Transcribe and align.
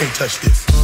can't 0.00 0.14
touch 0.14 0.40
this. 0.40 0.79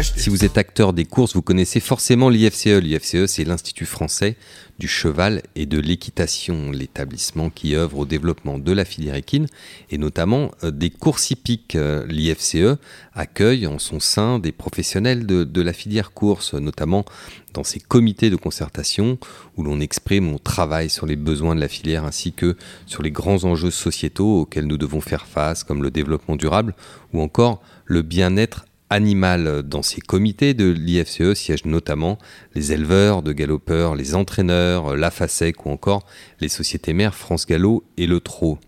Si 0.00 0.30
vous 0.30 0.44
êtes 0.46 0.56
acteur 0.56 0.94
des 0.94 1.04
courses, 1.04 1.34
vous 1.34 1.42
connaissez 1.42 1.78
forcément 1.78 2.30
l'IFCE. 2.30 2.80
L'IFCE, 2.80 3.26
c'est 3.26 3.44
l'Institut 3.44 3.84
français 3.84 4.36
du 4.78 4.88
cheval 4.88 5.42
et 5.54 5.66
de 5.66 5.78
l'équitation, 5.78 6.70
l'établissement 6.70 7.50
qui 7.50 7.76
œuvre 7.76 7.98
au 7.98 8.06
développement 8.06 8.58
de 8.58 8.72
la 8.72 8.86
filière 8.86 9.16
équine 9.16 9.48
et 9.90 9.98
notamment 9.98 10.50
euh, 10.64 10.70
des 10.70 10.88
courses 10.88 11.30
hippiques. 11.30 11.76
Euh, 11.76 12.06
L'IFCE 12.06 12.78
accueille 13.12 13.66
en 13.66 13.78
son 13.78 14.00
sein 14.00 14.38
des 14.38 14.50
professionnels 14.50 15.26
de, 15.26 15.44
de 15.44 15.60
la 15.60 15.74
filière 15.74 16.12
course, 16.12 16.54
notamment 16.54 17.04
dans 17.52 17.64
ses 17.64 17.78
comités 17.78 18.30
de 18.30 18.36
concertation 18.36 19.18
où 19.58 19.62
l'on 19.62 19.78
exprime, 19.78 20.32
on 20.32 20.38
travaille 20.38 20.88
sur 20.88 21.04
les 21.04 21.16
besoins 21.16 21.54
de 21.54 21.60
la 21.60 21.68
filière 21.68 22.04
ainsi 22.04 22.32
que 22.32 22.56
sur 22.86 23.02
les 23.02 23.10
grands 23.10 23.44
enjeux 23.44 23.70
sociétaux 23.70 24.40
auxquels 24.40 24.66
nous 24.66 24.78
devons 24.78 25.02
faire 25.02 25.26
face, 25.26 25.64
comme 25.64 25.82
le 25.82 25.90
développement 25.90 26.36
durable 26.36 26.74
ou 27.12 27.20
encore 27.20 27.60
le 27.84 28.00
bien-être 28.00 28.64
animal. 28.92 29.62
Dans 29.62 29.82
ces 29.82 30.00
comités 30.00 30.54
de 30.54 30.70
l'IFCE 30.70 31.34
siègent 31.34 31.64
notamment 31.64 32.18
les 32.54 32.72
éleveurs 32.72 33.22
de 33.22 33.32
galopeurs, 33.32 33.94
les 33.94 34.14
entraîneurs, 34.14 34.96
la 34.96 35.10
FASEC 35.10 35.66
ou 35.66 35.70
encore 35.70 36.06
les 36.40 36.48
sociétés 36.48 36.92
mères 36.92 37.14
France 37.14 37.46
Gallo 37.46 37.84
et 37.96 38.06
le 38.06 38.20
Trot. 38.20 38.58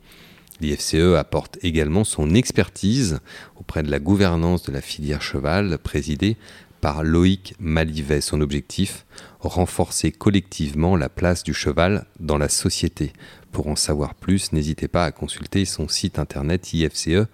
L'IFCE 0.60 1.16
apporte 1.18 1.58
également 1.62 2.04
son 2.04 2.34
expertise 2.34 3.20
auprès 3.56 3.82
de 3.82 3.90
la 3.90 3.98
gouvernance 3.98 4.62
de 4.62 4.72
la 4.72 4.80
filière 4.80 5.20
cheval 5.20 5.78
présidée 5.78 6.36
par 6.80 7.02
Loïc 7.02 7.54
Malivet. 7.58 8.20
Son 8.20 8.40
objectif, 8.40 9.04
renforcer 9.40 10.10
collectivement 10.10 10.96
la 10.96 11.08
place 11.08 11.42
du 11.42 11.54
cheval 11.54 12.06
dans 12.20 12.38
la 12.38 12.48
société. 12.48 13.12
Pour 13.52 13.68
en 13.68 13.76
savoir 13.76 14.14
plus, 14.14 14.52
n'hésitez 14.52 14.88
pas 14.88 15.04
à 15.04 15.12
consulter 15.12 15.64
son 15.64 15.88
site 15.88 16.18
internet 16.18 16.72
ifce.fr. 16.72 17.24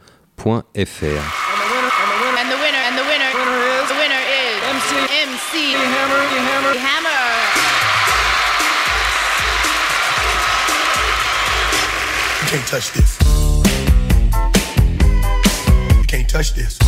MC 5.52 5.72
Hammer, 5.72 6.22
Hammer, 6.46 6.74
Hammer. 6.78 7.22
You 12.40 12.46
can't 12.50 12.66
touch 12.68 12.92
this. 12.92 13.18
You 15.96 16.04
can't 16.04 16.28
touch 16.28 16.54
this. 16.54 16.78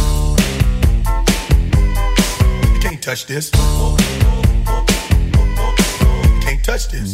You 2.72 2.80
can't 2.80 3.02
touch 3.02 3.26
this. 3.26 3.50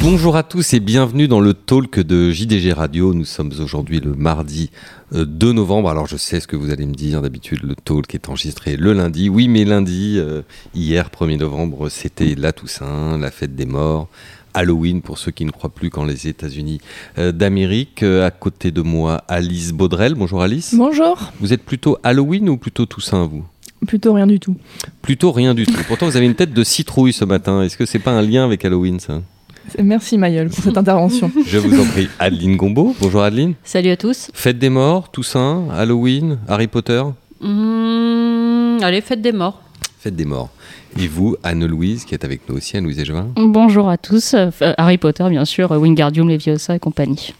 Bonjour 0.01 0.37
à 0.37 0.45
tous 0.45 0.75
et 0.75 0.79
bienvenue 0.79 1.27
dans 1.27 1.41
le 1.41 1.53
talk 1.53 1.99
de 1.99 2.31
JDG 2.31 2.73
Radio. 2.73 3.13
Nous 3.13 3.25
sommes 3.25 3.51
aujourd'hui 3.61 3.99
le 3.99 4.15
mardi 4.15 4.71
2 5.11 5.49
euh, 5.49 5.53
novembre. 5.53 5.91
Alors 5.91 6.07
je 6.07 6.17
sais 6.17 6.39
ce 6.39 6.47
que 6.47 6.55
vous 6.55 6.71
allez 6.71 6.87
me 6.87 6.95
dire. 6.95 7.23
D'habitude, 7.23 7.65
le 7.65 7.75
talk 7.75 8.15
est 8.15 8.29
enregistré 8.29 8.77
le 8.77 8.93
lundi. 8.93 9.29
Oui, 9.29 9.49
mais 9.49 9.65
lundi, 9.65 10.15
euh, 10.19 10.43
hier 10.75 11.11
1er 11.11 11.39
novembre, 11.39 11.89
c'était 11.89 12.37
la 12.37 12.53
Toussaint, 12.53 13.19
la 13.19 13.33
fête 13.33 13.57
des 13.57 13.67
morts. 13.67 14.09
Halloween 14.55 15.03
pour 15.03 15.19
ceux 15.19 15.33
qui 15.33 15.45
ne 15.45 15.51
croient 15.51 15.75
plus 15.75 15.91
qu'en 15.91 16.05
les 16.05 16.29
États-Unis 16.29 16.81
euh, 17.19 17.33
d'Amérique. 17.33 18.05
à 18.05 18.31
côté 18.31 18.71
de 18.71 18.83
moi, 18.83 19.25
Alice 19.27 19.73
Baudrel. 19.73 20.15
Bonjour 20.15 20.41
Alice. 20.41 20.73
Bonjour. 20.77 21.33
Vous 21.41 21.53
êtes 21.53 21.65
plutôt 21.65 21.99
Halloween 22.05 22.49
ou 22.49 22.59
plutôt 22.59 22.87
Toussaint, 22.87 23.27
vous? 23.27 23.45
Plutôt 23.89 24.13
rien 24.13 24.29
du 24.29 24.39
tout. 24.39 24.57
Plutôt 25.03 25.33
rien 25.33 25.55
du 25.55 25.67
tout. 25.67 25.81
Pourtant, 25.89 26.07
vous 26.07 26.17
avez 26.17 26.27
une 26.27 26.37
tête 26.37 26.53
de 26.53 26.63
citrouille 26.63 27.13
ce 27.13 27.25
matin. 27.25 27.63
Est-ce 27.63 27.77
que 27.77 27.87
c'est 27.87 27.99
pas 27.99 28.13
un 28.13 28.23
lien 28.23 28.45
avec 28.45 28.65
Halloween, 28.65 29.01
ça? 29.01 29.21
Merci 29.83 30.19
Mayol 30.19 30.49
pour 30.49 30.65
cette 30.65 30.77
intervention. 30.79 31.31
Je 31.47 31.59
vous 31.59 31.81
en 31.81 31.85
prie. 31.87 32.09
Adeline 32.19 32.57
Gombeau, 32.57 32.95
bonjour 33.01 33.23
Adeline. 33.23 33.55
Salut 33.65 33.91
à 33.91 33.97
tous. 33.97 34.31
Fête 34.35 34.59
des 34.59 34.71
morts, 34.71 35.11
Toussaint, 35.11 35.65
Halloween, 35.73 36.39
Harry 36.49 36.67
Potter 36.67 37.03
mmh, 37.41 38.79
Allez, 38.83 39.01
fête 39.01 39.21
des 39.21 39.33
morts. 39.33 39.63
Fête 39.99 40.17
des 40.17 40.25
morts. 40.25 40.51
Et 40.99 41.07
vous, 41.07 41.37
Anne-Louise, 41.43 42.05
qui 42.05 42.15
est 42.15 42.25
avec 42.25 42.49
nous 42.49 42.57
aussi, 42.57 42.77
Anne-Louise 42.77 42.99
Égevin 42.99 43.29
Bonjour 43.37 43.89
à 43.89 43.99
tous. 43.99 44.35
Euh, 44.35 44.51
Harry 44.79 44.99
Potter, 44.99 45.27
bien 45.29 45.45
sûr, 45.45 45.71
Wingardium 45.71 46.29
Leviosa 46.29 46.77
et 46.77 46.79
compagnie. 46.79 47.35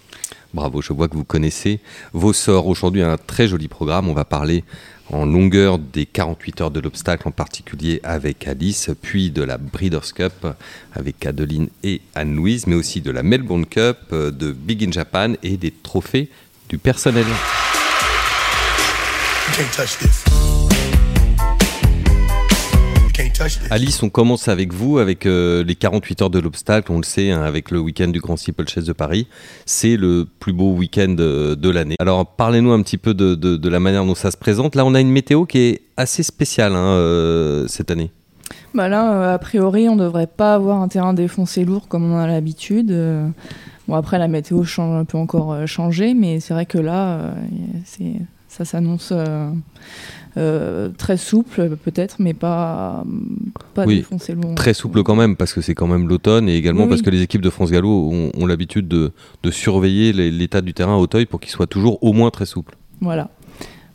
Bravo, 0.55 0.81
je 0.81 0.93
vois 0.93 1.09
que 1.09 1.17
vous 1.17 1.25
connaissez 1.25 1.81
vos 2.13 2.33
sorts. 2.33 2.67
Aujourd'hui, 2.69 3.03
un 3.03 3.17
très 3.19 3.49
joli 3.49 3.69
programme. 3.69 4.09
On 4.09 4.15
va 4.15 4.25
parler 4.25 4.65
en 5.13 5.27
longueur 5.27 5.79
des 5.79 6.07
48 6.07 6.61
heures 6.61 6.71
de 6.71 6.81
l'obstacle, 6.81 7.29
en 7.29 7.31
particulier 7.31 8.01
avec 8.03 8.47
Alice, 8.47 8.91
puis 9.01 9.31
de 9.31 9.43
la 9.43 9.59
Breeders' 9.59 10.13
Cup 10.15 10.47
avec 10.93 11.25
Adeline 11.25 11.69
et 11.83 12.01
Anne-Louise, 12.15 12.67
mais 12.67 12.75
aussi 12.75 13.01
de 13.01 13.11
la 13.11 13.23
Melbourne 13.23 13.67
Cup, 13.67 13.99
euh, 14.13 14.31
de 14.31 14.53
Big 14.53 14.85
in 14.85 14.93
Japan 14.93 15.35
et 15.43 15.57
des 15.57 15.71
trophées 15.71 16.29
du 16.69 16.79
personnel. 16.79 17.27
Alice, 23.71 24.03
on 24.03 24.11
commence 24.11 24.49
avec 24.49 24.73
vous, 24.73 24.99
avec 24.99 25.27
euh, 25.27 25.65
les 25.65 25.75
48 25.75 26.23
heures 26.23 26.31
de 26.31 26.39
l'obstacle, 26.39 26.93
on 26.93 26.99
le 26.99 27.05
sait, 27.05 27.31
hein, 27.31 27.43
avec 27.43 27.71
le 27.71 27.81
week-end 27.81 28.09
du 28.09 28.21
Grand 28.21 28.37
Steeplechase 28.37 28.85
de 28.85 28.93
Paris. 28.93 29.27
C'est 29.67 29.97
le 29.97 30.27
plus 30.39 30.53
beau 30.53 30.73
week-end 30.73 31.17
euh, 31.19 31.55
de, 31.55 31.71
l'année. 31.71 31.97
Alors, 31.99 32.27
parlez-nous 32.27 32.73
un 32.73 32.83
petit 32.83 32.99
peu 32.99 33.15
de, 33.15 33.69
la 33.69 33.81
manière 33.81 34.05
dont 34.05 34.15
ça 34.15 34.31
se 34.31 34.37
présente. 34.37 34.75
Là, 34.75 34.85
on 34.85 34.95
a 34.95 35.01
une 35.01 35.11
météo 35.11 35.47
qui 35.47 35.59
est 35.59 35.83
assez 35.97 36.23
spéciale 36.23 36.75
hein, 36.75 36.95
euh, 36.95 37.67
cette 37.69 37.91
année. 37.91 38.11
Bah 38.75 38.89
là, 38.89 39.33
a 39.33 39.39
priori, 39.39 39.89
on 39.89 39.97
ne 39.97 40.05
devrait 40.05 40.27
pas 40.27 40.55
avoir 40.55 40.81
un 40.81 40.89
terrain 40.89 41.15
défoncé 41.15 41.65
lourd 41.65 41.89
comme 41.89 42.11
on 42.13 42.19
a 42.19 42.27
l'habitude. 42.27 42.95
Bon, 43.89 43.95
après, 43.95 44.19
la 44.19 44.29
météo 44.29 44.63
change, 44.65 45.07
peut 45.07 45.19
encore 45.19 45.67
changer, 45.67 46.15
mais 46.15 46.41
c'est 46.41 46.55
vrai 46.55 46.67
que 46.67 46.79
là, 46.79 47.35
ça 48.59 48.65
s'annonce 48.65 49.13
euh, 50.39 50.91
très 50.99 51.17
souple 51.17 51.77
peut-être, 51.83 52.17
mais 52.21 52.35
pas, 52.35 53.05
pas 53.75 53.87
oui, 53.87 54.05
Très 54.55 54.75
souple 54.75 55.03
quand 55.03 55.17
même, 55.17 55.35
parce 55.35 55.53
que 55.53 55.61
c'est 55.61 55.75
quand 55.75 55.89
même 55.89 56.07
l'automne, 56.07 56.49
et 56.49 56.57
également 56.57 56.87
parce 56.87 57.03
que 57.03 57.11
les 57.11 57.23
équipes 57.23 57.41
de 57.41 57.51
France 57.51 57.71
Gallo 57.73 58.11
ont, 58.35 58.47
l'habitude 58.47 58.87
de, 58.87 59.13
de, 59.43 59.51
surveiller 59.51 60.13
l'état 60.13 60.61
du 60.61 60.75
terrain 60.75 60.95
à 60.95 60.99
Hauteuil 60.99 61.27
pour 61.27 61.41
qu'il 61.41 61.51
soit 61.51 61.67
toujours 61.67 62.03
au 62.05 62.13
moins 62.13 62.31
très 62.31 62.47
souple. 62.47 62.77
Voilà. 63.01 63.31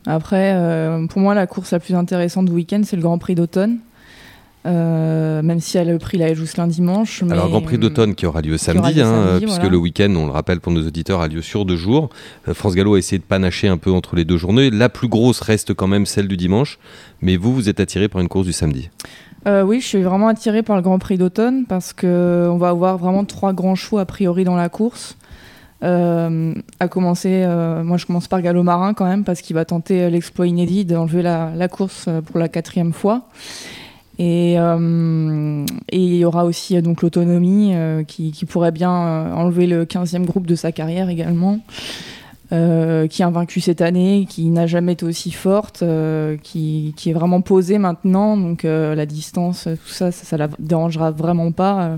Après, 0.06 0.53
euh, 0.56 1.07
pour 1.07 1.22
moi, 1.22 1.34
la 1.34 1.47
course 1.47 1.72
la 1.72 1.80
plus 1.80 1.95
intéressante 1.95 2.45
du 2.45 2.51
week-end, 2.51 2.81
c'est 2.84 2.97
le 2.97 3.01
Grand 3.01 3.19
Prix 3.19 3.35
d'automne. 3.35 3.78
Euh, 4.66 5.41
même 5.41 5.59
si 5.59 5.78
elle 5.78 5.90
a 5.90 5.97
pris 5.97 6.18
la 6.18 6.34
Jousselin 6.34 6.68
dimanche. 6.68 7.22
Alors, 7.29 7.50
Grand 7.50 7.62
Prix 7.62 7.78
d'automne 7.78 8.16
qui 8.16 8.25
aura 8.25 8.41
lieu 8.41 8.57
samedi, 8.57 9.01
hein, 9.01 9.38
puisque 9.41 9.63
le 9.63 9.78
week-end, 9.78 10.13
on 10.16 10.25
le 10.25 10.31
rappelle 10.31 10.62
pour 10.62 10.72
nos 10.72 10.88
auditeurs, 10.88 11.19
a 11.19 11.28
lieu 11.28 11.41
sur 11.41 11.66
deux 11.66 11.75
jours. 11.75 12.09
Euh, 12.47 12.53
France 12.53 12.74
Gallo 12.74 12.96
a 12.96 12.97
essayé 12.97 13.19
de 13.19 13.24
panacher 13.24 13.68
un 13.68 13.78
peu 13.78 13.91
entre 13.91 14.16
les 14.16 14.24
deux 14.24 14.38
journées. 14.38 14.69
La 14.69 14.88
plus 14.88 15.09
grosse 15.09 15.41
reste 15.41 15.74
quand 15.74 15.88
même 15.88 16.06
celle 16.06 16.29
du 16.29 16.38
dimanche, 16.38 16.79
mais 17.22 17.35
vous, 17.35 17.53
vous 17.53 17.68
êtes 17.68 17.81
attiré 17.81 18.07
par 18.07 18.22
une 18.22 18.29
course 18.29 18.46
du 18.46 18.53
samedi. 18.53 18.90
Euh, 19.47 19.63
oui, 19.63 19.81
je 19.81 19.88
suis 19.88 20.01
vraiment 20.01 20.29
attiré 20.29 20.63
par 20.63 20.78
le 20.78 20.81
Grand 20.81 20.97
Prix 20.97 21.18
d'automne 21.18 21.66
parce 21.66 21.91
qu'on 21.91 22.57
va 22.57 22.69
avoir 22.69 22.97
vraiment 22.97 23.25
trois 23.25 23.51
grands 23.51 23.75
chevaux 23.75 23.97
a 23.97 24.06
priori 24.06 24.45
dans 24.45 24.56
la 24.56 24.69
course. 24.69 25.18
à 25.81 26.88
commencer, 26.90 27.45
moi 27.84 27.97
je 27.97 28.06
commence 28.06 28.30
par 28.30 28.41
Gallo 28.41 28.63
Marin 28.63 28.94
quand 28.94 29.03
même 29.03 29.25
parce 29.25 29.41
qu'il 29.41 29.53
va 29.53 29.66
tenter 29.66 30.09
l'exploit 30.09 30.47
inédit 30.47 30.85
d'enlever 30.85 31.22
la, 31.22 31.51
la, 31.53 31.68
course 31.68 32.07
pour 32.25 32.40
la 32.40 32.47
quatrième 32.47 32.94
fois. 32.94 33.28
Euh, 34.19 35.66
et, 35.91 35.97
il 35.97 36.16
y 36.16 36.25
aura 36.25 36.46
aussi 36.46 36.78
euh, 36.78 36.81
donc 36.81 37.01
l'autonomie 37.01 37.72
euh, 37.74 38.03
qui, 38.03 38.31
pourrait 38.47 38.72
bien 38.72 38.91
enlever 38.91 39.66
le 39.68 39.85
15e 39.85 40.25
groupe 40.25 40.46
de 40.46 40.56
sa 40.56 40.72
carrière 40.72 41.09
également. 41.09 41.59
qui 42.50 43.24
a 43.24 43.29
vaincu 43.31 43.62
cette 43.62 43.81
année, 43.81 44.28
qui 44.29 44.46
n'a 44.51 44.68
jamais 44.68 44.94
été 44.94 45.06
aussi 45.06 45.31
forte, 45.31 45.84
qui, 46.44 46.94
est 47.06 47.13
vraiment 47.13 47.41
posée 47.41 47.79
maintenant. 47.79 48.38
Donc 48.38 48.63
la 48.63 49.06
distance, 49.07 49.63
tout 49.63 49.91
ça, 49.91 50.12
ça, 50.12 50.35
ne 50.35 50.40
la 50.44 50.50
dérangera 50.59 51.09
vraiment 51.09 51.51
pas. 51.51 51.97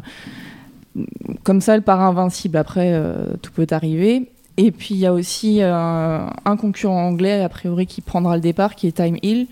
comme 1.43 1.59
ça, 1.59 1.75
elle 1.75 1.81
part 1.81 1.99
invincible. 1.99 2.55
Après, 2.57 2.97
tout 3.41 3.51
peut 3.51 3.67
arriver. 3.71 4.31
Et 4.55 4.71
puis 4.71 4.95
il 4.95 4.99
y 4.99 5.05
a 5.05 5.11
aussi 5.11 5.61
un 5.61 6.57
concurrent 6.57 7.05
anglais, 7.05 7.43
a 7.43 7.49
priori, 7.49 7.85
qui 7.85 7.99
prendra 7.99 8.35
le 8.35 8.41
départ, 8.41 8.75
qui 8.75 8.87
est 8.87 8.93
Time 8.93 9.17
Hill 9.23 9.47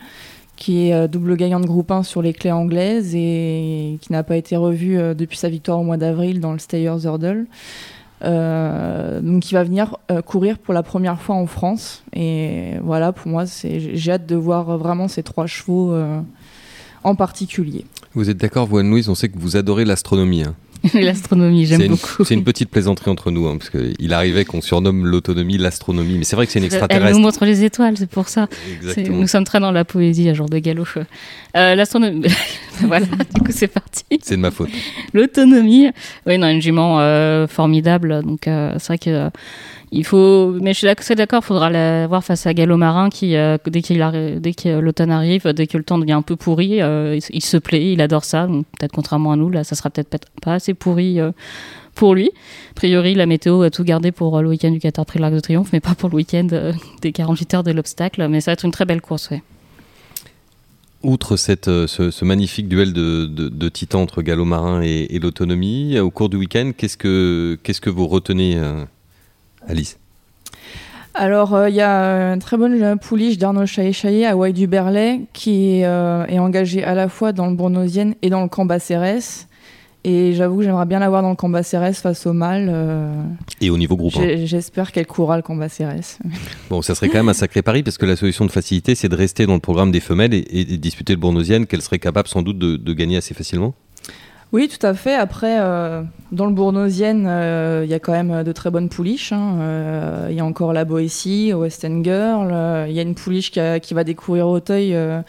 qui 0.64 0.88
est 0.88 0.94
euh, 0.94 1.10
double 1.10 1.36
gagnant 1.36 1.60
de 1.60 1.66
groupe 1.66 1.92
1 1.92 2.04
sur 2.04 2.22
les 2.22 2.32
clés 2.32 2.54
anglaises 2.54 3.14
et 3.16 3.98
qui 4.00 4.14
n'a 4.14 4.24
pas 4.24 4.38
été 4.38 4.56
revu 4.56 4.98
euh, 4.98 5.14
depuis 5.14 5.38
sa 5.38 5.50
victoire 5.50 5.78
au 5.78 5.84
mois 5.84 5.98
d'avril 5.98 6.40
dans 6.40 6.54
le 6.54 6.60
Stayers 6.60 7.04
Hurdle. 7.04 7.48
Euh, 8.24 9.20
donc 9.20 9.52
il 9.52 9.56
va 9.56 9.66
venir 9.66 9.98
courir 10.26 10.58
pour 10.58 10.74
la 10.74 10.82
première 10.82 11.20
fois 11.20 11.36
en 11.36 11.48
France 11.48 12.06
et 12.14 12.76
voilà 12.82 13.12
pour 13.12 13.30
moi 13.30 13.44
j'ai 13.46 14.12
hâte 14.12 14.26
de 14.26 14.38
voir 14.38 14.78
vraiment 14.78 15.10
ces 15.10 15.24
trois 15.24 15.48
chevaux 15.48 15.94
en 17.04 17.16
particulier. 17.16 17.86
Vous 18.14 18.30
êtes 18.30 18.38
d'accord 18.38 18.66
vous 18.66 18.78
Anne-Louise? 18.78 19.10
On 19.10 19.16
sait 19.16 19.28
que 19.28 19.38
vous 19.38 19.58
adorez 19.58 19.84
l'astronomie. 19.84 20.44
Hein. 20.44 20.56
l'astronomie, 20.94 21.66
j'aime 21.66 21.88
beaucoup. 21.88 22.26
C'est 22.26 22.34
une 22.34 22.44
petite 22.44 22.70
plaisanterie 22.70 23.10
entre 23.10 23.32
nous, 23.32 23.48
hein, 23.48 23.58
parce 23.58 23.70
qu'il 23.70 24.14
arrivait 24.14 24.44
qu'on 24.44 24.62
surnomme 24.62 25.06
l'autonomie 25.06 25.58
l'astronomie, 25.58 26.18
mais 26.18 26.24
c'est 26.24 26.36
vrai 26.36 26.46
que 26.46 26.52
c'est 26.52 26.60
une 26.60 26.66
extraterrestre. 26.66 27.08
Elle 27.08 27.14
nous 27.14 27.22
montre 27.22 27.46
les 27.46 27.64
étoiles, 27.64 27.98
c'est 27.98 28.10
pour 28.10 28.30
ça. 28.30 28.48
Nous 28.98 29.28
sommes 29.28 29.46
très 29.46 29.60
dans 29.60 29.72
la 29.72 29.86
poésie 29.86 30.30
à 30.30 30.34
jour 30.34 30.50
de 30.50 30.60
galop. 30.60 30.86
Euh, 31.56 31.76
l'astronomie, 31.76 32.26
voilà, 32.88 33.06
du 33.06 33.42
coup 33.42 33.52
c'est 33.52 33.68
parti. 33.68 34.04
C'est 34.22 34.36
de 34.36 34.42
ma 34.42 34.52
faute. 34.52 34.70
L'autonomie. 35.14 35.90
Oui, 36.26 36.38
non, 36.38 36.48
une 36.50 36.62
jument 36.62 37.00
euh, 37.00 37.48
formidable. 37.48 38.22
Donc 38.24 38.48
euh, 38.48 38.74
c'est 38.80 38.88
vrai 38.88 38.98
que 38.98 39.10
euh, 39.10 39.30
il 39.92 40.04
faut. 40.06 40.52
Mais 40.62 40.74
je 40.74 40.80
suis 40.80 41.16
d'accord, 41.16 41.42
il 41.44 41.46
faudra 41.46 41.70
la 41.70 42.08
voir 42.08 42.24
face 42.24 42.46
à 42.48 42.54
Gallo 42.54 42.78
Marin 42.78 43.10
qui, 43.10 43.32
dès 43.68 43.82
qu'il 43.82 44.00
arri- 44.02 44.40
dès 44.40 44.54
que 44.54 44.80
l'automne 44.80 45.12
arrive, 45.12 45.48
dès 45.54 45.68
que 45.68 45.78
le 45.78 45.84
temps 45.84 46.00
devient 46.00 46.14
un 46.14 46.22
peu 46.24 46.36
pourri, 46.36 46.80
il, 46.80 47.44
se 47.44 47.58
plaît, 47.58 47.92
il 47.94 48.02
adore 48.02 48.26
ça. 48.26 48.48
Donc 48.48 48.66
peut-être 48.80 48.92
contrairement 48.94 49.32
à 49.34 49.36
nous, 49.36 49.50
là, 49.50 49.64
ça 49.64 49.76
sera 49.76 49.90
peut-être 49.92 50.10
pas- 50.42 50.54
assez 50.54 50.74
pourri. 50.74 51.20
pour 51.96 52.16
lui. 52.16 52.32
A 52.72 52.74
priori, 52.74 53.14
la 53.14 53.28
météo 53.28 53.62
a 53.62 53.70
tout 53.70 53.84
gardé 53.84 54.12
pour 54.12 54.42
le 54.42 54.50
week-end 54.50 54.72
du 54.72 54.80
Qatar 54.80 55.06
Prix 55.06 55.20
de 55.20 55.22
l'Arc 55.22 55.34
de 55.36 55.40
Triomphe, 55.40 55.70
mais 55.74 55.80
pas 55.80 55.94
pour 55.94 56.10
le 56.10 56.16
week-end 56.16 56.48
des 57.04 57.12
48 57.12 57.54
heures 57.54 57.64
de 57.64 57.72
l'obstacle. 57.72 58.28
Mais 58.30 58.42
ça 58.42 58.50
va 58.50 58.54
être 58.54 58.66
une 58.66 58.72
très 58.72 58.86
belle 58.86 59.02
course, 59.02 59.30
ouais. 59.30 59.44
Outre 61.04 61.36
euh, 61.68 61.88
ce, 61.88 62.26
magnifique 62.26 62.68
duel 62.68 62.94
de, 62.94 63.70
titans 63.70 64.02
entre 64.02 64.22
Gallo 64.22 64.46
Marin 64.46 64.82
et, 64.82 65.20
l'autonomie, 65.20 66.00
au 66.00 66.10
cours 66.10 66.30
du 66.30 66.38
week-end, 66.38 66.72
qu'est-ce 66.76 66.98
que, 66.98 67.90
vous 67.90 68.08
retenez, 68.08 68.56
euh, 68.58 68.86
Alice? 69.68 69.98
Alors, 71.16 71.54
euh, 71.54 71.70
il 71.70 71.76
y 71.76 71.82
a 71.82 72.34
une 72.34 72.40
très 72.40 72.58
bonne 72.58 72.82
euh, 72.82 72.96
pouliche 72.96 73.38
d'Arnaud 73.38 73.68
Chaillet 73.68 74.26
à 74.26 74.36
Wai 74.36 74.52
du 74.52 74.66
Berlay 74.66 75.22
qui 75.32 75.80
est, 75.80 75.86
euh, 75.86 76.26
engagée 76.40 76.84
à 76.84 76.96
la 76.96 77.08
fois 77.08 77.34
dans 77.34 77.46
le 77.46 77.56
Bournosienne 77.56 78.16
et 78.24 78.32
dans 78.32 78.42
le 78.42 78.48
camp 78.48 78.68
Cérès. 78.80 79.48
Et 80.06 80.34
j'avoue 80.34 80.58
que 80.58 80.64
j'aimerais 80.64 80.86
bien 80.86 81.00
la 81.00 81.08
voir 81.10 81.22
dans 81.22 81.30
le 81.30 81.36
camp 81.36 81.64
Cérès 81.64 82.02
face 82.02 82.26
au 82.26 82.34
mâle. 82.34 82.68
euh, 82.70 83.24
Et 83.62 83.70
au 83.70 83.78
niveau 83.78 83.96
groupe 83.96 84.14
hein. 84.18 84.36
J'espère 84.44 84.92
qu'elle 84.92 85.08
courra 85.08 85.38
le 85.38 85.44
combat 85.44 85.70
Cérès. 85.70 86.20
Bon, 86.70 86.82
ça 86.82 86.94
serait 86.96 87.08
quand 87.08 87.20
même 87.20 87.30
un 87.30 87.34
sacré 87.34 87.62
pari 87.62 87.84
parce 87.84 87.98
que 87.98 88.06
la 88.06 88.16
solution 88.18 88.46
de 88.46 88.52
facilité, 88.52 88.96
c'est 88.96 89.08
de 89.10 89.16
rester 89.16 89.46
dans 89.46 89.54
le 89.54 89.60
programme 89.62 89.92
des 89.92 90.00
femelles 90.02 90.34
et, 90.34 90.46
et 90.52 90.66
de 90.66 90.76
disputer 90.76 91.14
le 91.14 91.20
Bournosienne, 91.20 91.68
qu'elle 91.68 91.82
serait 91.82 92.00
capable 92.00 92.28
sans 92.28 92.42
doute 92.42 92.58
de, 92.58 92.76
de 92.76 92.94
gagner 92.94 93.16
assez 93.18 93.34
facilement. 93.34 93.74
Oui, 94.54 94.68
tout 94.68 94.86
à 94.86 94.94
fait. 94.94 95.16
Après, 95.16 95.58
euh, 95.60 96.04
dans 96.32 96.46
le 96.46 96.52
Bournosienne, 96.54 97.26
euh, 97.28 97.82
il 97.86 97.90
y 97.90 97.96
a 97.96 98.00
quand 98.00 98.12
même 98.12 98.44
de 98.44 98.52
très 98.52 98.70
bonnes 98.70 98.88
pouliches. 98.88 99.32
hein. 99.34 99.58
Euh, 99.60 100.28
Il 100.30 100.36
y 100.36 100.40
a 100.42 100.46
encore 100.46 100.74
la 100.74 100.86
Boétie, 100.86 101.52
West 101.54 101.84
End 101.84 102.04
Girl. 102.04 102.50
euh, 102.52 102.86
Il 102.88 102.94
y 102.94 103.00
a 103.00 103.02
une 103.02 103.16
pouliche 103.16 103.50
qui, 103.50 103.60
a- 103.60 103.80
qui 103.80 103.96
va 103.96 104.04
découvrir 104.04 104.48
Auteuil 104.48 104.94
euh, 104.94 105.22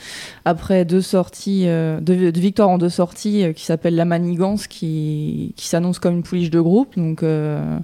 après 0.44 0.84
deux 0.84 1.00
sorties, 1.00 1.64
euh, 1.66 2.00
deux, 2.02 2.32
deux 2.32 2.40
victoires 2.40 2.68
en 2.68 2.76
deux 2.76 2.90
sorties, 2.90 3.44
euh, 3.44 3.52
qui 3.54 3.64
s'appelle 3.64 3.94
la 3.96 4.04
Manigance, 4.04 4.66
qui, 4.66 5.54
qui 5.56 5.68
s'annonce 5.68 5.98
comme 5.98 6.16
une 6.16 6.22
pouliche 6.22 6.50
de 6.50 6.60
groupe. 6.60 6.94
Donc, 6.98 7.22
euh, 7.22 7.78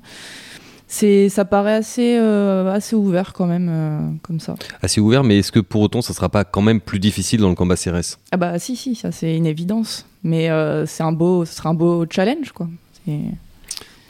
c'est, 0.92 1.28
ça 1.28 1.44
paraît 1.44 1.74
assez, 1.74 2.16
euh, 2.18 2.72
assez 2.72 2.96
ouvert 2.96 3.32
quand 3.32 3.46
même, 3.46 3.68
euh, 3.70 4.10
comme 4.22 4.40
ça. 4.40 4.56
Assez 4.82 5.00
ouvert, 5.00 5.22
mais 5.22 5.38
est-ce 5.38 5.52
que 5.52 5.60
pour 5.60 5.82
autant, 5.82 6.02
ça 6.02 6.12
sera 6.12 6.28
pas 6.28 6.42
quand 6.44 6.62
même 6.62 6.80
plus 6.80 6.98
difficile 6.98 7.40
dans 7.40 7.48
le 7.48 7.54
combat 7.54 7.76
CRS 7.76 8.18
Ah 8.32 8.36
bah 8.36 8.58
si, 8.58 8.74
si, 8.74 8.96
ça 8.96 9.12
c'est 9.12 9.36
une 9.36 9.46
évidence. 9.46 10.04
Mais 10.24 10.50
euh, 10.50 10.86
c'est 10.86 11.04
un 11.04 11.12
beau, 11.12 11.44
ce 11.44 11.54
sera 11.54 11.70
un 11.70 11.74
beau 11.74 12.04
challenge, 12.10 12.50
quoi. 12.52 12.68
C'est- 13.06 13.20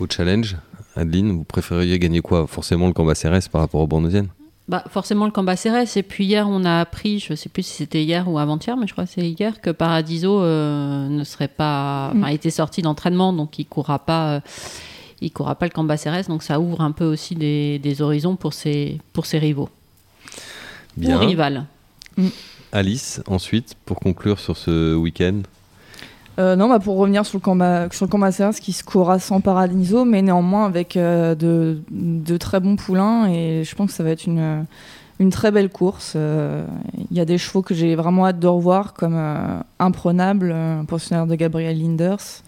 Au 0.00 0.06
challenge, 0.08 0.56
Adeline, 0.96 1.32
vous 1.32 1.44
préfériez 1.44 1.98
gagner 1.98 2.20
quoi? 2.22 2.46
Forcément 2.48 2.86
le 2.86 2.94
combat 2.94 3.14
CRS 3.14 3.48
par 3.52 3.60
rapport 3.60 3.80
au 3.82 3.86
Bournosienne 3.86 4.28
Bah, 4.66 4.82
forcément 4.88 5.26
le 5.26 5.30
combat 5.32 5.56
CRS. 5.56 5.96
Et 5.98 6.02
puis 6.02 6.24
hier, 6.24 6.48
on 6.48 6.64
a 6.64 6.80
appris, 6.80 7.18
je 7.18 7.34
sais 7.34 7.48
plus 7.50 7.62
si 7.64 7.74
c'était 7.74 8.02
hier 8.02 8.26
ou 8.28 8.38
avant-hier, 8.38 8.76
mais 8.78 8.86
je 8.86 8.92
crois 8.92 9.04
que 9.04 9.10
c'est 9.14 9.28
hier, 9.28 9.60
que 9.60 9.70
Paradiso 9.70 10.40
euh, 10.42 11.08
ne 11.08 11.24
serait 11.24 11.48
pas. 11.48 12.12
Enfin, 12.16 12.30
Mm. 12.30 12.34
était 12.34 12.50
sorti 12.50 12.80
d'entraînement, 12.82 13.32
donc 13.34 13.58
il 13.58 13.66
courra 13.66 13.98
pas. 13.98 14.40
Il 15.20 15.30
courra 15.30 15.54
pas 15.54 15.66
le 15.66 15.72
combat 15.72 15.96
CRS, 15.96 16.28
donc 16.28 16.42
ça 16.42 16.60
ouvre 16.60 16.80
un 16.80 16.92
peu 16.92 17.04
aussi 17.04 17.34
des, 17.34 17.78
des 17.78 18.02
horizons 18.02 18.36
pour 18.36 18.52
ses, 18.52 18.98
pour 19.12 19.26
ses 19.26 19.38
rivaux. 19.38 19.68
Bien. 20.96 21.16
Ou 21.16 21.20
rivales. 21.20 21.64
Alice, 22.72 23.22
ensuite, 23.26 23.74
pour 23.84 23.98
conclure 23.98 24.38
sur 24.38 24.56
ce 24.56 24.94
week-end. 24.94 25.42
Euh, 26.38 26.56
non, 26.56 26.68
bah 26.68 26.78
pour 26.78 26.96
revenir 26.96 27.26
sur 27.26 27.38
le 27.38 27.42
combat, 27.42 27.88
sur 27.90 28.06
le 28.06 28.10
combat 28.10 28.32
Serres, 28.32 28.54
qui 28.54 28.72
se 28.72 28.84
courra 28.84 29.18
sans 29.18 29.40
Paradiso, 29.40 30.04
mais 30.04 30.22
néanmoins 30.22 30.64
avec 30.64 30.96
euh, 30.96 31.34
de, 31.34 31.82
de 31.90 32.36
très 32.36 32.60
bons 32.60 32.76
poulains, 32.76 33.28
et 33.28 33.64
je 33.64 33.74
pense 33.74 33.90
que 33.90 33.96
ça 33.96 34.04
va 34.04 34.10
être 34.10 34.26
une, 34.26 34.64
une 35.20 35.30
très 35.30 35.50
belle 35.50 35.68
course. 35.68 36.14
Euh, 36.16 36.66
Il 37.10 37.16
y 37.16 37.20
a 37.20 37.26
des 37.26 37.36
chevaux 37.36 37.60
que 37.60 37.74
j'ai 37.74 37.94
vraiment 37.94 38.26
hâte 38.26 38.40
de 38.40 38.46
revoir, 38.46 38.94
comme 38.94 39.14
euh, 39.14 39.60
Imprenable, 39.78 40.50
euh, 40.52 40.80
un 40.80 40.84
pensionnaire 40.86 41.26
de 41.26 41.34
Gabriel 41.34 41.78
Linders, 41.78 42.42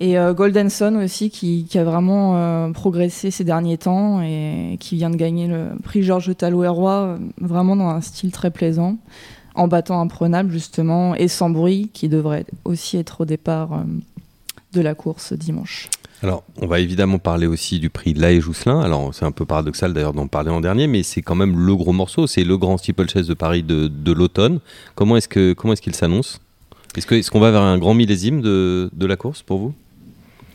et 0.00 0.16
Golden 0.34 0.70
Sun 0.70 0.96
aussi, 0.96 1.28
qui, 1.28 1.68
a 1.74 1.84
vraiment 1.84 2.72
progressé 2.72 3.30
ces 3.30 3.44
derniers 3.44 3.76
temps, 3.76 4.22
et 4.22 4.78
qui 4.80 4.96
vient 4.96 5.10
de 5.10 5.16
gagner 5.16 5.46
le 5.46 5.72
prix 5.84 6.02
Georges 6.02 6.34
Talouet-Roi, 6.34 6.92
euh, 6.92 7.18
vraiment 7.38 7.76
dans 7.76 7.88
un 7.88 8.00
style 8.00 8.32
très 8.32 8.50
plaisant 8.50 8.96
en 9.54 9.68
battant 9.68 10.00
imprenable 10.00 10.50
justement 10.52 11.14
et 11.16 11.28
sans 11.28 11.50
bruit 11.50 11.90
qui 11.92 12.08
devrait 12.08 12.46
aussi 12.64 12.96
être 12.96 13.22
au 13.22 13.24
départ 13.26 13.84
de 14.72 14.80
la 14.80 14.94
course 14.94 15.34
dimanche. 15.34 15.90
Alors, 16.22 16.44
on 16.60 16.66
va 16.66 16.80
évidemment 16.80 17.18
parler 17.18 17.46
aussi 17.46 17.78
du 17.78 17.88
prix 17.88 18.12
La 18.12 18.30
et 18.30 18.40
Jousselin. 18.40 18.80
Alors, 18.80 19.14
c'est 19.14 19.24
un 19.24 19.32
peu 19.32 19.46
paradoxal 19.46 19.94
d'ailleurs 19.94 20.12
d'en 20.12 20.26
parler 20.26 20.50
en 20.50 20.60
dernier, 20.60 20.86
mais 20.86 21.02
c'est 21.02 21.22
quand 21.22 21.34
même 21.34 21.58
le 21.58 21.74
gros 21.74 21.92
morceau. 21.92 22.26
C'est 22.26 22.44
le 22.44 22.58
grand 22.58 22.76
steeplechase 22.76 23.26
de 23.26 23.34
Paris 23.34 23.62
de, 23.62 24.12
l'automne. 24.12 24.60
Comment 24.94 25.16
est-ce 25.16 25.28
qu'il 25.28 25.94
s'annonce? 25.94 26.40
Est-ce 26.94 27.30
qu'on 27.30 27.40
va 27.40 27.50
vers 27.50 27.62
un 27.62 27.78
grand 27.78 27.94
millésime 27.94 28.42
de, 28.42 29.06
la 29.06 29.16
course 29.16 29.42
pour 29.42 29.58
vous? 29.58 29.74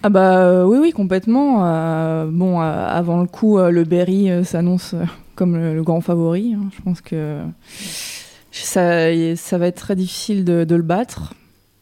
Ah 0.04 0.10
bah 0.10 0.38
euh, 0.38 0.66
oui 0.66 0.78
oui 0.80 0.92
complètement. 0.92 1.66
Euh, 1.66 2.28
bon 2.30 2.62
euh, 2.62 2.88
avant 2.88 3.22
le 3.22 3.26
coup 3.26 3.58
le 3.58 3.84
Berry 3.86 4.30
s'annonce 4.46 4.94
comme 5.34 5.58
le, 5.58 5.82
grand 5.82 6.00
favori. 6.00 6.54
hein. 6.54 6.70
Je 6.78 6.82
pense 6.84 7.02
que 7.02 7.40
ça, 8.52 9.58
va 9.58 9.68
être 9.68 9.78
très 9.78 9.96
difficile 9.96 10.46
de 10.46 10.76
le 10.76 10.84
battre. 10.84 11.34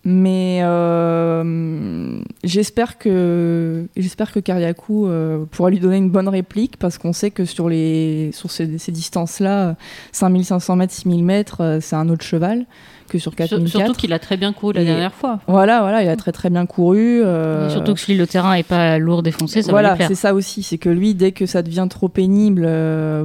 Mais 0.05 0.59
euh, 0.63 2.19
j'espère 2.43 2.97
que 2.97 3.85
j'espère 3.95 4.33
que 4.33 4.39
Kariakou 4.41 5.07
euh, 5.07 5.45
pourra 5.49 5.69
lui 5.69 5.79
donner 5.79 5.95
une 5.95 6.09
bonne 6.09 6.27
réplique 6.27 6.75
parce 6.77 6.97
qu'on 6.97 7.13
sait 7.13 7.31
que 7.31 7.45
sur 7.45 7.69
les 7.69 8.31
sur 8.33 8.51
ces, 8.51 8.77
ces 8.79 8.91
distances-là, 8.91 9.75
5500 10.11 10.75
mètres, 10.75 10.93
6000 10.93 11.23
mètres, 11.23 11.61
euh, 11.61 11.77
c'est 11.81 11.95
un 11.95 12.09
autre 12.09 12.25
cheval 12.25 12.65
que 13.07 13.17
sur 13.17 13.31
Sur- 13.31 13.37
4004. 13.37 13.69
surtout 13.85 13.93
qu'il 13.99 14.11
a 14.11 14.19
très 14.19 14.35
bien 14.35 14.51
couru 14.51 14.73
la 14.73 14.81
Et- 14.81 14.85
dernière 14.85 15.13
fois. 15.13 15.39
Voilà, 15.47 15.79
voilà, 15.81 16.03
il 16.03 16.09
a 16.09 16.17
très 16.17 16.33
très 16.33 16.49
bien 16.49 16.65
couru. 16.65 17.21
euh, 17.23 17.67
Et 17.67 17.71
surtout 17.71 17.93
que 17.93 17.99
si 18.01 18.15
le 18.15 18.27
terrain 18.27 18.55
est 18.55 18.63
pas 18.67 18.97
lourd 18.97 19.23
défoncé, 19.23 19.61
ça 19.61 19.67
va 19.67 19.71
voilà, 19.71 19.89
lui 19.91 19.95
plaire. 19.97 20.07
c'est 20.09 20.15
ça 20.15 20.33
aussi, 20.33 20.63
c'est 20.63 20.77
que 20.77 20.89
lui, 20.89 21.13
dès 21.15 21.31
que 21.31 21.45
ça 21.45 21.61
devient 21.61 21.87
trop 21.89 22.09
pénible, 22.09 22.63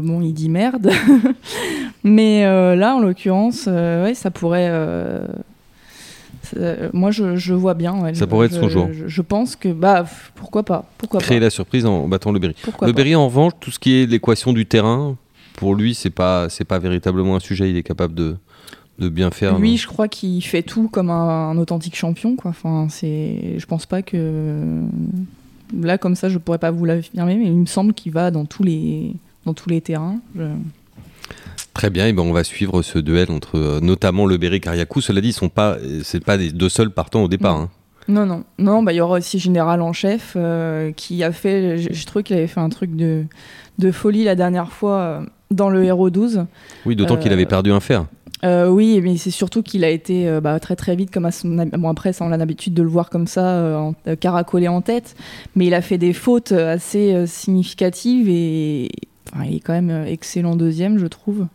bon, 0.01 0.21
il 0.21 0.33
dit 0.33 0.49
merde. 0.49 0.91
Mais 2.05 2.45
là, 2.77 2.95
en 2.95 3.01
l'occurrence, 3.01 3.67
ouais, 3.67 4.13
ça 4.15 4.31
pourrait. 4.31 4.71
Euh, 6.57 6.89
moi, 6.93 7.11
je, 7.11 7.37
je 7.37 7.55
vois 7.55 7.75
bien. 7.75 8.01
ouais, 8.03 8.15
Ça 8.15 8.27
pourrait 8.27 8.47
être 8.47 8.55
son 8.55 8.69
jour. 8.69 8.89
Je, 8.93 9.07
je 9.09 9.23
pense 9.23 9.57
que, 9.57 9.69
bah, 9.69 10.05
pourquoi 10.35 10.63
pas 10.63 10.85
Pourquoi 10.99 11.21
Créer 11.21 11.39
pas 11.39 11.45
la 11.45 11.51
surprise 11.51 11.85
en 11.87 12.09
battant 12.09 12.33
le 12.33 12.39
Berry. 12.39 12.55
Pourquoi 12.63 12.87
le 12.87 12.93
Berry, 12.93 13.15
en 13.15 13.27
revanche, 13.27 13.53
tout 13.61 13.71
ce 13.71 13.79
qui 13.79 13.95
est 13.95 14.07
l'équation 14.07 14.53
du 14.53 14.67
terrain, 14.67 15.17
pour 15.55 15.75
lui, 15.75 15.95
c'est 15.95 16.11
pas 16.11 16.49
c'est 16.49 16.65
pas 16.65 16.79
véritablement 16.79 17.37
un 17.37 17.41
sujet. 17.41 17.71
Il 17.71 17.77
est 17.77 17.83
capable 17.83 18.15
de 18.15 18.37
de 18.99 19.09
bien 19.09 19.31
faire. 19.31 19.59
Lui, 19.59 19.71
non 19.73 19.77
je 19.77 19.87
crois 19.87 20.09
qu'il 20.09 20.43
fait 20.43 20.63
tout 20.63 20.89
comme 20.89 21.11
un, 21.11 21.51
un 21.51 21.59
authentique 21.59 21.95
champion, 21.97 22.35
quoi. 22.37 22.51
Enfin, 22.51 22.87
c'est, 22.91 23.55
je 23.59 23.67
pense 23.67 23.87
pas 23.87 24.03
que 24.03 24.83
là, 25.81 25.99
comme 25.99 26.15
ça, 26.15 26.29
je 26.29 26.39
pourrais 26.39 26.59
pas 26.59 26.71
vous 26.71 26.85
l'affirmer, 26.85 27.37
mais 27.37 27.47
il 27.47 27.55
me 27.55 27.67
semble 27.67 27.93
qu'il 27.95 28.13
va 28.13 28.31
dans 28.31 28.45
tous 28.45 28.63
les 28.63 29.15
dans 29.47 29.55
tous 29.55 29.69
les 29.69 29.81
terrains. 29.81 30.19
Je- 30.37 30.43
Très 31.79 31.91
bien, 31.91 32.09
et 32.09 32.13
ben 32.13 32.25
on 32.25 32.33
va 32.33 32.43
suivre 32.43 32.83
ce 32.83 32.99
duel 32.99 33.31
entre 33.31 33.57
euh, 33.57 33.79
notamment 33.81 34.27
le 34.27 34.37
Berry 34.37 34.57
et 34.57 34.61
Kariakou. 34.61 35.01
Cela 35.01 35.21
dit, 35.21 35.29
ils 35.29 35.33
sont 35.33 35.49
pas, 35.49 35.75
euh, 35.77 36.01
c'est 36.03 36.25
pas 36.25 36.37
les 36.37 36.51
deux 36.51 36.69
seuls 36.69 36.91
partants 36.91 37.23
au 37.23 37.29
départ. 37.29 37.57
Non. 37.57 37.63
hein. 37.63 37.69
Non, 38.09 38.27
non, 38.27 38.43
non, 38.59 38.83
bah 38.83 38.93
il 38.93 38.97
y 38.97 39.01
aura 39.01 39.19
aussi 39.19 39.39
Général 39.39 39.81
en 39.81 39.93
chef 39.93 40.33
euh, 40.35 40.91
qui 40.91 41.23
a 41.23 41.31
fait, 41.31 41.79
je, 41.79 41.93
je 41.93 42.07
trouve 42.07 42.25
qu'il 42.25 42.37
avait 42.37 42.49
fait 42.49 42.59
un 42.59 42.69
truc 42.69 42.97
de, 42.97 43.23
de 43.79 43.93
folie 43.93 44.25
la 44.25 44.35
dernière 44.35 44.73
fois 44.73 45.23
dans 45.53 45.69
le 45.71 45.85
Héros 45.85 46.11
12. 46.11 46.47
Oui, 46.85 46.97
d'autant 46.97 47.17
qu'il 47.17 47.33
avait 47.33 47.47
perdu 47.47 47.71
un 47.71 47.79
fer. 47.79 48.07
Euh, 48.45 48.69
oui, 48.69 49.01
mais 49.01 49.17
c'est 49.17 49.31
surtout 49.31 49.63
qu'il 49.63 49.85
a 49.85 49.91
été 49.91 50.29
euh, 50.29 50.41
bah, 50.41 50.59
très 50.59 50.75
très 50.75 50.97
vite, 50.97 51.13
comme 51.13 51.27
à 51.27 51.31
son 51.31 51.49
bon 51.49 51.89
après 51.89 52.13
ça 52.13 52.25
on 52.25 52.33
a 52.33 52.37
l'habitude 52.37 52.75
de 52.75 52.83
le 52.83 52.89
voir 52.89 53.09
comme 53.09 53.27
ça, 53.29 53.45
euh, 53.47 53.77
en- 53.77 53.95
caracolé 54.17 54.67
en 54.67 54.81
tête, 54.81 55.15
mais 55.55 55.67
il 55.67 55.75
a 55.75 55.81
fait 55.83 55.99
des 55.99 56.13
fautes 56.13 56.51
assez 56.53 57.25
significatives 57.27 58.29
et 58.29 58.91
enfin, 59.33 59.45
il 59.45 59.57
est 59.57 59.61
quand 59.61 59.73
même 59.73 59.91
euh, 59.91 60.05
excellent 60.07 60.57
deuxième, 60.57 60.99
je 60.99 61.07
trouve. 61.07 61.47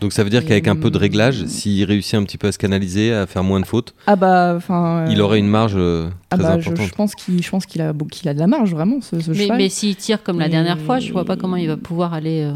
Donc 0.00 0.12
ça 0.12 0.22
veut 0.24 0.30
dire 0.30 0.44
qu'avec 0.44 0.68
un 0.68 0.76
peu 0.76 0.90
de 0.90 0.96
hum, 0.96 1.02
réglage, 1.02 1.46
s'il 1.46 1.82
réussit 1.84 2.14
un 2.14 2.24
petit 2.24 2.36
peu 2.36 2.48
à 2.48 2.52
se 2.52 2.58
canaliser, 2.58 3.12
à 3.14 3.26
faire 3.26 3.42
moins 3.42 3.60
de 3.60 3.64
fautes, 3.66 3.94
Ah 4.06 4.14
bah 4.16 4.52
enfin. 4.56 5.06
il 5.08 5.18
euh, 5.20 5.22
aurait 5.24 5.38
une 5.38 5.48
marge 5.48 5.74
euh, 5.76 6.10
Ah 6.30 6.36
très 6.36 6.42
bah, 6.46 6.60
je, 6.60 6.68
importante. 6.68 6.86
je 6.88 6.94
pense 6.94 7.14
qu'il, 7.14 7.42
je 7.42 7.50
pense 7.50 7.64
qu'il 7.66 7.80
a, 7.80 7.94
qu'il 8.10 8.28
a 8.28 8.34
de 8.34 8.38
la 8.38 8.46
marge 8.46 8.72
vraiment 8.72 9.00
ce, 9.00 9.18
ce 9.20 9.30
Mais, 9.30 9.36
cheval. 9.44 9.56
mais 9.56 9.68
s'il 9.70 9.96
tire 9.96 10.22
comme 10.22 10.38
la 10.38 10.48
dernière 10.50 10.78
fois, 10.78 10.98
je 10.98 11.10
vois 11.12 11.24
pas 11.24 11.36
comment 11.36 11.56
il 11.56 11.66
va 11.68 11.76
pouvoir 11.78 12.12
aller 12.12 12.42
euh, 12.42 12.52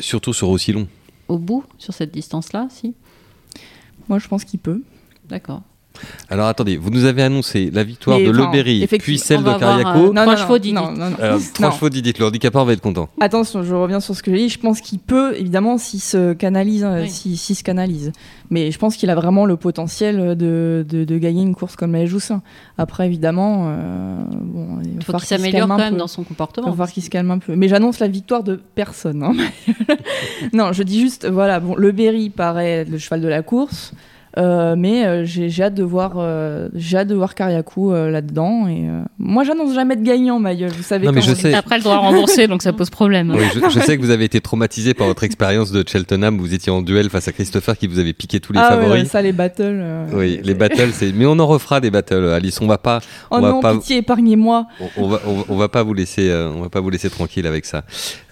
Surtout 0.00 0.32
sur 0.32 0.48
aussi 0.48 0.72
long. 0.72 0.86
au 1.28 1.36
bout 1.38 1.64
sur 1.76 1.92
cette 1.92 2.10
distance-là, 2.12 2.68
si. 2.70 2.94
Moi 4.08 4.18
je 4.18 4.26
pense 4.28 4.44
qu'il 4.44 4.58
peut. 4.60 4.82
D'accord. 5.28 5.60
Alors 6.30 6.46
attendez, 6.48 6.76
vous 6.76 6.90
nous 6.90 7.04
avez 7.04 7.22
annoncé 7.22 7.70
la 7.72 7.84
victoire 7.84 8.18
Mais, 8.18 8.26
de 8.26 8.30
enfin, 8.30 8.46
Leberry, 8.46 8.86
puis 8.98 9.18
celle 9.18 9.38
de 9.38 9.42
voir, 9.44 9.58
Cariaco. 9.58 9.88
euh, 9.98 10.12
Non, 10.12 10.22
Trois 10.22 10.26
non, 10.26 10.36
chevaux, 10.36 10.52
non, 10.54 10.58
Didit. 10.58 10.72
non, 10.74 10.90
non, 10.92 11.10
non. 11.10 11.16
Alors, 11.20 11.40
trois 11.54 11.70
chevaux 11.72 11.88
dites, 11.88 12.18
le 12.18 12.26
handicapeur 12.26 12.64
va 12.64 12.72
être 12.72 12.80
content. 12.80 13.08
Attention, 13.20 13.62
je 13.62 13.74
reviens 13.74 14.00
sur 14.00 14.14
ce 14.14 14.22
que 14.22 14.30
j'ai 14.30 14.38
dit. 14.38 14.48
Je 14.48 14.58
pense 14.58 14.80
qu'il 14.80 14.98
peut, 14.98 15.34
évidemment, 15.36 15.78
s'il 15.78 16.00
se 16.00 16.32
canalise, 16.34 16.84
euh, 16.84 17.02
Oui. 17.02 17.10
s'il 17.10 17.56
se 17.56 17.62
canalise. 17.62 18.12
Mais 18.50 18.70
je 18.70 18.78
pense 18.78 18.96
qu'il 18.96 19.10
a 19.10 19.14
vraiment 19.14 19.44
le 19.46 19.56
potentiel 19.56 20.36
de, 20.36 20.84
de, 20.88 21.04
de 21.04 21.18
gagner 21.18 21.42
une 21.42 21.54
course 21.54 21.76
comme 21.76 21.92
la 21.92 22.06
Joussin. 22.06 22.42
Après, 22.78 23.06
évidemment, 23.06 23.66
euh, 23.68 24.16
bon, 24.30 24.78
il 24.82 24.94
Il 24.96 25.04
faut 25.04 25.12
qu'il 25.14 25.26
s'améliore 25.26 25.68
quand 25.68 25.76
même 25.76 25.94
peu. 25.94 25.98
dans 25.98 26.06
son 26.06 26.22
Il 26.22 26.24
va 26.24 26.28
comportement. 26.28 26.70
falloir 26.70 26.90
qu'il 26.90 27.02
se 27.02 27.10
calme 27.10 27.30
un 27.30 27.38
peu. 27.38 27.54
Mais 27.56 27.68
j'annonce 27.68 27.98
la 28.00 28.08
victoire 28.08 28.42
de 28.42 28.60
personne. 28.74 29.22
hein. 29.22 29.32
non, 30.52 30.72
je 30.72 30.82
dis 30.82 31.00
juste, 31.00 31.26
voilà, 31.28 31.60
bon, 31.60 31.74
le 31.76 31.92
Berry 31.92 32.30
paraît 32.30 32.84
le 32.84 32.98
cheval 32.98 33.20
de 33.20 33.28
la 33.28 33.42
course. 33.42 33.92
Euh, 34.38 34.76
mais 34.78 35.04
euh, 35.04 35.24
j'ai 35.24 35.48
j'ai 35.50 35.64
hâte 35.64 35.74
de 35.74 35.82
voir, 35.82 36.12
euh, 36.16 36.68
j'ai 36.74 36.96
hâte 36.98 37.08
de 37.08 37.14
voir 37.14 37.34
Kariakou 37.34 37.92
euh, 37.92 38.10
là-dedans. 38.10 38.68
Et 38.68 38.88
euh, 38.88 39.02
moi, 39.18 39.42
j'annonce 39.44 39.74
jamais 39.74 39.96
de 39.96 40.02
gagnant, 40.02 40.38
Mailleul. 40.38 40.70
Vous 40.70 40.82
savez. 40.82 41.06
Non, 41.06 41.12
mais 41.12 41.20
je 41.22 41.34
sais. 41.34 41.52
Après, 41.54 41.76
elle 41.76 41.82
doit 41.82 41.96
rembourser, 41.96 42.46
donc 42.46 42.62
ça 42.62 42.72
pose 42.72 42.88
problème. 42.90 43.32
Oui, 43.36 43.42
je, 43.54 43.60
je 43.68 43.80
sais 43.80 43.96
que 43.96 44.02
vous 44.02 44.10
avez 44.10 44.24
été 44.24 44.40
traumatisé 44.40 44.94
par 44.94 45.06
votre 45.08 45.24
expérience 45.24 45.72
de 45.72 45.82
Cheltenham. 45.86 46.36
où 46.38 46.42
Vous 46.42 46.54
étiez 46.54 46.70
en 46.72 46.82
duel 46.82 47.10
face 47.10 47.28
à 47.28 47.32
Christopher 47.32 47.76
qui 47.76 47.86
vous 47.88 47.98
avait 47.98 48.12
piqué 48.12 48.38
tous 48.40 48.52
les 48.52 48.60
ah 48.62 48.70
favoris. 48.70 49.02
ouais, 49.02 49.08
ça, 49.08 49.20
les 49.22 49.32
battles. 49.32 49.62
euh, 49.64 50.06
Oui, 50.14 50.40
les 50.42 50.54
battles, 50.54 50.90
c'est. 50.92 51.12
Mais 51.12 51.26
on 51.26 51.38
en 51.38 51.46
refera 51.46 51.80
des 51.80 51.90
battles, 51.90 52.28
Alice. 52.28 52.60
On 52.60 52.66
va 52.66 52.78
pas, 52.78 53.00
Oh 53.30 53.36
on 53.36 53.40
va 53.40 53.48
non, 53.50 53.60
pas- 53.60 53.74
pitié, 53.74 53.96
épargnez-moi. 53.98 54.66
on, 54.96 55.04
on 55.04 55.08
va, 55.08 55.20
on, 55.26 55.34
va- 55.34 55.44
on 55.48 55.56
va 55.56 55.68
pas 55.68 55.82
vous 55.82 55.94
laisser, 55.94 56.30
euh, 56.30 56.50
on 56.54 56.62
va 56.62 56.68
pas 56.68 56.80
vous 56.80 56.90
laisser 56.90 57.10
tranquille 57.10 57.46
avec 57.46 57.64
ça. 57.64 57.84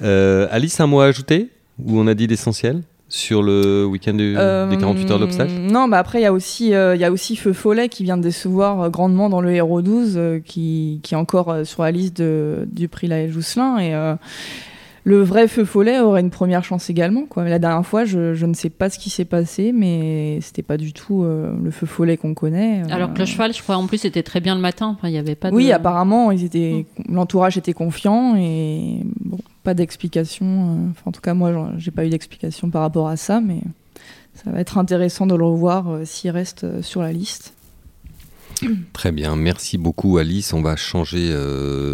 Euh, 0.02 0.46
Alice, 0.50 0.78
un 0.80 0.86
mot 0.86 1.00
à 1.00 1.06
ajouter? 1.06 1.48
Ou 1.84 1.98
on 2.00 2.06
a 2.06 2.14
dit 2.14 2.26
l'essentiel? 2.26 2.82
Sur 3.16 3.42
le 3.42 3.84
week-end 3.86 4.14
du- 4.14 4.34
Euh, 4.36 4.68
des 4.68 4.76
48 4.76 5.10
heures 5.10 5.18
d'obstacle 5.18 5.52
Non, 5.70 5.88
bah 5.88 5.98
après, 5.98 6.20
il 6.20 6.22
y, 6.22 6.26
a 6.26 6.32
aussi, 6.32 6.74
euh, 6.74 6.94
il 6.94 7.00
y 7.00 7.04
a 7.04 7.10
aussi 7.10 7.34
Feu 7.36 7.52
Follet 7.52 7.88
qui 7.88 8.04
vient 8.04 8.16
de 8.16 8.22
décevoir 8.22 8.80
euh, 8.82 8.88
grandement 8.90 9.28
dans 9.30 9.40
le 9.40 9.50
Héros 9.52 9.82
12, 9.82 10.14
euh, 10.16 10.38
qui, 10.44 11.00
qui 11.02 11.14
est 11.14 11.16
encore 11.16 11.50
euh, 11.50 11.64
sur 11.64 11.82
la 11.82 11.90
liste 11.92 12.16
de- 12.18 12.68
du 12.70 12.88
prix 12.88 13.06
La 13.06 13.28
Jousselin. 13.28 13.78
Et 13.78 13.94
euh, 13.94 14.14
le 15.04 15.22
vrai 15.22 15.46
Feu 15.48 15.64
Follet 15.64 16.00
aurait 16.00 16.20
une 16.20 16.30
première 16.30 16.64
chance 16.64 16.90
également. 16.90 17.26
Quoi. 17.26 17.44
La 17.48 17.58
dernière 17.60 17.86
fois, 17.86 18.04
je, 18.04 18.34
je 18.34 18.44
ne 18.44 18.54
sais 18.54 18.70
pas 18.70 18.90
ce 18.90 18.98
qui 18.98 19.08
s'est 19.08 19.24
passé, 19.24 19.70
mais 19.72 20.38
c'était 20.42 20.62
pas 20.62 20.76
du 20.76 20.92
tout 20.92 21.22
euh, 21.22 21.52
le 21.62 21.70
Feu 21.70 21.86
Follet 21.86 22.16
qu'on 22.16 22.34
connaît. 22.34 22.82
euh. 22.82 22.92
Alors 22.94 23.14
que 23.14 23.20
le 23.20 23.24
cheval, 23.24 23.54
je 23.54 23.62
crois, 23.62 23.76
en 23.76 23.86
plus, 23.86 24.04
était 24.04 24.24
très 24.24 24.40
bien 24.40 24.54
le 24.56 24.60
matin. 24.60 24.94
Enfin, 24.98 25.08
il 25.08 25.12
n'y 25.12 25.18
avait 25.18 25.36
pas 25.36 25.50
de... 25.50 25.54
Oui, 25.56 25.70
apparemment, 25.72 26.32
ils 26.32 26.44
étaient, 26.44 26.86
l'entourage 27.08 27.56
était 27.56 27.72
confiant 27.72 28.34
et 28.36 28.98
bon, 29.24 29.38
pas 29.66 29.74
d'explication. 29.74 30.46
euh, 30.46 31.08
en 31.08 31.10
tout 31.10 31.20
cas, 31.20 31.34
moi, 31.34 31.72
j'ai 31.76 31.90
pas 31.90 32.06
eu 32.06 32.08
d'explication 32.08 32.70
par 32.70 32.82
rapport 32.82 33.08
à 33.08 33.16
ça, 33.16 33.40
mais 33.40 33.62
ça 34.32 34.52
va 34.52 34.60
être 34.60 34.78
intéressant 34.78 35.26
de 35.26 35.34
le 35.34 35.44
revoir 35.44 35.90
euh, 35.90 36.04
s'il 36.04 36.30
reste 36.30 36.62
euh, 36.62 36.82
sur 36.82 37.02
la 37.02 37.12
liste. 37.12 37.52
Très 38.92 39.10
bien, 39.10 39.34
merci 39.34 39.76
beaucoup 39.76 40.18
Alice. 40.18 40.52
On 40.52 40.62
va 40.62 40.76
changer 40.76 41.34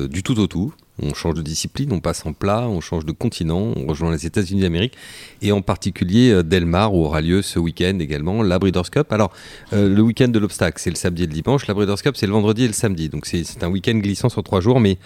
du 0.08 0.22
tout 0.22 0.38
au 0.38 0.46
tout. 0.46 0.72
On 1.00 1.14
change 1.14 1.34
de 1.34 1.42
discipline, 1.42 1.92
on 1.92 2.00
passe 2.00 2.26
en 2.26 2.32
plat, 2.32 2.68
on 2.68 2.80
change 2.80 3.06
de 3.06 3.12
continent, 3.12 3.72
on 3.76 3.86
rejoint 3.86 4.10
les 4.10 4.26
États-Unis 4.26 4.60
d'Amérique 4.60 4.94
et 5.40 5.52
en 5.52 5.62
particulier 5.62 6.30
euh, 6.30 6.42
Delmar 6.42 6.94
où 6.94 7.04
aura 7.04 7.20
lieu 7.20 7.40
ce 7.40 7.58
week-end 7.58 7.98
également 7.98 8.42
la 8.42 8.58
Breeders' 8.58 8.90
Cup. 8.90 9.10
Alors 9.12 9.32
euh, 9.72 9.88
le 9.88 10.02
week-end 10.02 10.28
de 10.28 10.38
l'obstacle 10.38 10.78
c'est 10.78 10.90
le 10.90 10.96
samedi 10.96 11.22
et 11.24 11.26
le 11.26 11.32
dimanche, 11.32 11.66
la 11.66 11.74
Breeders' 11.74 12.02
Cup 12.02 12.16
c'est 12.16 12.26
le 12.26 12.32
vendredi 12.32 12.64
et 12.64 12.66
le 12.66 12.74
samedi. 12.74 13.08
Donc 13.08 13.26
c'est 13.26 13.62
un 13.62 13.68
week-end 13.68 13.94
glissant 13.94 14.28
sur 14.28 14.42
trois 14.42 14.60
jours, 14.60 14.80
mais 14.80 14.98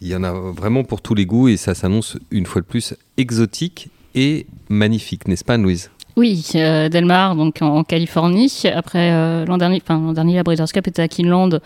il 0.00 0.08
y 0.08 0.16
en 0.16 0.24
a 0.24 0.32
vraiment 0.32 0.82
pour 0.84 1.02
tous 1.02 1.14
les 1.14 1.26
goûts 1.26 1.48
et 1.48 1.56
ça 1.56 1.74
s'annonce 1.74 2.16
une 2.30 2.46
fois 2.46 2.62
de 2.62 2.66
plus 2.66 2.94
exotique 3.16 3.90
et 4.14 4.46
magnifique, 4.68 5.28
n'est-ce 5.28 5.44
pas 5.44 5.56
Louise 5.56 5.90
Oui, 6.16 6.46
euh, 6.54 6.88
Delmar, 6.88 7.36
donc 7.36 7.60
en, 7.60 7.76
en 7.78 7.84
Californie. 7.84 8.62
Après, 8.72 9.12
euh, 9.12 9.44
l'an 9.44 9.58
dernier, 9.58 9.80
enfin, 9.82 10.00
l'an 10.00 10.12
dernier, 10.12 10.36
la 10.36 10.42
Breeders' 10.42 10.72
Cup 10.72 10.86
était 10.86 11.02
à 11.02 11.08
Kinland. 11.08 11.60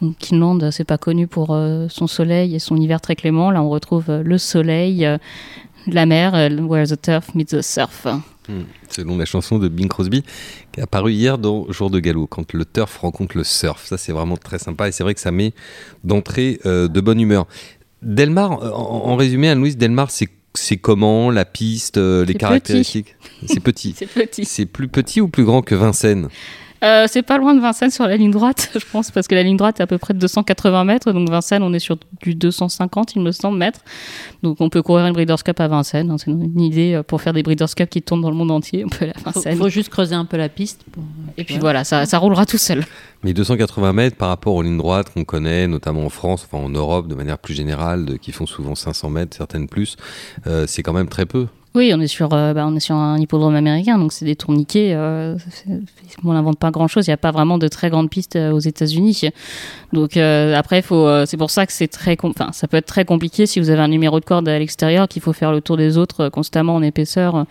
Donc, 0.00 0.16
Kinland, 0.18 0.70
c'est 0.70 0.84
pas 0.84 0.98
connu 0.98 1.26
pour 1.26 1.48
euh, 1.50 1.86
son 1.88 2.06
soleil 2.06 2.54
et 2.54 2.58
son 2.58 2.76
hiver 2.76 3.00
très 3.00 3.16
clément. 3.16 3.50
Là, 3.50 3.62
on 3.62 3.68
retrouve 3.68 4.10
euh, 4.10 4.22
le 4.22 4.38
soleil, 4.38 5.04
euh, 5.04 5.18
la 5.86 6.06
mer, 6.06 6.34
euh, 6.34 6.48
where 6.60 6.86
the 6.86 7.00
turf 7.00 7.34
meets 7.34 7.46
the 7.46 7.62
surf. 7.62 8.06
Hmm. 8.48 8.62
Selon 8.88 9.18
la 9.18 9.26
chanson 9.26 9.58
de 9.58 9.68
Bing 9.68 9.88
Crosby 9.88 10.22
qui 10.72 10.80
est 10.80 10.82
apparue 10.82 11.12
hier 11.12 11.36
dans 11.36 11.70
Jour 11.70 11.90
de 11.90 12.00
Galop, 12.00 12.26
quand 12.26 12.52
le 12.54 12.64
turf 12.64 12.96
rencontre 12.98 13.36
le 13.36 13.44
surf. 13.44 13.84
Ça, 13.86 13.98
c'est 13.98 14.12
vraiment 14.12 14.36
très 14.36 14.58
sympa 14.58 14.88
et 14.88 14.92
c'est 14.92 15.02
vrai 15.02 15.14
que 15.14 15.20
ça 15.20 15.30
met 15.30 15.52
d'entrée 16.04 16.60
euh, 16.64 16.88
de 16.88 17.00
bonne 17.00 17.20
humeur. 17.20 17.46
Delmar, 18.00 18.62
euh, 18.62 18.70
en, 18.70 19.10
en 19.10 19.16
résumé, 19.16 19.48
Anne-Louise, 19.48 19.76
Delmar, 19.76 20.10
c'est 20.10 20.28
c'est 20.54 20.78
comment 20.78 21.30
la 21.30 21.44
piste, 21.44 21.98
euh, 21.98 22.24
les 22.24 22.34
caractéristiques? 22.34 23.16
C'est 23.46 23.60
petit. 23.60 23.94
C'est 23.96 24.06
petit. 24.06 24.44
C'est 24.44 24.66
plus 24.66 24.88
petit 24.88 25.20
ou 25.20 25.28
plus 25.28 25.44
grand 25.44 25.62
que 25.62 25.74
Vincennes? 25.74 26.28
Euh, 26.84 27.06
c'est 27.08 27.22
pas 27.22 27.38
loin 27.38 27.54
de 27.54 27.60
Vincennes 27.60 27.90
sur 27.90 28.06
la 28.06 28.16
ligne 28.16 28.30
droite, 28.30 28.70
je 28.74 28.84
pense, 28.92 29.10
parce 29.10 29.26
que 29.26 29.34
la 29.34 29.42
ligne 29.42 29.56
droite 29.56 29.80
est 29.80 29.82
à 29.82 29.86
peu 29.86 29.98
près 29.98 30.14
de 30.14 30.18
280 30.20 30.84
mètres. 30.84 31.12
Donc 31.12 31.28
Vincennes, 31.28 31.62
on 31.62 31.72
est 31.72 31.78
sur 31.80 31.96
du 32.22 32.34
250, 32.36 33.16
il 33.16 33.22
me 33.22 33.32
semble, 33.32 33.58
mètres. 33.58 33.80
Donc 34.42 34.58
on 34.60 34.68
peut 34.68 34.82
courir 34.82 35.06
une 35.06 35.12
Breeders' 35.12 35.42
Cup 35.42 35.58
à 35.60 35.66
Vincennes. 35.68 36.10
hein. 36.10 36.16
C'est 36.18 36.30
une 36.30 36.60
idée 36.60 36.94
euh, 36.94 37.02
pour 37.02 37.20
faire 37.20 37.32
des 37.32 37.42
Breeders' 37.42 37.74
Cup 37.74 37.90
qui 37.90 38.00
tournent 38.02 38.20
dans 38.22 38.30
le 38.30 38.36
monde 38.36 38.50
entier. 38.52 38.84
On 38.84 38.88
peut 38.88 39.04
aller 39.04 39.12
à 39.16 39.18
faut, 39.18 39.30
Vincennes. 39.40 39.58
faut 39.58 39.68
juste 39.68 39.88
creuser 39.88 40.14
un 40.14 40.24
peu 40.24 40.36
la 40.36 40.48
piste. 40.48 40.82
pour- 40.92 41.02
Et 41.36 41.44
puis 41.44 41.58
voilà, 41.58 41.84
ça, 41.84 42.06
ça 42.06 42.18
roulera 42.18 42.46
tout 42.46 42.58
seul. 42.58 42.84
Mais 43.24 43.32
280 43.32 43.92
mètres 43.92 44.16
par 44.16 44.28
rapport 44.28 44.54
aux 44.54 44.62
lignes 44.62 44.78
droites 44.78 45.12
qu'on 45.12 45.24
connaît, 45.24 45.66
notamment 45.66 46.04
en 46.04 46.10
France, 46.10 46.46
enfin 46.48 46.64
en 46.64 46.68
Europe 46.70 47.08
de 47.08 47.16
manière 47.16 47.38
plus 47.38 47.54
générale, 47.54 48.04
de- 48.04 48.16
qui 48.16 48.30
font 48.30 48.46
souvent 48.46 48.76
500 48.76 49.10
mètres, 49.10 49.36
certaines 49.36 49.66
plus, 49.68 49.96
euh, 50.46 50.64
c'est 50.68 50.84
quand 50.84 50.92
même 50.92 51.08
très 51.08 51.26
peu. 51.26 51.48
Oui, 51.78 51.92
on 51.94 52.00
est 52.00 52.08
sur, 52.08 52.34
euh, 52.34 52.54
bah, 52.54 52.66
on 52.66 52.74
est 52.74 52.80
sur 52.80 52.96
un 52.96 53.16
hippodrome 53.18 53.54
américain, 53.54 53.98
donc 53.98 54.12
c'est 54.12 54.24
des 54.24 54.34
tourniquets. 54.34 54.94
euh, 54.94 55.36
on 56.24 56.32
n'invente 56.32 56.58
pas 56.58 56.72
grand-chose. 56.72 57.06
Il 57.06 57.10
n'y 57.10 57.14
a 57.14 57.18
pas 57.18 57.30
vraiment 57.30 57.56
de 57.56 57.68
très 57.68 57.88
grandes 57.88 58.10
pistes 58.10 58.34
euh, 58.34 58.50
aux 58.50 58.58
États-Unis. 58.58 59.30
Donc 59.92 60.16
après, 60.16 60.82
faut, 60.82 61.08
c'est 61.24 61.36
pour 61.36 61.50
ça 61.50 61.66
que 61.66 61.72
c'est 61.72 61.86
très, 61.86 62.16
enfin, 62.24 62.50
ça 62.50 62.66
peut 62.66 62.78
être 62.78 62.86
très 62.86 63.04
compliqué 63.04 63.46
si 63.46 63.60
vous 63.60 63.70
avez 63.70 63.80
un 63.80 63.86
numéro 63.86 64.18
de 64.18 64.24
corde 64.24 64.48
à 64.48 64.58
l'extérieur, 64.58 65.06
qu'il 65.06 65.22
faut 65.22 65.32
faire 65.32 65.52
le 65.52 65.60
tour 65.60 65.76
des 65.76 65.98
autres 65.98 66.30
constamment 66.30 66.74
en 66.74 66.82
épaisseur, 66.82 67.46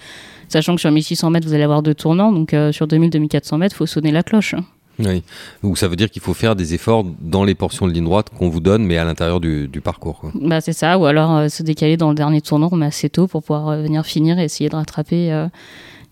sachant 0.50 0.76
que 0.76 0.82
sur 0.82 0.92
1600 0.92 1.30
mètres 1.30 1.48
vous 1.48 1.54
allez 1.54 1.64
avoir 1.64 1.82
deux 1.82 1.96
tournants, 1.96 2.34
donc 2.34 2.54
sur 2.74 2.86
2000-2400 2.86 3.58
mètres, 3.58 3.78
faut 3.78 3.86
sonner 3.86 4.12
la 4.12 4.24
cloche. 4.24 4.56
Oui. 5.00 5.24
Donc 5.64 5.78
ça 5.78 5.88
veut 5.88 5.96
dire 5.96 6.10
qu'il 6.10 6.22
faut 6.22 6.34
faire 6.34 6.56
des 6.56 6.74
efforts 6.74 7.06
dans 7.22 7.44
les 7.44 7.54
portions 7.56 7.88
de 7.88 7.92
ligne 7.94 8.06
droite 8.06 8.28
qu'on 8.36 8.50
vous 8.50 8.60
donne, 8.60 8.84
mais 8.84 8.98
à 8.98 9.06
l'intérieur 9.06 9.40
du, 9.40 9.68
du 9.68 9.82
parcours. 9.82 10.20
quoi. 10.20 10.32
Bah 10.34 10.60
c'est 10.62 10.74
ça, 10.74 10.98
ou 10.98 11.06
alors 11.06 11.36
euh, 11.36 11.48
se 11.50 11.62
décaler 11.64 11.98
dans 11.98 12.10
le 12.10 12.16
dernier 12.16 12.42
tournant, 12.42 12.70
mais 12.76 12.88
assez 12.88 13.10
tôt 13.10 13.28
pour 13.28 13.44
pouvoir 13.44 13.68
euh, 13.70 13.82
venir 13.84 14.06
finir 14.06 14.40
et 14.40 14.44
essayer 14.46 14.70
de 14.70 14.76
rattraper 14.76 15.32
euh, 15.32 15.48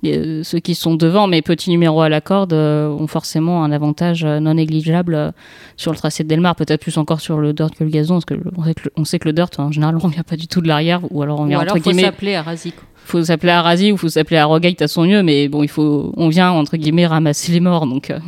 les- 0.04 0.18
euh, 0.18 0.44
ceux 0.44 0.60
qui 0.60 0.76
sont 0.76 0.94
devant. 0.96 1.26
Mais 1.28 1.42
petits 1.42 1.70
numéros 1.72 2.02
à 2.02 2.10
la 2.10 2.22
corde 2.22 2.54
euh, 2.54 2.90
ont 2.90 3.08
forcément 3.08 3.64
un 3.64 3.72
avantage 3.72 4.24
euh, 4.24 4.40
non 4.40 4.54
négligeable 4.54 5.16
euh, 5.16 5.32
sur 5.78 5.92
le 5.92 5.98
tracé 5.98 6.24
de 6.24 6.30
Delmar, 6.30 6.56
peut-être 6.56 6.82
plus 6.82 6.98
encore 6.98 7.22
sur 7.22 7.38
le 7.40 7.54
dirt 7.54 7.74
que 7.74 7.84
le 7.84 7.90
gazon, 7.90 8.16
parce 8.16 8.26
que 8.26 8.36
le- 8.36 8.44
on 8.56 8.64
sait 8.64 8.74
que 8.76 8.82
le, 8.86 8.92
on 8.98 9.06
sait 9.06 9.18
que 9.20 9.28
le 9.28 9.34
dirt 9.34 9.50
en 9.58 9.72
général 9.72 9.98
on 10.04 10.08
vient 10.10 10.24
pas 10.24 10.36
du 10.38 10.48
tout 10.48 10.62
de 10.62 10.68
l'arrière, 10.68 11.02
ou 11.10 11.24
alors 11.24 11.40
on 11.40 11.46
Ou 11.46 11.48
vient 11.48 11.60
alors, 11.60 11.74
entre 11.76 11.84
faut 11.84 11.90
guillemets. 11.90 12.04
s'appeler 12.04 12.36
à 12.36 12.44
Razi. 12.44 12.72
quoi. 12.72 12.84
Faut 13.06 13.24
s'appeler 13.24 13.52
à 13.52 13.62
Razi 13.62 13.92
ou 13.92 13.98
faut 13.98 14.10
s'appeler 14.10 14.38
à 14.38 14.46
Rogate 14.46 14.82
à 14.82 14.88
son 14.88 15.06
mieux, 15.06 15.22
mais 15.24 15.48
bon 15.48 15.62
il 15.64 15.70
faut, 15.70 16.12
on 16.18 16.28
vient 16.30 16.52
entre 16.52 16.76
guillemets 16.78 17.06
ramasser 17.08 17.52
les 17.52 17.60
morts, 17.60 17.86
donc. 17.88 18.10
euh, 18.12 18.20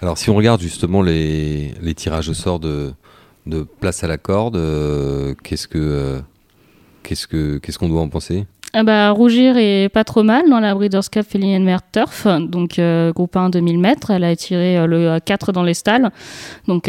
Alors 0.00 0.18
si 0.18 0.30
on 0.30 0.34
regarde 0.34 0.60
justement 0.60 1.02
les, 1.02 1.74
tirages 1.96 2.28
au 2.28 2.34
sort 2.34 2.60
de, 2.60 2.92
de 3.46 3.62
place 3.62 4.04
à 4.04 4.06
la 4.06 4.18
corde, 4.18 4.56
euh, 4.56 5.32
euh, 5.32 5.34
qu'est-ce 5.42 7.26
que 7.26 7.58
qu'est-ce 7.58 7.78
qu'on 7.78 7.88
doit 7.88 8.00
en 8.00 8.08
penser? 8.08 8.46
Ah 8.76 8.82
bah, 8.82 9.10
Rougir 9.10 9.56
est 9.56 9.88
pas 9.88 10.02
trop 10.02 10.24
mal 10.24 10.50
dans 10.50 10.58
la 10.58 10.74
Breeders' 10.74 11.08
Cup 11.08 11.24
Féline 11.28 11.78
Turf, 11.92 12.26
donc 12.40 12.80
euh, 12.80 13.12
groupe 13.12 13.36
1 13.36 13.50
2000 13.50 13.78
mètres. 13.78 14.10
Elle 14.10 14.24
a 14.24 14.34
tiré 14.34 14.84
le 14.86 15.20
4 15.20 15.52
dans 15.52 15.62
les 15.62 15.74
stalles, 15.74 16.10
donc 16.66 16.88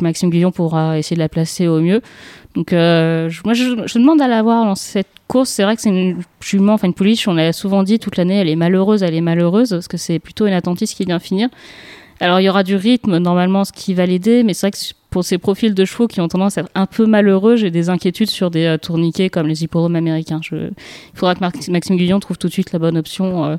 Maxime 0.00 0.30
Guillon 0.30 0.52
pourra 0.52 0.98
essayer 0.98 1.16
de 1.16 1.20
la 1.20 1.28
placer 1.28 1.68
au 1.68 1.80
mieux. 1.80 2.00
Donc 2.54 2.72
euh, 2.72 3.30
moi 3.44 3.54
je, 3.54 3.98
demande 3.98 4.20
à 4.20 4.28
la 4.28 4.42
voir 4.42 4.64
dans 4.64 4.74
cette 4.74 5.08
course. 5.26 5.50
C'est 5.50 5.64
vrai 5.64 5.74
que 5.74 5.82
c'est 5.82 5.90
une 5.90 6.22
jument, 6.40 6.74
enfin 6.74 6.86
une 6.86 6.94
pouliche, 6.94 7.26
on 7.26 7.34
l'a 7.34 7.52
souvent 7.52 7.82
dit 7.82 7.98
toute 7.98 8.16
l'année, 8.16 8.36
elle 8.36 8.48
est 8.48 8.56
malheureuse, 8.56 9.02
elle 9.02 9.14
est 9.14 9.20
malheureuse, 9.20 9.70
parce 9.70 9.88
que 9.88 9.96
c'est 9.96 10.18
plutôt 10.18 10.46
une 10.46 10.52
attentiste 10.52 10.96
qui 10.96 11.04
vient 11.04 11.18
finir. 11.18 11.48
Alors 12.20 12.38
il 12.38 12.44
y 12.44 12.48
aura 12.48 12.62
du 12.62 12.76
rythme 12.76 13.18
normalement, 13.18 13.64
ce 13.64 13.72
qui 13.72 13.92
va 13.92 14.06
l'aider, 14.06 14.44
mais 14.44 14.54
c'est 14.54 14.68
vrai 14.68 14.70
que 14.70 14.94
pour 15.10 15.24
ces 15.24 15.38
profils 15.38 15.74
de 15.74 15.84
chevaux 15.84 16.06
qui 16.06 16.20
ont 16.20 16.28
tendance 16.28 16.56
à 16.58 16.62
être 16.62 16.70
un 16.76 16.86
peu 16.86 17.06
malheureux, 17.06 17.56
j'ai 17.56 17.72
des 17.72 17.88
inquiétudes 17.88 18.30
sur 18.30 18.50
des 18.50 18.66
euh, 18.66 18.78
tourniquets 18.78 19.30
comme 19.30 19.48
les 19.48 19.64
hippodromes 19.64 19.96
américains. 19.96 20.40
Il 20.52 20.72
faudra 21.14 21.34
que 21.34 21.70
Maxime 21.70 21.96
Guillon 21.96 22.20
trouve 22.20 22.38
tout 22.38 22.48
de 22.48 22.52
suite 22.52 22.72
la 22.72 22.78
bonne 22.78 22.96
option 22.96 23.44
euh, 23.44 23.56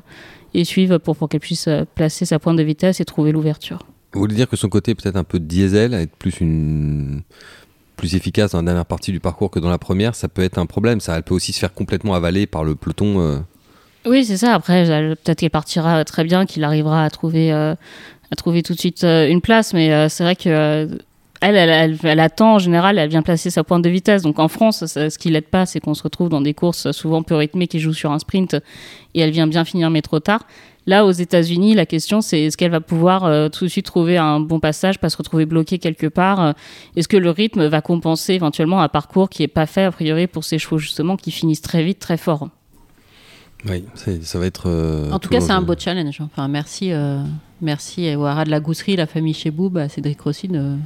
et 0.54 0.64
suive 0.64 0.98
pour, 0.98 1.16
pour 1.16 1.28
qu'elle 1.28 1.40
puisse 1.40 1.68
placer 1.94 2.24
sa 2.24 2.38
pointe 2.38 2.56
de 2.56 2.62
vitesse 2.62 3.00
et 3.00 3.04
trouver 3.04 3.32
l'ouverture. 3.32 3.80
Vous 4.14 4.20
voulez 4.20 4.34
dire 4.34 4.48
que 4.48 4.56
son 4.56 4.70
côté 4.70 4.94
peut-être 4.94 5.16
un 5.16 5.24
peu 5.24 5.38
diesel, 5.38 5.92
être 5.92 6.16
plus 6.16 6.40
une 6.40 7.22
plus 7.96 8.14
efficace 8.14 8.52
dans 8.52 8.58
la 8.58 8.64
dernière 8.64 8.86
partie 8.86 9.10
du 9.12 9.20
parcours 9.20 9.50
que 9.50 9.58
dans 9.58 9.70
la 9.70 9.78
première, 9.78 10.14
ça 10.14 10.28
peut 10.28 10.42
être 10.42 10.58
un 10.58 10.66
problème. 10.66 11.00
Ça, 11.00 11.16
elle 11.16 11.22
peut 11.22 11.34
aussi 11.34 11.52
se 11.52 11.58
faire 11.58 11.72
complètement 11.74 12.14
avaler 12.14 12.46
par 12.46 12.62
le 12.64 12.74
peloton. 12.74 13.20
euh. 13.20 13.38
Oui, 14.06 14.24
c'est 14.24 14.36
ça. 14.36 14.54
Après, 14.54 14.84
peut-être 15.24 15.40
qu'elle 15.40 15.50
partira 15.50 16.04
très 16.04 16.22
bien, 16.24 16.46
qu'il 16.46 16.62
arrivera 16.62 17.04
à 17.04 17.10
trouver, 17.10 17.52
euh, 17.52 17.74
à 18.30 18.36
trouver 18.36 18.62
tout 18.62 18.74
de 18.74 18.78
suite 18.78 19.02
euh, 19.04 19.26
une 19.28 19.40
place. 19.40 19.72
Mais 19.74 20.08
c'est 20.08 20.22
vrai 20.22 20.36
que 20.36 20.88
elle, 21.42 21.56
elle, 21.56 21.98
elle- 22.02 22.20
attend 22.20 22.54
en 22.54 22.58
général, 22.58 22.98
elle 22.98 23.08
vient 23.10 23.22
placer 23.22 23.50
sa 23.50 23.64
pointe 23.64 23.82
de 23.82 23.90
vitesse. 23.90 24.22
Donc 24.22 24.38
en 24.38 24.48
France, 24.48 24.84
ce 24.86 25.18
qui 25.18 25.28
l'aide 25.30 25.48
pas, 25.48 25.66
c'est 25.66 25.80
qu'on 25.80 25.94
se 25.94 26.02
retrouve 26.02 26.28
dans 26.28 26.40
des 26.40 26.54
courses 26.54 26.92
souvent 26.92 27.22
peu 27.22 27.34
rythmées 27.34 27.66
qui 27.66 27.78
jouent 27.80 27.92
sur 27.92 28.12
un 28.12 28.18
sprint 28.18 28.54
et 29.14 29.20
elle 29.20 29.30
vient 29.32 29.46
bien 29.46 29.64
finir 29.64 29.90
mais 29.90 30.02
trop 30.02 30.20
tard. 30.20 30.46
Là, 30.86 31.04
aux 31.04 31.10
États-Unis, 31.10 31.74
la 31.74 31.84
question 31.84 32.20
c'est 32.20 32.42
est-ce 32.42 32.56
qu'elle 32.56 32.70
va 32.70 32.80
pouvoir 32.80 33.24
euh, 33.24 33.48
tout 33.48 33.64
de 33.64 33.70
suite 33.70 33.86
trouver 33.86 34.18
un 34.18 34.38
bon 34.38 34.60
passage, 34.60 35.00
pas 35.00 35.10
se 35.10 35.16
retrouver 35.16 35.44
bloquée 35.44 35.78
quelque 35.78 36.06
part 36.06 36.40
euh, 36.40 36.52
Est-ce 36.94 37.08
que 37.08 37.16
le 37.16 37.30
rythme 37.30 37.66
va 37.66 37.80
compenser 37.80 38.34
éventuellement 38.34 38.80
un 38.80 38.88
parcours 38.88 39.28
qui 39.28 39.42
est 39.42 39.48
pas 39.48 39.66
fait 39.66 39.84
a 39.84 39.90
priori 39.90 40.28
pour 40.28 40.44
ces 40.44 40.58
chevaux 40.58 40.78
justement 40.78 41.16
qui 41.16 41.32
finissent 41.32 41.62
très 41.62 41.82
vite, 41.82 41.98
très 41.98 42.16
fort? 42.16 42.48
Oui, 43.68 43.84
ça 43.94 44.38
va 44.38 44.46
être. 44.46 44.68
Euh, 44.68 45.10
en 45.10 45.18
tout, 45.18 45.28
cas, 45.28 45.40
c'est 45.40 45.50
un 45.50 45.62
beau 45.62 45.74
challenge. 45.76 46.20
Enfin, 46.20 46.46
merci, 46.46 46.92
merci 47.60 48.08
à 48.08 48.16
Ouara 48.16 48.44
de 48.44 48.50
la 48.50 48.60
Gousserie, 48.60 48.94
la 48.94 49.06
famille 49.06 49.34
Cheboub, 49.34 49.76
à 49.78 49.88
Cédric 49.88 50.20
Rossi 50.20 50.46
de 50.46 50.76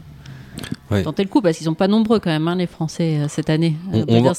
tenter 1.04 1.22
le 1.22 1.28
coup 1.28 1.40
parce 1.40 1.56
qu'ils 1.56 1.66
sont 1.66 1.74
pas 1.74 1.88
nombreux 1.88 2.18
quand 2.18 2.30
même 2.30 2.48
hein, 2.48 2.56
les 2.56 2.66
Français 2.66 3.20
cette 3.28 3.48
année 3.48 3.76
on, 3.92 4.22
va, 4.22 4.32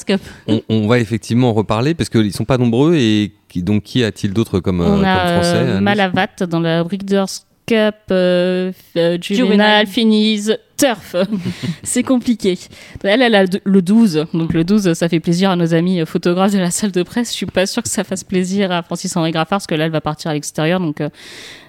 on, 0.67 0.87
va, 0.87 0.99
effectivement 0.99 1.49
en 1.49 1.53
reparler 1.53 1.93
parce 1.93 2.09
qu'ils 2.09 2.33
sont 2.33 2.45
pas 2.45 2.57
nombreux 2.57 2.95
et 2.95 3.31
donc, 3.59 3.83
qui 3.83 4.03
a-t-il 4.03 4.33
d'autre 4.33 4.59
comme, 4.59 4.81
euh, 4.81 4.87
on 4.87 5.03
a, 5.03 5.33
Français 5.33 5.57
euh, 5.57 5.81
Malavat 5.81 6.27
dans 6.49 6.61
la 6.61 6.83
Breeders' 6.83 7.45
Cup, 7.67 7.95
euh, 8.11 8.71
Juvenile, 9.21 9.85
Finise, 9.87 10.57
Turf. 10.77 11.15
c'est 11.83 12.03
compliqué. 12.03 12.57
Elle, 13.03 13.21
elle 13.21 13.35
a 13.35 13.43
le 13.63 13.81
12. 13.81 14.27
Donc 14.33 14.53
le 14.53 14.63
12, 14.63 14.93
ça 14.93 15.09
fait 15.09 15.19
plaisir 15.19 15.51
à 15.51 15.55
nos 15.55 15.73
amis 15.73 16.05
photographes 16.05 16.53
de 16.53 16.59
la 16.59 16.71
salle 16.71 16.91
de 16.91 17.03
presse. 17.03 17.29
Je 17.29 17.35
suis 17.35 17.45
pas 17.45 17.65
sûre 17.65 17.83
que 17.83 17.89
ça 17.89 18.03
fasse 18.03 18.23
plaisir 18.23 18.71
à 18.71 18.81
Francis 18.81 19.15
Henri 19.15 19.31
Graffard 19.31 19.59
parce 19.59 19.67
que 19.67 19.75
là, 19.75 19.85
elle 19.85 19.91
va 19.91 20.01
partir 20.01 20.31
à 20.31 20.33
l'extérieur. 20.33 20.79
Donc, 20.79 20.97
il 20.99 21.09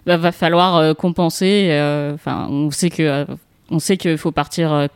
va, 0.07 0.17
va, 0.17 0.33
falloir 0.33 0.97
compenser. 0.97 1.69
Enfin, 2.15 2.49
on 2.51 2.71
sait 2.71 2.91
que 2.91 3.27
on 3.73 3.79
sait 3.79 3.97
qu'il 3.97 4.19
faut 4.19 4.31
partir 4.31 4.88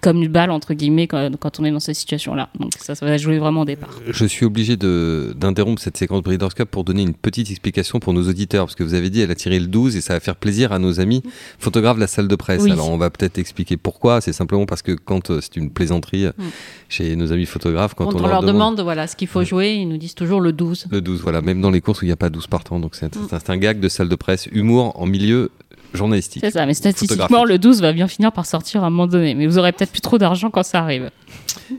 comme 0.00 0.22
une 0.22 0.28
balle 0.28 0.50
entre 0.50 0.74
guillemets 0.74 1.06
quand, 1.06 1.60
on 1.60 1.64
est 1.64 1.70
dans 1.70 1.80
cette 1.80 1.96
situation-là. 1.96 2.48
Donc 2.58 2.72
ça, 2.78 2.94
ça 2.94 3.06
va 3.06 3.16
jouer 3.16 3.38
vraiment 3.38 3.62
au 3.62 3.64
départ. 3.64 3.90
Je 4.06 4.24
suis 4.24 4.46
obligé 4.46 4.76
d'interrompre 4.76 5.80
cette 5.80 5.96
séquence 5.96 6.22
Breeders' 6.22 6.54
Cup 6.54 6.70
pour 6.70 6.84
donner 6.84 7.02
une 7.02 7.14
petite 7.14 7.50
explication 7.50 8.00
pour 8.00 8.12
nos 8.12 8.28
auditeurs 8.28 8.66
parce 8.66 8.74
que 8.74 8.84
vous 8.84 8.94
avez 8.94 9.10
dit 9.10 9.20
elle 9.20 9.30
a 9.30 9.34
tiré 9.34 9.58
le 9.58 9.66
12 9.66 9.96
et 9.96 10.00
ça 10.00 10.14
va 10.14 10.20
faire 10.20 10.36
plaisir 10.36 10.72
à 10.72 10.78
nos 10.78 11.00
amis 11.00 11.22
photographes 11.58 11.96
de 11.96 12.00
la 12.00 12.06
salle 12.06 12.28
de 12.28 12.36
presse. 12.36 12.64
Alors 12.64 12.90
on 12.90 12.98
va 12.98 13.10
peut-être 13.10 13.38
expliquer 13.38 13.76
pourquoi. 13.76 14.20
C'est 14.20 14.32
simplement 14.32 14.66
parce 14.66 14.82
que 14.82 14.92
quand 14.92 15.30
euh, 15.30 15.40
c'est 15.40 15.56
une 15.56 15.70
plaisanterie 15.70 16.26
euh, 16.26 16.32
mm. 16.38 16.44
chez 16.88 17.16
nos 17.16 17.32
amis 17.32 17.46
photographes, 17.46 17.94
quand, 17.94 18.14
on, 18.14 18.26
leur, 18.26 18.42
demande, 18.42 18.80
voilà 18.80 19.06
ce 19.06 19.16
qu'il 19.16 19.28
faut 19.28 19.44
jouer, 19.44 19.74
ils 19.74 19.88
nous 19.88 19.98
disent 19.98 20.14
toujours 20.14 20.40
le 20.40 20.52
12. 20.52 20.86
Le 20.90 21.00
12, 21.00 21.20
voilà, 21.20 21.42
même 21.42 21.60
dans 21.60 21.70
les 21.70 21.80
courses 21.80 22.02
où 22.02 22.04
il 22.04 22.08
n'y 22.08 22.12
a 22.12 22.16
pas 22.16 22.30
12 22.30 22.46
partants. 22.46 22.80
Donc 22.80 22.94
c'est 22.94 23.14
mm. 23.14 23.38
un 23.48 23.56
gag 23.56 23.80
de 23.80 23.88
salle 23.88 24.08
de 24.08 24.16
presse, 24.16 24.48
humour 24.52 24.98
en 25.00 25.06
milieu 25.06 25.50
journalistique. 25.94 26.42
C'est 26.44 26.50
ça, 26.50 26.66
mais 26.66 26.74
statistiquement, 26.74 27.44
le 27.44 27.58
12 27.58 27.80
va 27.80 27.92
bien 27.92 28.08
finir 28.08 28.32
par 28.32 28.46
sortir 28.46 28.84
à 28.84 28.86
un 28.86 28.90
moment 28.90 29.06
donné. 29.06 29.34
Mais 29.34 29.46
vous 29.46 29.58
aurez 29.58 29.72
peut-être 29.72 29.92
plus 29.92 30.00
trop 30.00 30.18
d'argent 30.18 30.50
quand 30.50 30.62
ça 30.62 30.80
arrive. 30.80 31.10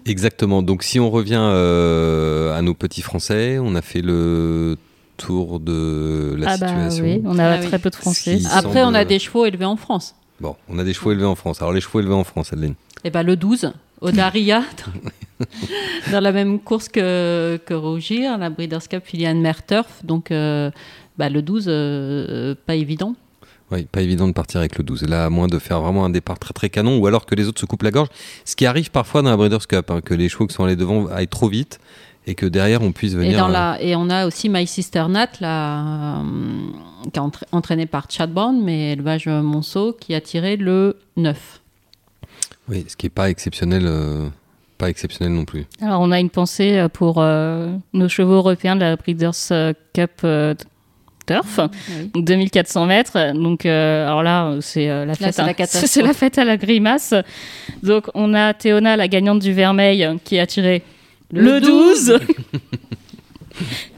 Exactement. 0.06 0.62
Donc, 0.62 0.84
si 0.84 1.00
on 1.00 1.10
revient 1.10 1.40
euh, 1.40 2.58
à 2.58 2.62
nos 2.62 2.74
petits 2.74 3.02
Français, 3.02 3.58
on 3.60 3.76
a 3.76 3.82
fait 3.82 4.02
le 4.02 4.78
tour 5.18 5.60
de 5.60 6.36
la 6.38 6.52
ah 6.52 6.58
bah 6.58 6.68
situation. 6.68 7.04
oui, 7.04 7.22
on 7.26 7.38
a 7.38 7.52
ah 7.52 7.58
très 7.60 7.80
peu 7.80 7.90
de 7.90 7.96
Français. 7.96 8.40
Après, 8.52 8.84
on 8.84 8.94
a 8.94 9.06
des 9.06 9.20
chevaux 9.20 9.46
élevés 9.46 9.66
en 9.66 9.76
France. 9.76 10.16
Bon, 10.40 10.56
on 10.68 10.80
a 10.80 10.84
des 10.84 10.94
chevaux 10.94 11.12
élevés 11.12 11.26
en 11.26 11.36
France. 11.36 11.62
Alors, 11.62 11.74
les 11.74 11.82
chevaux 11.82 12.00
élevés 12.00 12.16
en 12.16 12.24
France, 12.24 12.52
Adeline? 12.54 12.74
Eh 13.04 13.10
bien, 13.12 13.24
le 13.24 13.36
12, 13.36 13.72
Odaria, 14.02 14.64
dans 16.12 16.20
la 16.20 16.32
même 16.32 16.60
course 16.60 16.90
que, 16.90 17.60
que 17.66 17.74
Rougir, 17.74 18.38
la 18.38 18.50
Breeders' 18.50 18.88
Cup 18.90 19.04
Filiane 19.06 19.40
Merturf. 19.40 20.04
Donc, 20.04 20.32
euh, 20.32 20.72
bah, 21.18 21.30
le 21.30 21.42
12, 21.42 21.66
euh, 21.68 22.56
pas 22.66 22.76
évident. 22.76 23.16
Oui, 23.72 23.86
pas 23.86 24.02
évident 24.02 24.28
de 24.28 24.34
partir 24.34 24.60
avec 24.60 24.78
le 24.78 24.84
12. 24.84 25.04
Là, 25.04 25.26
à 25.26 25.30
moins 25.30 25.48
de 25.48 25.58
faire 25.58 25.80
vraiment 25.80 26.04
un 26.04 26.10
départ 26.10 26.38
très 26.40 26.54
très 26.54 26.70
canon, 26.70 26.98
ou 26.98 27.08
alors 27.08 27.26
que 27.26 27.36
les 27.36 27.48
autres 27.48 27.62
se 27.62 27.66
coupent 27.66 27.84
la 27.84 27.92
gorge. 27.92 28.10
Ce 28.44 28.56
qui 28.56 28.66
arrive 28.66 28.92
parfois 28.92 29.22
dans 29.22 29.30
la 29.30 29.38
Breeders' 29.38 29.68
Cup, 29.68 29.90
hein, 29.92 30.02
que 30.02 30.14
les 30.14 30.28
chevaux 30.28 30.46
qui 30.46 30.54
sont 30.54 30.66
allés 30.66 30.76
devant 30.76 31.08
aillent 31.08 31.28
trop 31.28 31.48
vite 31.48 31.80
et 32.28 32.36
que 32.36 32.46
derrière 32.46 32.82
on 32.82 32.92
puisse 32.92 33.14
venir. 33.14 33.34
Et, 33.34 33.38
dans 33.38 33.48
la... 33.48 33.76
Euh, 33.76 33.78
et 33.80 33.96
on 33.96 34.10
a 34.10 34.28
aussi 34.28 34.50
My 34.50 34.68
Sister 34.68 35.06
Nat, 35.10 35.30
là, 35.40 36.20
euh, 36.20 36.24
qui 37.12 37.20
est 37.20 37.46
entraînée 37.52 37.86
par 37.86 38.08
Chad 38.10 38.32
Brown, 38.32 38.62
mais 38.62 38.92
élevage 38.92 39.28
Monceau, 39.28 39.94
qui 39.94 40.14
a 40.14 40.22
tiré 40.22 40.58
le 40.58 40.98
9. 41.16 41.62
Oui, 42.70 42.86
ce 42.88 42.96
qui 42.96 43.06
n'est 43.06 43.12
pas 43.12 43.30
exceptionnel. 43.30 43.84
Euh, 43.86 44.28
pas 44.78 44.90
exceptionnel 44.90 45.34
non 45.34 45.46
plus. 45.46 45.66
Alors, 45.80 46.02
on 46.02 46.12
a 46.12 46.20
une 46.20 46.32
pensée 46.32 46.88
pour 46.92 47.22
nos 47.22 48.10
chevaux 48.10 48.34
européens 48.34 48.76
de 48.76 48.82
la 48.82 48.96
Breeders' 48.96 49.76
Cup 49.94 50.26
turf, 51.32 51.60
2400 52.16 52.86
mètres. 52.86 53.34
Donc, 53.34 53.66
euh, 53.66 54.06
alors 54.06 54.24
là, 54.24 54.56
c'est 54.62 54.90
euh, 54.90 55.06
la 55.06 55.16
fête. 55.16 55.34
C'est 55.68 56.02
la, 56.02 56.14
fête 56.14 56.38
à 56.38 56.46
la 56.46 56.58
grimace. 56.58 57.14
Donc, 57.84 58.06
on 58.14 58.34
a 58.34 58.54
Théona, 58.54 58.98
la 58.98 59.08
gagnante 59.08 59.40
du 59.40 59.54
Vermeil, 59.54 60.08
qui 60.24 60.40
a 60.40 60.46
tiré 60.46 60.84
le, 61.32 61.62
12. 61.62 62.20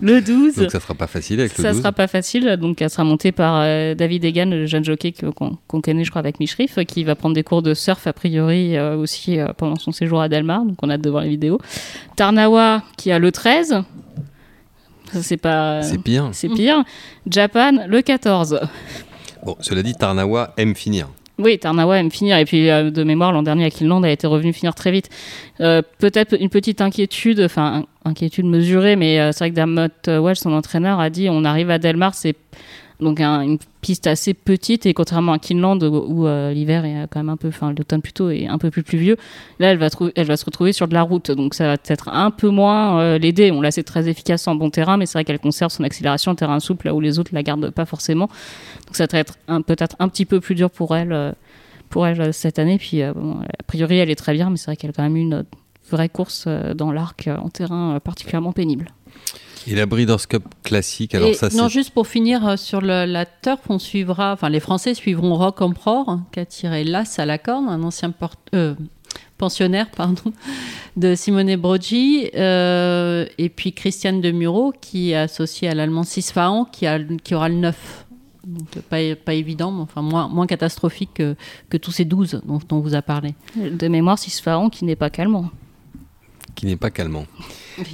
le 0.02 0.22
12. 0.22 0.56
Donc 0.58 0.72
ça 0.72 0.80
sera 0.80 0.94
pas 0.94 1.08
facile 1.08 1.40
avec 1.40 1.58
le 1.58 1.64
12. 1.64 1.74
Ça 1.74 1.80
sera 1.80 1.92
pas 1.92 2.08
facile. 2.08 2.58
Donc 2.58 2.82
elle 2.82 2.90
sera 2.90 3.04
montée 3.04 3.32
par 3.32 3.62
euh, 3.62 3.96
David 3.96 4.24
Egan, 4.26 4.46
le 4.46 4.68
jeune 4.68 4.84
jockey 4.84 5.14
qu'on 5.14 5.82
connaît, 5.82 6.04
je 6.04 6.12
crois, 6.12 6.20
avec 6.20 6.40
Michrif, 6.40 6.78
qui 6.86 7.04
va 7.04 7.16
prendre 7.16 7.34
des 7.34 7.44
cours 7.44 7.64
de 7.64 7.74
surf 7.74 8.06
a 8.06 8.14
priori 8.14 8.80
aussi 8.80 9.40
pendant 9.58 9.78
son 9.78 9.92
séjour 9.92 10.22
à 10.22 10.30
Delmar. 10.30 10.64
Donc 10.66 10.78
on 10.84 10.90
a 10.90 10.94
hâte 10.94 11.02
de 11.02 11.10
voir 11.10 11.24
les 11.24 11.30
vidéos. 11.30 11.60
Tarnawa 12.16 12.84
qui 12.98 13.12
a 13.12 13.18
le 13.18 13.32
13 13.32 13.84
c'est 15.22 15.38
pas. 15.38 15.82
C'est 15.82 15.98
pire. 15.98 16.30
C'est 16.34 16.50
pire. 16.50 16.84
Japan, 17.30 17.86
le 17.88 18.02
14. 18.02 18.60
Bon, 19.46 19.58
cela 19.60 19.84
dit, 19.84 19.94
Tarnawa 19.94 20.54
aime 20.58 20.76
finir. 20.76 21.10
Oui, 21.40 21.58
Tarnawa 21.58 21.98
aime 22.00 22.12
finir. 22.12 22.38
Et 22.38 22.46
puis, 22.46 22.70
euh, 22.70 22.92
de 22.92 23.04
mémoire, 23.04 23.32
l'an 23.32 23.42
dernier, 23.42 23.70
Kinland 23.72 24.04
a 24.04 24.10
été 24.10 24.28
revenu 24.28 24.54
finir 24.54 24.76
très 24.76 24.92
vite. 24.92 25.10
Euh, 25.62 25.82
peut-être 25.98 26.40
une 26.40 26.50
petite 26.50 26.80
inquiétude, 26.80 27.42
enfin, 27.42 27.86
inquiétude 28.06 28.46
mesurée, 28.46 28.96
mais 28.96 29.20
euh, 29.20 29.32
c'est 29.32 29.40
vrai 29.40 29.50
que 29.50 29.56
Dermot 29.56 29.88
Welch, 30.08 30.38
son 30.38 30.54
entraîneur, 30.54 31.00
a 31.00 31.10
dit 31.10 31.30
on 31.30 31.44
arrive 31.44 31.72
à 31.72 31.80
Delmar, 31.80 32.14
c'est 32.14 32.36
donc 33.04 33.22
une 33.22 33.58
piste 33.82 34.08
assez 34.08 34.34
petite 34.34 34.86
et 34.86 34.94
contrairement 34.94 35.34
à 35.34 35.40
Kinland 35.40 35.84
où, 35.84 36.26
euh, 36.26 36.54
l'hiver 36.54 36.86
est 36.86 37.08
quand 37.10 37.20
même 37.20 37.30
un 37.30 37.38
peu, 37.38 37.50
enfin 37.50 37.74
l'automne 37.78 38.02
plutôt 38.02 38.30
est 38.30 38.48
un 38.48 38.58
peu 38.58 38.72
plus 38.72 38.84
pluvieux, 38.84 39.18
là 39.60 39.72
elle 39.72 39.78
va, 39.78 39.90
se 39.90 40.46
retrouver 40.46 40.74
sur 40.74 40.88
de 40.88 40.94
la 40.94 41.02
route 41.02 41.32
donc 41.32 41.54
ça 41.54 41.68
va 41.68 41.78
être 41.86 42.10
un 42.10 42.32
peu 42.32 42.50
moins 42.50 43.00
euh, 43.00 43.18
l'aider. 43.18 43.52
On 43.52 43.62
l'a 43.62 43.72
c'est 43.72 43.84
très 43.84 44.08
efficace 44.10 44.48
en 44.48 44.56
bon 44.56 44.70
terrain 44.70 44.98
mais 44.98 45.06
c'est 45.06 45.14
vrai 45.14 45.26
qu'elle 45.26 45.40
conserve 45.40 45.72
son 45.72 45.84
accélération 45.84 46.32
en 46.32 46.36
terrain 46.36 46.60
souple 46.60 46.88
là 46.88 46.96
où 46.96 47.00
les 47.00 47.20
autres 47.20 47.32
la 47.34 47.44
gardent 47.44 47.70
pas 47.70 47.86
forcément. 47.86 48.28
Donc 48.86 48.96
ça 48.96 49.06
va 49.12 49.20
être 49.20 49.38
peut-être 49.68 49.96
un 50.00 50.08
petit 50.08 50.26
peu 50.26 50.40
plus 50.40 50.56
dur 50.56 50.70
pour 50.70 50.96
elle, 50.96 51.14
euh, 51.14 51.32
pour 51.90 52.08
elle 52.08 52.34
cette 52.34 52.60
année. 52.60 52.78
Puis 52.78 53.02
a 53.02 53.14
priori 53.68 53.98
elle 53.98 54.10
est 54.10 54.16
très 54.16 54.34
bien 54.34 54.50
mais 54.50 54.58
c'est 54.58 54.66
vrai 54.66 54.76
qu'elle 54.76 54.92
a 54.92 54.94
quand 54.94 55.04
même 55.04 55.18
eu 55.18 55.22
une 55.22 55.46
vraie 55.92 56.10
course 56.10 56.48
dans 56.48 56.92
l'arc 56.92 57.28
en 57.28 57.50
terrain 57.50 58.00
particulièrement 58.00 58.54
pénible. 58.54 58.88
Et 59.68 59.76
la 59.76 59.86
Breeders' 59.86 60.28
Cup 60.28 60.44
classique, 60.64 61.16
alors 61.16 61.34
ça 61.36 61.50
Non, 61.50 61.68
juste 61.68 61.92
pour 61.92 62.08
finir 62.08 62.46
euh, 62.48 62.58
sur 62.58 62.82
la 62.82 63.26
turf, 63.26 63.62
on 63.70 63.80
suivra, 63.80 64.34
enfin 64.34 64.50
les 64.50 64.60
Français 64.60 64.94
suivront 64.94 65.36
Rock 65.36 65.62
Emperor, 65.62 66.20
qui 66.32 66.40
a 66.40 66.46
tiré 66.46 66.84
l'As 66.84 67.20
à 67.20 67.26
la 67.26 67.38
corne, 67.38 67.70
un 67.70 67.82
ancien 67.84 68.14
euh, 68.54 68.76
pensionnaire 69.38 69.90
pardon, 69.96 70.34
de 70.98 71.16
Simone 71.16 71.56
Broggi, 71.56 72.30
euh, 72.36 73.26
et 73.38 73.50
puis 73.50 73.74
Christiane 73.74 74.22
de 74.22 74.32
Muro, 74.32 74.74
qui 74.80 75.12
est 75.12 75.16
associée 75.16 75.70
à 75.70 75.76
l'allemand 75.76 76.04
Sisfahan, 76.04 76.66
qui, 76.66 76.86
a, 76.86 77.00
qui 77.00 77.34
aura 77.36 77.50
le 77.50 77.56
9. 77.56 78.06
Donc, 78.46 78.68
pas, 78.90 78.98
pas 79.16 79.34
évident, 79.34 79.72
mais 79.72 79.84
enfin 79.84 80.02
moins, 80.02 80.28
moins 80.28 80.48
catastrophique 80.48 81.12
que, 81.14 81.36
que 81.70 81.78
tous 81.78 81.92
ces 81.92 82.04
12 82.04 82.42
dont, 82.46 82.60
on 82.72 82.80
vous 82.82 82.94
a 82.94 83.02
parlé. 83.02 83.36
De 83.56 83.88
mémoire, 83.88 84.20
Sisfahan 84.20 84.70
qui 84.70 84.84
n'est 84.84 84.98
pas 84.98 85.10
calmant. 85.10 85.50
Qui 86.56 86.66
n'est 86.66 86.76
pas 86.76 86.92
calmant. 86.92 87.26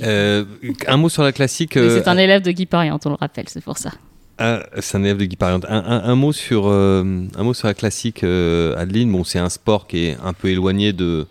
Euh, 0.03 0.45
un 0.87 0.97
mot 0.97 1.09
sur 1.09 1.23
la 1.23 1.31
classique. 1.31 1.73
c'est 1.73 2.07
un 2.07 2.17
euh, 2.17 2.21
élève 2.21 2.41
de 2.41 2.51
Guy 2.51 2.65
Pariente, 2.65 3.05
on 3.05 3.09
le 3.09 3.15
rappelle, 3.15 3.45
c'est 3.47 3.63
pour 3.63 3.77
ça. 3.77 3.91
Ah, 4.37 4.63
c'est 4.79 4.97
un 4.97 5.03
élève 5.03 5.17
de 5.17 5.25
Guy 5.25 5.35
Pariente. 5.35 5.65
Un, 5.67 6.15
mot 6.15 6.31
sur, 6.31 6.67
euh, 6.67 7.03
un 7.35 7.43
mot 7.43 7.53
sur 7.53 7.67
la 7.67 7.73
classique, 7.73 8.23
Adeline. 8.23 9.11
Bon, 9.11 9.23
c'est 9.23 9.39
un 9.39 9.49
sport 9.49 9.87
qui 9.87 10.05
est 10.05 10.17
un 10.23 10.33
peu 10.33 10.49
éloigné 10.49 10.93
de, 10.93 11.27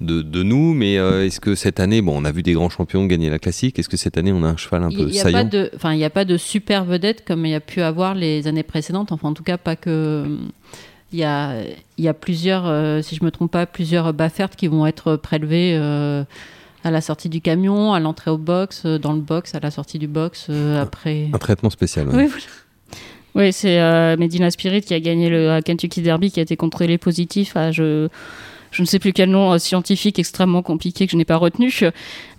de, 0.00 0.42
nous, 0.42 0.74
mais 0.74 0.94
est-ce 0.94 1.40
que 1.40 1.54
cette 1.54 1.80
année, 1.80 2.02
bon, 2.02 2.20
on 2.20 2.24
a 2.24 2.32
vu 2.32 2.42
des 2.42 2.52
grands 2.52 2.68
champions 2.68 3.06
gagner 3.06 3.30
la 3.30 3.38
classique, 3.38 3.78
est-ce 3.78 3.88
que 3.88 3.96
cette 3.96 4.18
année 4.18 4.32
on 4.32 4.42
a 4.42 4.48
un 4.48 4.56
cheval 4.56 4.82
un 4.82 4.90
peu 4.90 5.10
saillant 5.10 5.48
Enfin, 5.74 5.92
il 5.92 5.98
n'y 5.98 6.04
a 6.04 6.10
pas 6.10 6.24
de 6.24 6.36
super 6.36 6.84
vedette 6.84 7.24
comme 7.24 7.46
il 7.46 7.52
y 7.52 7.54
a 7.54 7.60
pu 7.60 7.80
avoir 7.80 8.14
les 8.14 8.46
années 8.46 8.62
précédentes, 8.62 9.12
enfin 9.12 9.28
en 9.28 9.34
tout 9.34 9.44
cas 9.44 9.58
pas 9.58 9.76
que... 9.76 10.26
Il 11.10 11.18
y 11.18 11.24
a, 11.24 11.54
y 11.96 12.06
a 12.06 12.12
plusieurs, 12.12 13.02
si 13.02 13.16
je 13.16 13.24
me 13.24 13.30
trompe 13.30 13.50
pas, 13.50 13.64
plusieurs 13.64 14.12
Baffert 14.12 14.50
qui 14.50 14.66
vont 14.66 14.86
être 14.86 15.16
prélevés 15.16 15.74
à 16.84 16.90
la 16.90 17.00
sortie 17.00 17.28
du 17.28 17.40
camion, 17.40 17.92
à 17.92 18.00
l'entrée 18.00 18.30
au 18.30 18.38
box, 18.38 18.82
euh, 18.84 18.98
dans 18.98 19.12
le 19.12 19.20
box, 19.20 19.54
à 19.54 19.60
la 19.60 19.70
sortie 19.70 19.98
du 19.98 20.06
box, 20.06 20.46
euh, 20.50 20.80
après. 20.80 21.28
Un 21.32 21.38
traitement 21.38 21.70
spécial. 21.70 22.08
Oui, 22.12 22.28
Oui, 23.34 23.52
c'est 23.52 23.80
euh, 23.80 24.16
Medina 24.16 24.50
Spirit 24.50 24.82
qui 24.82 24.94
a 24.94 25.00
gagné 25.00 25.28
le 25.28 25.60
Kentucky 25.60 26.02
Derby, 26.02 26.30
qui 26.30 26.40
a 26.40 26.42
été 26.42 26.56
contrôlé 26.56 26.98
positif 26.98 27.56
à 27.56 27.72
je, 27.72 28.08
je 28.70 28.82
ne 28.82 28.86
sais 28.86 28.98
plus 28.98 29.12
quel 29.12 29.30
nom 29.30 29.58
scientifique 29.58 30.18
extrêmement 30.18 30.62
compliqué 30.62 31.06
que 31.06 31.12
je 31.12 31.16
n'ai 31.16 31.24
pas 31.24 31.36
retenu. 31.36 31.72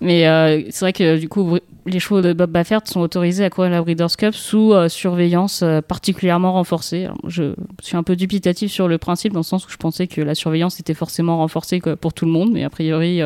Mais 0.02 0.24
c'est 0.70 0.80
vrai 0.82 0.94
que 0.94 1.18
du 1.18 1.30
coup, 1.30 1.58
les 1.86 2.00
chevaux 2.00 2.22
de 2.22 2.34
Bob 2.34 2.52
Baffert 2.52 2.82
sont 2.86 3.00
autorisés 3.00 3.46
à 3.46 3.50
courir 3.50 3.72
la 3.72 3.82
Breeders' 3.82 4.18
Cup 4.18 4.34
sous 4.34 4.74
surveillance 4.90 5.64
particulièrement 5.88 6.54
renforcée. 6.54 7.08
je 7.28 7.54
suis 7.82 7.96
un 7.96 8.04
peu 8.04 8.16
dubitatif 8.16 8.72
sur 8.72 8.88
le 8.88 8.98
principe, 8.98 9.32
dans 9.32 9.40
le 9.40 9.44
sens 9.44 9.66
où 9.66 9.70
je 9.70 9.78
pensais 9.78 10.08
que 10.08 10.22
la 10.22 10.36
surveillance 10.36 10.80
était 10.80 10.94
forcément 10.94 11.38
renforcée 11.38 11.82
pour 12.02 12.14
tout 12.14 12.26
le 12.26 12.32
monde, 12.32 12.52
mais 12.52 12.64
a 12.64 12.70
priori, 12.70 13.22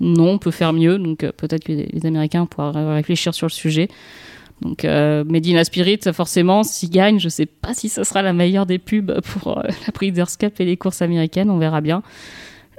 non, 0.00 0.30
on 0.30 0.38
peut 0.38 0.50
faire 0.50 0.72
mieux. 0.72 0.98
Donc 0.98 1.24
euh, 1.24 1.32
peut-être 1.32 1.64
que 1.64 1.72
les, 1.72 2.06
Américains 2.06 2.46
pourront 2.46 2.94
réfléchir 2.94 3.34
sur 3.34 3.46
le 3.46 3.52
sujet. 3.52 3.88
Donc 4.62 4.84
Medina 4.84 5.64
Spirit, 5.64 6.00
forcément, 6.12 6.64
s'il 6.64 6.90
gagne, 6.90 7.18
je 7.18 7.30
sais 7.30 7.46
pas 7.46 7.72
si 7.72 7.88
ce 7.88 8.04
sera 8.04 8.20
la 8.20 8.34
meilleure 8.34 8.66
des 8.66 8.78
pubs 8.78 9.20
pour 9.22 9.62
la 9.86 9.92
Breeders' 9.94 10.36
Cup 10.38 10.60
et 10.60 10.66
les 10.66 10.76
courses 10.76 11.00
américaines, 11.00 11.48
on 11.48 11.56
verra 11.56 11.80
bien. 11.80 12.02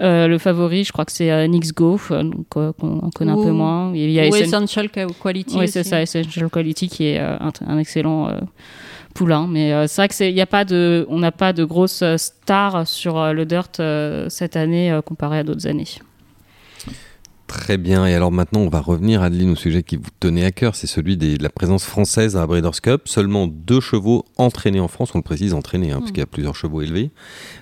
Euh, 0.01 0.27
le 0.27 0.37
favori, 0.39 0.83
je 0.83 0.91
crois 0.91 1.05
que 1.05 1.11
c'est 1.11 1.31
euh, 1.31 1.45
Nix 1.45 1.73
Go, 1.73 1.99
euh, 2.09 2.31
qu'on 2.49 3.09
connaît 3.13 3.31
un 3.31 3.35
peu 3.35 3.51
moins. 3.51 3.91
Il 3.93 4.09
y 4.09 4.19
a 4.19 4.25
Essential 4.25 4.89
Quality. 4.89 5.57
Oui, 5.57 5.67
c'est 5.67 5.83
ça, 5.83 6.01
Essential 6.01 6.49
Quality 6.49 6.87
qui 6.87 7.05
est 7.05 7.19
un, 7.19 7.77
excellent 7.77 8.29
poulain. 9.13 9.47
Mais 9.47 9.87
c'est 9.87 10.01
vrai 10.01 10.07
que 10.07 10.31
y 10.31 10.41
a 10.41 10.47
pas 10.47 10.65
de, 10.65 11.05
on 11.09 11.19
n'a 11.19 11.31
pas 11.31 11.53
de 11.53 11.63
grosses 11.63 12.03
stars 12.17 12.87
sur 12.87 13.33
le 13.33 13.45
dirt 13.45 13.81
cette 14.29 14.55
année 14.55 14.97
comparé 15.05 15.39
à 15.39 15.43
d'autres 15.43 15.67
années. 15.67 15.87
Très 17.51 17.77
bien. 17.77 18.05
Et 18.05 18.13
alors 18.13 18.31
maintenant, 18.31 18.61
on 18.61 18.69
va 18.69 18.79
revenir, 18.79 19.21
Adeline, 19.21 19.51
au 19.51 19.55
sujet 19.57 19.83
qui 19.83 19.97
vous 19.97 20.09
tenait 20.21 20.45
à 20.45 20.51
cœur. 20.51 20.73
C'est 20.73 20.87
celui 20.87 21.17
de 21.17 21.43
la 21.43 21.49
présence 21.49 21.83
française 21.83 22.37
à 22.37 22.39
la 22.39 22.47
Breeders' 22.47 22.79
Cup. 22.81 23.09
Seulement 23.09 23.45
deux 23.45 23.81
chevaux 23.81 24.23
entraînés 24.37 24.79
en 24.79 24.87
France. 24.87 25.11
On 25.13 25.17
le 25.17 25.23
précise, 25.23 25.53
entraînés, 25.53 25.91
hein, 25.91 25.99
parce 25.99 26.11
hmm. 26.11 26.13
qu'il 26.13 26.21
y 26.21 26.23
a 26.23 26.27
plusieurs 26.27 26.55
chevaux 26.55 26.81
élevés. 26.81 27.11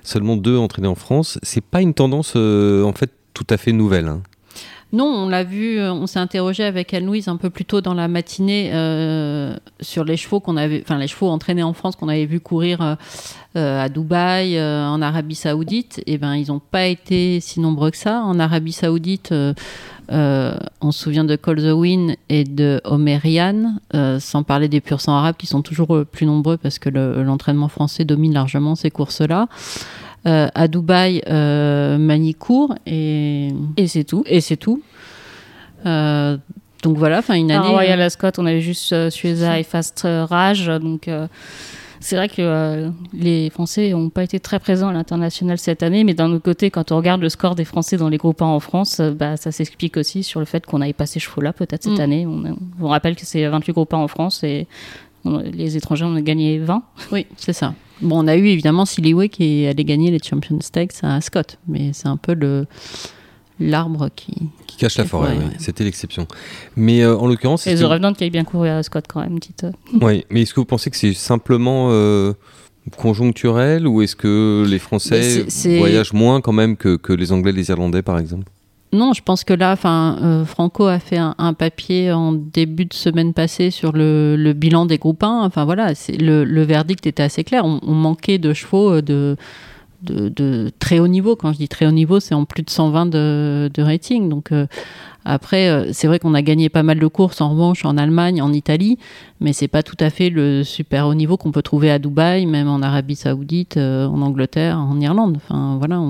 Seulement 0.04 0.38
deux 0.38 0.58
entraînés 0.58 0.88
en 0.88 0.94
France. 0.94 1.40
C'est 1.42 1.64
pas 1.64 1.82
une 1.82 1.96
tendance, 1.96 2.34
euh, 2.36 2.84
en 2.84 2.94
fait, 2.94 3.10
tout 3.34 3.48
à 3.50 3.58
fait 3.58 3.72
nouvelle. 3.72 4.08
Hein. 4.08 4.22
Non, 4.92 5.06
on 5.06 5.30
l'a 5.30 5.44
vu, 5.44 5.78
euh, 5.78 5.94
on 5.94 6.08
s'est 6.08 6.20
interrogé 6.20 6.64
avec 6.64 6.96
Anne-Louise 6.96 7.28
un 7.28 7.38
peu 7.38 7.52
plus 7.52 7.66
tôt 7.66 7.80
dans 7.80 7.94
la 7.94 8.08
matinée 8.08 8.72
euh, 8.74 9.56
sur 9.82 10.04
les 10.04 10.18
chevaux 10.18 10.40
qu'on 10.40 10.58
avait, 10.58 10.82
enfin 10.84 10.98
les 10.98 11.08
chevaux 11.08 11.30
entraînés 11.30 11.62
en 11.62 11.74
France 11.74 11.96
qu'on 11.96 12.08
avait 12.08 12.26
vu 12.26 12.40
courir 12.40 12.98
euh, 13.56 13.84
à 13.84 13.88
Dubaï, 13.88 14.60
en 14.60 15.00
Arabie 15.02 15.36
Saoudite. 15.36 16.00
Et 16.00 16.14
eh 16.14 16.18
ben, 16.18 16.36
ils 16.36 16.48
n'ont 16.48 16.60
pas 16.60 16.88
été 16.88 17.40
si 17.40 17.60
nombreux 17.60 17.92
que 17.92 17.98
ça. 17.98 18.22
En 18.22 18.40
Arabie 18.40 18.72
Saoudite, 18.72 19.32
on 19.32 20.92
se 20.92 21.00
souvient 21.00 21.24
de 21.24 21.36
Call 21.36 21.60
et 22.30 22.44
de 22.44 22.82
Omerian, 22.84 23.76
sans 24.20 24.44
parler 24.44 24.70
des 24.70 24.82
pur 24.82 25.02
sang 25.02 25.14
arabes 25.14 25.36
qui 25.38 25.48
sont 25.48 25.62
toujours 25.62 26.04
plus 26.12 26.26
nombreux 26.26 26.58
parce 26.58 26.80
que 26.80 26.90
l'entraînement 26.90 27.68
français 27.68 28.06
domine 28.06 28.34
largement 28.34 28.76
ces 28.76 28.90
courses-là. 28.90 29.48
Euh, 30.28 30.48
à 30.54 30.68
Dubaï, 30.68 31.22
euh, 31.30 31.98
Manicourt 31.98 32.76
et, 32.86 33.50
et 33.78 33.88
c'est 33.88 34.04
tout. 34.04 34.24
Et 34.26 34.42
c'est 34.42 34.58
tout. 34.58 34.82
Euh, 35.86 36.38
donc 36.84 36.98
voilà, 36.98 37.20
enfin 37.20 37.36
une 37.36 37.52
année. 37.52 37.70
Royal 37.70 38.02
Ascot, 38.02 38.32
on 38.38 38.46
avait 38.46 38.62
juste 38.62 39.10
Sueza 39.10 39.60
et 39.60 39.64
Fast 39.64 40.06
Rage, 40.06 40.68
donc 40.68 41.10
c'est 42.02 42.16
vrai 42.16 42.30
que 42.30 42.90
les 43.14 43.50
Français 43.50 43.90
n'ont 43.90 44.10
pas 44.10 44.24
été 44.24 44.40
très 44.40 44.60
présents 44.60 44.88
à 44.90 44.94
l'international 44.94 45.58
cette 45.58 45.84
année, 45.84 46.06
mais 46.06 46.14
d'un 46.14 46.32
autre 46.32 46.44
côté, 46.44 46.70
quand 46.70 46.94
on 46.94 46.98
regarde 46.98 47.22
le 47.22 47.28
score 47.28 47.56
des 47.56 47.66
Français 47.66 47.98
dans 47.98 48.08
les 48.08 48.18
groupes 48.18 48.42
1 48.42 48.46
en 48.46 48.62
France, 48.62 49.02
bah, 49.02 49.36
ça 49.36 49.52
s'explique 49.52 49.98
aussi 49.98 50.24
sur 50.24 50.40
le 50.40 50.46
fait 50.46 50.66
qu'on 50.66 50.80
n'avait 50.80 50.94
pas 50.94 51.06
ces 51.06 51.20
chevaux-là 51.20 51.52
peut-être 51.52 51.84
cette 51.84 51.98
mm. 51.98 52.02
année. 52.02 52.26
On, 52.26 52.58
vous 52.78 52.88
rappelle 52.88 53.18
que 53.18 53.26
c'est 53.26 53.46
28 53.46 53.74
groupes 53.74 53.94
1 53.94 53.98
en 53.98 54.08
France 54.08 54.44
et 54.46 54.68
les 55.26 55.76
étrangers 55.76 56.06
ont 56.06 56.18
gagné 56.20 56.60
20. 56.60 56.82
Oui, 57.12 57.26
c'est 57.36 57.54
ça. 57.54 57.74
Bon, 58.02 58.24
on 58.24 58.28
a 58.28 58.36
eu 58.36 58.48
évidemment 58.48 58.86
Silly 58.86 59.30
qui 59.30 59.66
allait 59.66 59.84
gagner 59.84 60.12
les 60.12 60.20
Champions 60.20 60.62
Stakes 60.62 61.04
à 61.04 61.20
Scott, 61.22 61.58
mais 61.68 61.92
c'est 61.94 62.08
un 62.08 62.18
peu 62.18 62.34
le 62.34 62.66
l'arbre 63.60 64.10
qui... 64.16 64.34
qui 64.68 64.78
cache 64.78 64.98
la 64.98 65.06
forêt. 65.06 65.36
oui. 65.38 65.44
C'était 65.58 65.84
l'exception. 65.84 66.28
Mais 66.76 67.02
euh, 67.02 67.18
en 67.18 67.28
l'occurrence, 67.28 67.68
et 67.68 67.76
The 67.76 67.84
Revenant 67.84 68.14
qui 68.14 68.24
a 68.24 68.30
bien 68.30 68.46
couru 68.46 68.70
à 68.70 68.82
Scott 68.84 69.06
quand 69.08 69.22
même, 69.22 69.36
petite. 69.40 69.66
Euh. 69.66 69.72
oui, 70.02 70.26
mais 70.30 70.44
est-ce 70.44 70.54
que 70.54 70.60
vous 70.60 70.66
pensez 70.66 70.90
que 70.90 70.96
c'est 70.96 71.14
simplement 71.14 71.90
euh, 71.92 72.34
conjoncturel 72.98 73.88
ou 73.88 74.02
est-ce 74.02 74.16
que 74.16 74.66
les 74.68 74.80
Français 74.80 75.46
voyagent 75.78 76.14
moins 76.14 76.42
quand 76.42 76.54
même 76.54 76.78
que, 76.78 76.96
que 76.96 77.14
les 77.14 77.32
Anglais, 77.32 77.52
les 77.52 77.70
Irlandais, 77.70 78.02
par 78.02 78.18
exemple? 78.18 78.46
Non, 78.92 79.14
je 79.14 79.22
pense 79.22 79.44
que 79.44 79.54
là, 79.54 79.72
enfin, 79.72 80.18
euh, 80.24 80.46
Franco 80.46 80.86
a 80.88 80.98
fait 80.98 81.18
un, 81.18 81.54
papier 81.54 82.12
en 82.12 82.32
début 82.34 82.86
de 82.86 82.94
semaine 82.94 83.34
passée 83.34 83.70
sur 83.70 83.92
le, 83.92 84.54
bilan 84.54 84.88
des 84.88 84.98
groupes 84.98 85.24
1. 85.24 85.44
Enfin 85.44 85.64
voilà, 85.64 85.94
le, 86.20 86.44
le, 86.44 86.62
verdict 86.64 87.06
était 87.06 87.22
assez 87.22 87.44
clair. 87.44 87.66
On, 87.66 87.94
manquait 87.94 88.40
de 88.40 88.52
chevaux 88.52 88.94
euh, 88.94 89.02
de, 89.04 89.38
de, 90.02 90.72
très 90.80 90.98
haut 90.98 91.08
niveau. 91.08 91.36
Quand 91.36 91.54
je 91.54 91.60
dis 91.60 91.68
très 91.68 91.86
haut 91.86 91.92
niveau, 91.92 92.20
c'est 92.20 92.34
en 92.34 92.46
plus 92.46 92.64
de 92.64 92.70
120 92.72 93.06
de, 93.06 93.70
rating. 93.78 94.28
Donc 94.28 94.52
euh, 94.52 94.66
après, 95.24 95.94
c'est 95.94 96.08
vrai 96.08 96.18
qu'on 96.18 96.34
a 96.34 96.42
gagné 96.42 96.70
pas 96.70 96.82
mal 96.82 96.98
de 96.98 97.08
courses 97.08 97.42
en 97.42 97.52
revanche 97.52 97.86
en 97.86 97.96
Allemagne, 97.96 98.42
en 98.42 98.52
Italie, 98.52 98.98
mais 99.40 99.54
c'est 99.54 99.68
pas 99.68 99.84
tout 99.84 99.98
à 100.00 100.10
fait 100.10 100.32
le 100.32 100.64
super 100.64 101.06
haut 101.06 101.14
niveau 101.14 101.38
qu'on 101.38 101.52
peut 101.52 101.62
trouver 101.62 101.92
à 101.92 102.00
Dubaï, 102.00 102.48
même 102.48 102.68
en 102.68 102.82
Arabie 102.82 103.16
Saoudite, 103.16 103.78
en 103.78 104.22
Angleterre, 104.24 104.80
en 104.80 105.00
Irlande. 105.00 105.38
Enfin 105.38 105.76
voilà, 105.78 106.02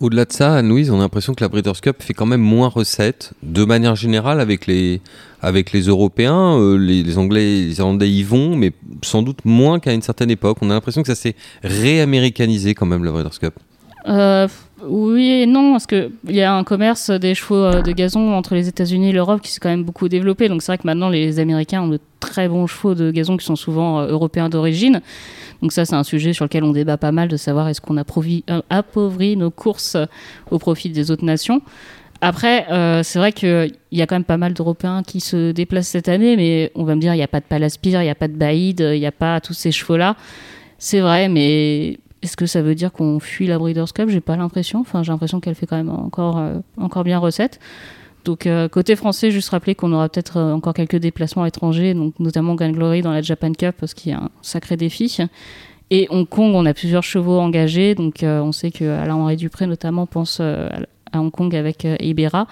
au-delà 0.00 0.24
de 0.24 0.32
ça, 0.32 0.54
Anne-Louise, 0.56 0.90
on 0.90 0.98
a 0.98 1.02
l'impression 1.02 1.34
que 1.34 1.42
la 1.42 1.48
Breeders' 1.48 1.80
Cup 1.80 1.96
fait 2.00 2.14
quand 2.14 2.26
même 2.26 2.40
moins 2.40 2.68
recettes, 2.68 3.32
de 3.42 3.64
manière 3.64 3.96
générale, 3.96 4.40
avec 4.40 4.66
les, 4.66 5.00
avec 5.42 5.72
les 5.72 5.82
Européens. 5.82 6.58
Euh, 6.58 6.76
les, 6.76 7.18
Anglais 7.18 7.64
les 7.66 7.78
Irlandais 7.78 8.10
y 8.10 8.22
vont, 8.22 8.56
mais 8.56 8.72
sans 9.02 9.22
doute 9.22 9.44
moins 9.44 9.80
qu'à 9.80 9.92
une 9.92 10.02
certaine 10.02 10.30
époque. 10.30 10.58
On 10.62 10.70
a 10.70 10.74
l'impression 10.74 11.02
que 11.02 11.08
ça 11.08 11.14
s'est 11.14 11.34
réaméricanisé 11.62 12.74
quand 12.74 12.86
même, 12.86 13.04
la 13.04 13.10
Breeders' 13.10 13.38
Cup. 13.40 13.54
Euh, 14.06 14.46
oui 14.86 15.42
et 15.42 15.46
non, 15.46 15.72
parce 15.72 15.86
qu'il 15.86 16.10
y 16.28 16.40
a 16.40 16.54
un 16.54 16.64
commerce 16.64 17.10
des 17.10 17.34
chevaux 17.34 17.64
euh, 17.64 17.82
de 17.82 17.92
gazon 17.92 18.34
entre 18.34 18.54
les 18.54 18.68
États-Unis 18.68 19.10
et 19.10 19.12
l'Europe 19.12 19.40
qui 19.40 19.50
s'est 19.50 19.60
quand 19.60 19.68
même 19.68 19.84
beaucoup 19.84 20.08
développé. 20.08 20.48
Donc 20.48 20.62
c'est 20.62 20.72
vrai 20.72 20.78
que 20.78 20.86
maintenant, 20.86 21.08
les 21.08 21.38
Américains 21.38 21.82
ont 21.82 21.88
de 21.88 22.00
très 22.20 22.48
bons 22.48 22.66
chevaux 22.66 22.94
de 22.94 23.10
gazon 23.10 23.36
qui 23.36 23.44
sont 23.44 23.56
souvent 23.56 24.02
européens 24.02 24.48
d'origine. 24.48 25.00
Donc 25.62 25.72
ça, 25.72 25.84
c'est 25.84 25.94
un 25.94 26.04
sujet 26.04 26.32
sur 26.32 26.44
lequel 26.44 26.64
on 26.64 26.72
débat 26.72 26.96
pas 26.96 27.12
mal 27.12 27.28
de 27.28 27.36
savoir 27.36 27.68
est-ce 27.68 27.80
qu'on 27.80 27.96
euh, 27.96 28.60
appauvrit 28.70 29.36
nos 29.36 29.50
courses 29.50 29.96
au 30.50 30.58
profit 30.58 30.90
des 30.90 31.10
autres 31.10 31.24
nations. 31.24 31.60
Après, 32.20 32.66
euh, 32.70 33.02
c'est 33.02 33.18
vrai 33.18 33.32
qu'il 33.32 33.72
y 33.92 34.02
a 34.02 34.06
quand 34.06 34.16
même 34.16 34.24
pas 34.24 34.36
mal 34.36 34.52
d'Européens 34.52 35.02
qui 35.04 35.20
se 35.20 35.52
déplacent 35.52 35.88
cette 35.88 36.08
année, 36.08 36.36
mais 36.36 36.72
on 36.74 36.84
va 36.84 36.94
me 36.94 37.00
dire, 37.00 37.14
il 37.14 37.18
n'y 37.18 37.22
a 37.22 37.28
pas 37.28 37.40
de 37.40 37.44
Palaspire, 37.44 38.00
il 38.00 38.04
n'y 38.04 38.10
a 38.10 38.16
pas 38.16 38.28
de 38.28 38.34
Baïd, 38.36 38.80
il 38.80 38.98
n'y 38.98 39.06
a 39.06 39.12
pas 39.12 39.40
tous 39.40 39.54
ces 39.54 39.70
chevaux-là. 39.70 40.16
C'est 40.78 41.00
vrai, 41.00 41.28
mais 41.28 41.98
est-ce 42.22 42.36
que 42.36 42.46
ça 42.46 42.62
veut 42.62 42.74
dire 42.74 42.92
qu'on 42.92 43.20
fuit 43.20 43.46
la 43.46 43.58
Breeders' 43.58 43.92
Cup? 43.92 44.08
J'ai 44.08 44.20
pas 44.20 44.36
l'impression. 44.36 44.80
Enfin, 44.80 45.02
j'ai 45.02 45.12
l'impression 45.12 45.40
qu'elle 45.40 45.54
fait 45.54 45.66
quand 45.66 45.76
même 45.76 45.90
encore, 45.90 46.38
euh, 46.38 46.58
encore 46.76 47.04
bien 47.04 47.18
recette. 47.18 47.60
Donc 48.24 48.46
euh, 48.46 48.68
côté 48.68 48.96
français, 48.96 49.30
juste 49.30 49.48
rappeler 49.50 49.74
qu'on 49.74 49.92
aura 49.92 50.08
peut-être 50.08 50.36
euh, 50.36 50.52
encore 50.52 50.74
quelques 50.74 50.96
déplacements 50.96 51.46
étrangers, 51.46 51.94
donc 51.94 52.18
notamment 52.18 52.56
Gun 52.56 52.72
Glory 52.72 53.00
dans 53.00 53.12
la 53.12 53.22
Japan 53.22 53.52
Cup, 53.52 53.76
ce 53.86 53.94
qui 53.94 54.10
est 54.10 54.14
un 54.14 54.30
sacré 54.42 54.76
défi. 54.76 55.16
Et 55.90 56.06
Hong 56.10 56.28
Kong, 56.28 56.54
on 56.54 56.66
a 56.66 56.74
plusieurs 56.74 57.04
chevaux 57.04 57.38
engagés, 57.38 57.94
donc 57.94 58.16
on 58.22 58.52
sait 58.52 58.70
que 58.70 58.84
Alain-Henri 58.84 59.36
Dupré 59.36 59.66
notamment 59.66 60.04
pense 60.04 60.40
à 60.40 60.86
Hong 61.14 61.30
Kong 61.30 61.54
avec 61.56 61.86
Ibera. 62.00 62.46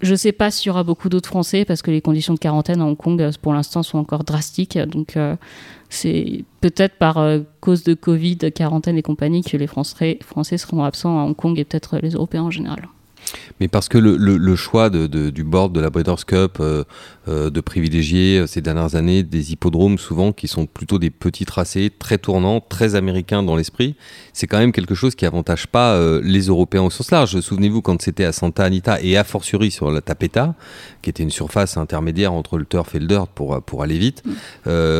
Je 0.00 0.12
ne 0.12 0.16
sais 0.16 0.32
pas 0.32 0.50
s'il 0.50 0.68
y 0.68 0.70
aura 0.70 0.82
beaucoup 0.82 1.08
d'autres 1.08 1.28
Français 1.28 1.64
parce 1.64 1.82
que 1.82 1.90
les 1.90 2.00
conditions 2.00 2.34
de 2.34 2.38
quarantaine 2.38 2.80
à 2.80 2.84
Hong 2.84 2.96
Kong 2.96 3.30
pour 3.42 3.52
l'instant 3.52 3.82
sont 3.82 3.98
encore 3.98 4.24
drastiques. 4.24 4.78
Donc 4.78 5.18
c'est 5.90 6.44
peut-être 6.60 6.96
par 6.96 7.22
cause 7.60 7.84
de 7.84 7.94
Covid, 7.94 8.38
quarantaine 8.54 8.96
et 8.96 9.02
compagnie 9.02 9.42
que 9.42 9.56
les 9.56 9.66
Français, 9.66 10.18
Français 10.22 10.56
seront 10.56 10.84
absents 10.84 11.18
à 11.18 11.24
Hong 11.24 11.36
Kong 11.36 11.58
et 11.58 11.64
peut-être 11.64 11.98
les 11.98 12.10
Européens 12.10 12.44
en 12.44 12.50
général. 12.50 12.88
Mais 13.60 13.68
parce 13.68 13.88
que 13.88 13.98
le, 13.98 14.16
le, 14.16 14.56
choix 14.56 14.90
de, 14.90 15.06
du 15.30 15.44
board 15.44 15.72
de 15.72 15.80
la 15.80 15.90
Breeders' 15.90 16.24
Cup 16.26 16.58
euh, 16.60 16.84
euh, 17.28 17.50
de 17.50 17.60
privilégier 17.60 18.38
euh, 18.38 18.46
ces 18.46 18.60
dernières 18.62 18.94
années 18.94 19.22
des 19.22 19.52
hippodromes 19.52 19.98
souvent 19.98 20.32
qui 20.32 20.48
sont 20.48 20.66
plutôt 20.66 20.98
des 20.98 21.10
petits 21.10 21.44
tracés 21.44 21.90
très 21.96 22.18
tournants, 22.18 22.60
très 22.60 22.94
américains 22.94 23.42
dans 23.42 23.56
l'esprit, 23.56 23.96
c'est 24.32 24.46
quand 24.46 24.58
même 24.58 24.72
quelque 24.72 24.94
chose 24.94 25.14
qui 25.14 25.26
avantage 25.26 25.66
pas 25.66 26.00
les 26.22 26.46
Européens 26.46 26.82
au 26.82 26.90
sens 26.90 27.10
large. 27.10 27.40
Souvenez-vous 27.40 27.82
quand 27.82 28.00
c'était 28.00 28.24
à 28.24 28.32
Santa 28.32 28.64
Anita 28.64 29.00
et 29.02 29.16
a 29.16 29.24
fortiori 29.24 29.70
sur 29.70 29.90
la 29.90 30.00
Tapeta, 30.00 30.54
qui 31.02 31.10
était 31.10 31.22
une 31.22 31.30
surface 31.30 31.76
intermédiaire 31.76 32.32
entre 32.32 32.58
le 32.58 32.64
turf 32.64 32.94
et 32.94 32.98
le 32.98 33.06
dirt 33.06 33.28
pour, 33.28 33.60
pour 33.62 33.82
aller 33.82 33.98
vite, 33.98 34.22
mm. 34.24 34.30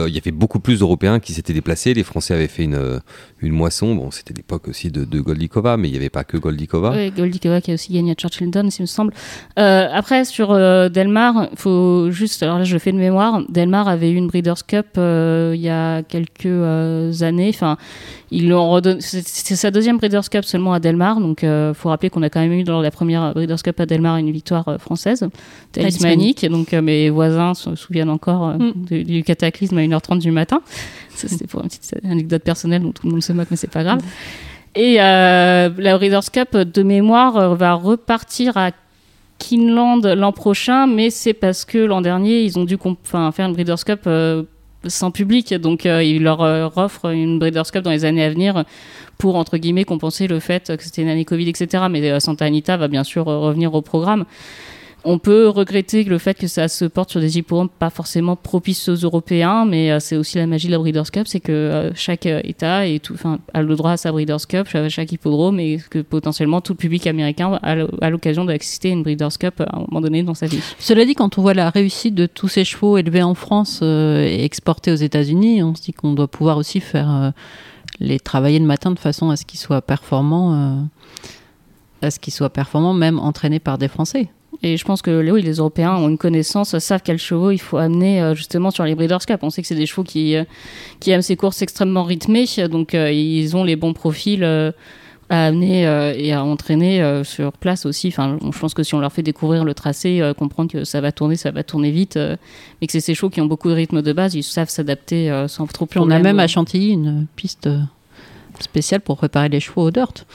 il 0.06 0.14
y 0.14 0.18
avait 0.18 0.30
beaucoup 0.30 0.60
plus 0.60 0.80
d'Européens 0.80 1.20
qui 1.20 1.32
s'étaient 1.32 1.52
déplacés. 1.52 1.94
Les 1.94 2.04
Français 2.04 2.34
avaient 2.34 2.48
fait 2.48 2.64
une, 2.64 3.00
une 3.40 3.52
moisson. 3.52 3.94
Bon, 3.94 4.10
c'était 4.10 4.34
l'époque 4.34 4.68
aussi 4.68 4.90
de, 4.90 5.04
de, 5.04 5.20
Goldikova, 5.20 5.76
mais 5.76 5.88
il 5.88 5.92
n'y 5.92 5.96
avait 5.96 6.10
pas 6.10 6.24
que 6.24 6.36
Goldikova. 6.36 6.92
Oui, 6.92 7.10
Goldikova 7.10 7.60
qui 7.60 7.70
a 7.70 7.74
aussi 7.74 7.92
gagné 7.92 8.09
Churchill 8.14 8.50
Downs, 8.50 8.70
il 8.78 8.82
me 8.82 8.86
semble. 8.86 9.12
Euh, 9.58 9.88
après, 9.92 10.24
sur 10.24 10.50
euh, 10.50 10.88
Delmar, 10.88 11.48
il 11.50 11.58
faut 11.58 12.10
juste. 12.10 12.42
Alors 12.42 12.58
là, 12.58 12.64
je 12.64 12.72
le 12.72 12.78
fais 12.78 12.92
de 12.92 12.98
mémoire. 12.98 13.42
Delmar 13.48 13.88
avait 13.88 14.10
eu 14.10 14.16
une 14.16 14.28
Breeders' 14.28 14.66
Cup 14.66 14.86
euh, 14.98 15.52
il 15.54 15.60
y 15.60 15.68
a 15.68 16.02
quelques 16.02 17.22
années. 17.22 17.50
Enfin, 17.54 17.76
ils 18.30 18.48
l'ont 18.48 18.70
redonné. 18.70 19.00
C'est 19.00 19.56
sa 19.56 19.70
deuxième 19.70 19.98
Breeders' 19.98 20.28
Cup 20.30 20.44
seulement 20.44 20.72
à 20.72 20.80
Delmar. 20.80 21.20
Donc, 21.20 21.42
il 21.42 21.72
faut 21.74 21.88
rappeler 21.88 22.10
qu'on 22.10 22.22
a 22.22 22.30
quand 22.30 22.40
même 22.40 22.52
eu 22.52 22.64
dans 22.64 22.80
la 22.80 22.90
première 22.90 23.32
Breeders' 23.34 23.62
Cup 23.62 23.78
à 23.80 23.86
Delmar 23.86 24.16
une 24.16 24.30
victoire 24.30 24.76
française, 24.78 25.26
talismanique. 25.72 26.46
Donc, 26.46 26.72
mes 26.72 27.10
voisins 27.10 27.54
se 27.54 27.74
souviennent 27.74 28.10
encore 28.10 28.54
mm. 28.58 28.72
du, 29.04 29.22
cataclysme 29.22 29.78
à 29.78 29.82
1h30 29.82 30.18
du 30.18 30.30
matin. 30.30 30.60
Ça, 31.14 31.28
c'était 31.28 31.46
pour 31.46 31.62
une 31.62 31.68
petite 31.68 31.94
anecdote 32.04 32.42
personnelle 32.42 32.82
dont 32.82 32.92
tout 32.92 33.06
le 33.06 33.12
monde 33.12 33.22
se 33.22 33.32
moque, 33.32 33.48
mais 33.50 33.56
c'est 33.56 33.70
pas 33.70 33.84
grave. 33.84 34.00
Et 34.74 35.00
euh, 35.00 35.68
la 35.76 35.98
Breeders' 35.98 36.30
Cup, 36.32 36.56
de 36.56 36.82
mémoire, 36.82 37.36
euh, 37.36 37.54
va 37.54 37.74
repartir 37.74 38.56
à 38.56 38.70
Kinland 39.38 40.06
l'an 40.06 40.32
prochain, 40.32 40.86
mais 40.86 41.10
c'est 41.10 41.32
parce 41.32 41.64
que 41.64 41.78
l'an 41.78 42.00
dernier, 42.00 42.42
ils 42.42 42.58
ont 42.58 42.64
dû 42.64 42.78
faire 43.04 43.32
une 43.38 43.52
Breeders' 43.52 43.84
Cup 43.84 44.02
euh, 44.06 44.44
sans 44.86 45.10
public. 45.10 45.54
Donc, 45.54 45.84
ils 45.84 46.22
leur 46.22 46.40
offrent 46.76 47.10
une 47.10 47.38
Breeders' 47.38 47.70
Cup 47.72 47.82
dans 47.82 47.90
les 47.90 48.04
années 48.04 48.24
à 48.24 48.30
venir 48.30 48.64
pour, 49.18 49.36
entre 49.36 49.56
guillemets, 49.56 49.84
compenser 49.84 50.26
le 50.26 50.40
fait 50.40 50.74
que 50.76 50.82
c'était 50.82 51.02
une 51.02 51.08
année 51.08 51.24
Covid, 51.24 51.48
etc. 51.48 51.84
Mais 51.90 52.20
Santa 52.20 52.44
Anita 52.44 52.76
va 52.76 52.88
bien 52.88 53.04
sûr 53.04 53.26
revenir 53.26 53.74
au 53.74 53.82
programme. 53.82 54.24
On 55.04 55.18
peut 55.18 55.48
regretter 55.48 56.04
le 56.04 56.18
fait 56.18 56.34
que 56.34 56.46
ça 56.46 56.68
se 56.68 56.84
porte 56.84 57.10
sur 57.10 57.20
des 57.20 57.38
hippodromes 57.38 57.68
pas 57.68 57.90
forcément 57.90 58.36
propices 58.36 58.88
aux 58.88 58.94
Européens, 58.94 59.64
mais 59.64 59.98
c'est 60.00 60.16
aussi 60.16 60.38
la 60.38 60.46
magie 60.46 60.66
de 60.66 60.72
la 60.72 60.78
Breeders' 60.78 61.10
Cup, 61.10 61.26
c'est 61.26 61.40
que 61.40 61.90
chaque 61.94 62.26
État 62.26 62.86
et 62.86 63.00
tout, 63.00 63.16
a 63.54 63.62
le 63.62 63.76
droit 63.76 63.92
à 63.92 63.96
sa 63.96 64.12
Breeders' 64.12 64.46
Cup, 64.46 64.68
chaque 64.88 65.12
hippodrome, 65.12 65.58
et 65.58 65.78
que 65.90 66.00
potentiellement 66.00 66.60
tout 66.60 66.74
le 66.74 66.78
public 66.78 67.06
américain 67.06 67.58
a 67.62 68.10
l'occasion 68.10 68.44
d'assister 68.44 68.90
à 68.90 68.92
une 68.92 69.02
Breeders' 69.02 69.38
Cup 69.38 69.60
à 69.60 69.76
un 69.76 69.80
moment 69.88 70.00
donné 70.00 70.22
dans 70.22 70.34
sa 70.34 70.46
vie. 70.46 70.60
Cela 70.78 71.04
dit, 71.04 71.14
quand 71.14 71.38
on 71.38 71.42
voit 71.42 71.54
la 71.54 71.70
réussite 71.70 72.14
de 72.14 72.26
tous 72.26 72.48
ces 72.48 72.64
chevaux 72.64 72.98
élevés 72.98 73.22
en 73.22 73.34
France 73.34 73.80
et 73.82 74.44
exportés 74.44 74.92
aux 74.92 74.96
États-Unis, 74.96 75.62
on 75.62 75.74
se 75.74 75.82
dit 75.82 75.92
qu'on 75.92 76.12
doit 76.12 76.28
pouvoir 76.28 76.58
aussi 76.58 76.80
faire 76.80 77.32
les 78.00 78.18
travailler 78.18 78.58
le 78.58 78.66
matin 78.66 78.90
de 78.90 78.98
façon 78.98 79.30
à 79.30 79.36
ce 79.36 79.44
qu'ils 79.44 79.60
soient 79.60 79.82
performants, 79.82 80.54
euh, 80.54 80.82
à 82.02 82.10
ce 82.10 82.18
qu'ils 82.18 82.32
soient 82.32 82.50
performants, 82.50 82.94
même 82.94 83.18
entraînés 83.18 83.60
par 83.60 83.78
des 83.78 83.88
Français. 83.88 84.30
Et 84.62 84.76
je 84.76 84.84
pense 84.84 85.00
que 85.00 85.30
oui, 85.30 85.42
les 85.42 85.54
Européens 85.54 85.94
ont 85.96 86.08
une 86.08 86.18
connaissance, 86.18 86.78
savent 86.78 87.02
quels 87.02 87.18
chevaux 87.18 87.50
il 87.50 87.60
faut 87.60 87.78
amener 87.78 88.20
euh, 88.20 88.34
justement 88.34 88.70
sur 88.70 88.84
les 88.84 88.94
Breeders' 88.94 89.24
Cup. 89.26 89.40
On 89.42 89.50
sait 89.50 89.62
que 89.62 89.68
c'est 89.68 89.74
des 89.74 89.86
chevaux 89.86 90.04
qui, 90.04 90.36
euh, 90.36 90.44
qui 90.98 91.10
aiment 91.10 91.22
ces 91.22 91.36
courses 91.36 91.62
extrêmement 91.62 92.04
rythmées, 92.04 92.46
donc 92.70 92.94
ils 92.94 93.56
ont 93.56 93.64
les 93.64 93.76
bons 93.76 93.92
profils 93.92 94.44
à 94.44 95.46
amener 95.46 95.82
et 96.16 96.32
à 96.32 96.42
entraîner 96.42 97.22
sur 97.24 97.52
place 97.52 97.86
aussi. 97.86 98.08
Enfin, 98.08 98.38
je 98.42 98.58
pense 98.58 98.74
que 98.74 98.82
si 98.82 98.94
on 98.94 99.00
leur 99.00 99.12
fait 99.12 99.22
découvrir 99.22 99.64
le 99.64 99.74
tracé, 99.74 100.20
comprendre 100.36 100.70
que 100.70 100.84
ça 100.84 101.00
va 101.00 101.12
tourner, 101.12 101.36
ça 101.36 101.50
va 101.50 101.62
tourner 101.62 101.90
vite, 101.90 102.16
mais 102.16 102.86
que 102.86 102.92
c'est 102.92 103.00
ces 103.00 103.14
chevaux 103.14 103.30
qui 103.30 103.40
ont 103.40 103.46
beaucoup 103.46 103.68
de 103.68 103.74
rythme 103.74 104.02
de 104.02 104.12
base, 104.12 104.34
ils 104.34 104.42
savent 104.42 104.70
s'adapter 104.70 105.44
sans 105.48 105.66
trop 105.66 105.86
problème. 105.86 106.18
On 106.18 106.20
a 106.20 106.22
même 106.22 106.40
à 106.40 106.48
Chantilly 106.48 106.90
une 106.90 107.26
piste 107.36 107.68
spécial 108.62 109.00
pour 109.00 109.16
préparer 109.16 109.48
les 109.48 109.60
chevaux 109.60 109.82
au 109.82 109.90
dirt. 109.90 110.26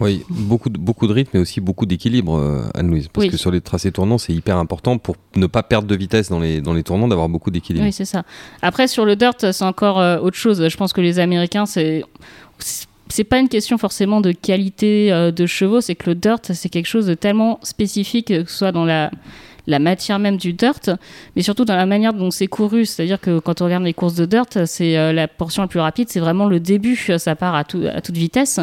Oui, 0.00 0.24
beaucoup 0.28 0.70
de, 0.70 0.78
beaucoup 0.78 1.06
de 1.06 1.12
rythme, 1.12 1.30
mais 1.34 1.40
aussi 1.40 1.60
beaucoup 1.60 1.86
d'équilibre, 1.86 2.36
euh, 2.36 2.62
Anne-Louise. 2.74 3.08
Parce 3.12 3.28
que 3.28 3.36
sur 3.36 3.52
les 3.52 3.60
tracés 3.60 3.92
tournants, 3.92 4.18
c'est 4.18 4.32
hyper 4.32 4.58
important 4.58 4.98
pour 4.98 5.16
ne 5.36 5.46
pas 5.46 5.62
perdre 5.62 5.86
de 5.86 5.94
vitesse 5.94 6.30
dans 6.30 6.40
les, 6.40 6.60
dans 6.60 6.74
les 6.74 6.82
tournants, 6.82 7.06
d'avoir 7.06 7.28
beaucoup 7.28 7.52
d'équilibre. 7.52 7.84
Oui, 7.84 7.92
c'est 7.92 8.04
ça. 8.04 8.24
Après, 8.60 8.88
sur 8.88 9.04
le 9.04 9.14
dirt, 9.14 9.52
c'est 9.52 9.64
encore 9.64 10.00
euh, 10.00 10.18
autre 10.18 10.36
chose. 10.36 10.68
Je 10.68 10.76
pense 10.76 10.92
que 10.92 11.00
les 11.00 11.20
Américains, 11.20 11.66
c'est 11.66 12.04
c'est 13.08 13.24
pas 13.24 13.38
une 13.38 13.48
question 13.48 13.78
forcément 13.78 14.20
de 14.20 14.32
qualité 14.32 15.12
euh, 15.12 15.30
de 15.30 15.46
chevaux, 15.46 15.80
c'est 15.80 15.94
que 15.94 16.10
le 16.10 16.14
dirt, 16.14 16.40
c'est 16.52 16.68
quelque 16.68 16.86
chose 16.86 17.06
de 17.06 17.14
tellement 17.14 17.60
spécifique, 17.62 18.28
que 18.28 18.50
ce 18.50 18.56
soit 18.56 18.72
dans 18.72 18.84
la, 18.84 19.10
la 19.66 19.78
matière 19.78 20.18
même 20.18 20.36
du 20.36 20.52
dirt, 20.52 20.90
mais 21.36 21.42
surtout 21.42 21.64
dans 21.64 21.76
la 21.76 21.86
manière 21.86 22.12
dont 22.12 22.30
c'est 22.30 22.46
couru. 22.46 22.84
C'est-à-dire 22.84 23.20
que 23.20 23.38
quand 23.38 23.60
on 23.60 23.64
regarde 23.64 23.84
les 23.84 23.94
courses 23.94 24.14
de 24.14 24.26
dirt, 24.26 24.66
c'est 24.66 24.96
euh, 24.96 25.12
la 25.12 25.28
portion 25.28 25.62
la 25.62 25.68
plus 25.68 25.80
rapide, 25.80 26.08
c'est 26.10 26.20
vraiment 26.20 26.46
le 26.46 26.60
début, 26.60 26.96
ça 26.96 27.36
part 27.36 27.54
à, 27.54 27.60
à 27.60 28.00
toute 28.00 28.16
vitesse. 28.16 28.60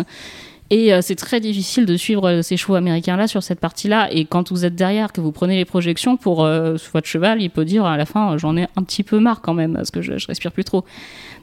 Et 0.72 0.94
euh, 0.94 1.02
c'est 1.02 1.16
très 1.16 1.40
difficile 1.40 1.86
de 1.86 1.96
suivre 1.98 2.28
euh, 2.28 2.42
ces 2.42 2.58
chevaux 2.58 2.76
américains-là 2.76 3.28
sur 3.28 3.44
cette 3.44 3.60
partie-là. 3.60 4.08
Et 4.12 4.26
quand 4.26 4.52
vous 4.52 4.66
êtes 4.66 4.74
derrière, 4.74 5.12
que 5.12 5.22
vous 5.22 5.32
prenez 5.32 5.58
les 5.58 5.66
projections 5.66 6.18
pour 6.18 6.48
votre 6.94 7.08
cheval, 7.08 7.42
il 7.42 7.50
peut 7.50 7.66
dire 7.66 7.86
à 7.86 7.98
la 7.98 8.06
fin, 8.06 8.38
j'en 8.38 8.58
ai 8.58 8.68
un 8.76 8.84
petit 8.84 9.04
peu 9.04 9.20
marre 9.20 9.42
quand 9.42 9.54
même, 9.54 9.74
parce 9.74 9.92
que 9.92 10.02
je, 10.02 10.18
je 10.18 10.28
respire 10.28 10.52
plus 10.52 10.64
trop. 10.64 10.84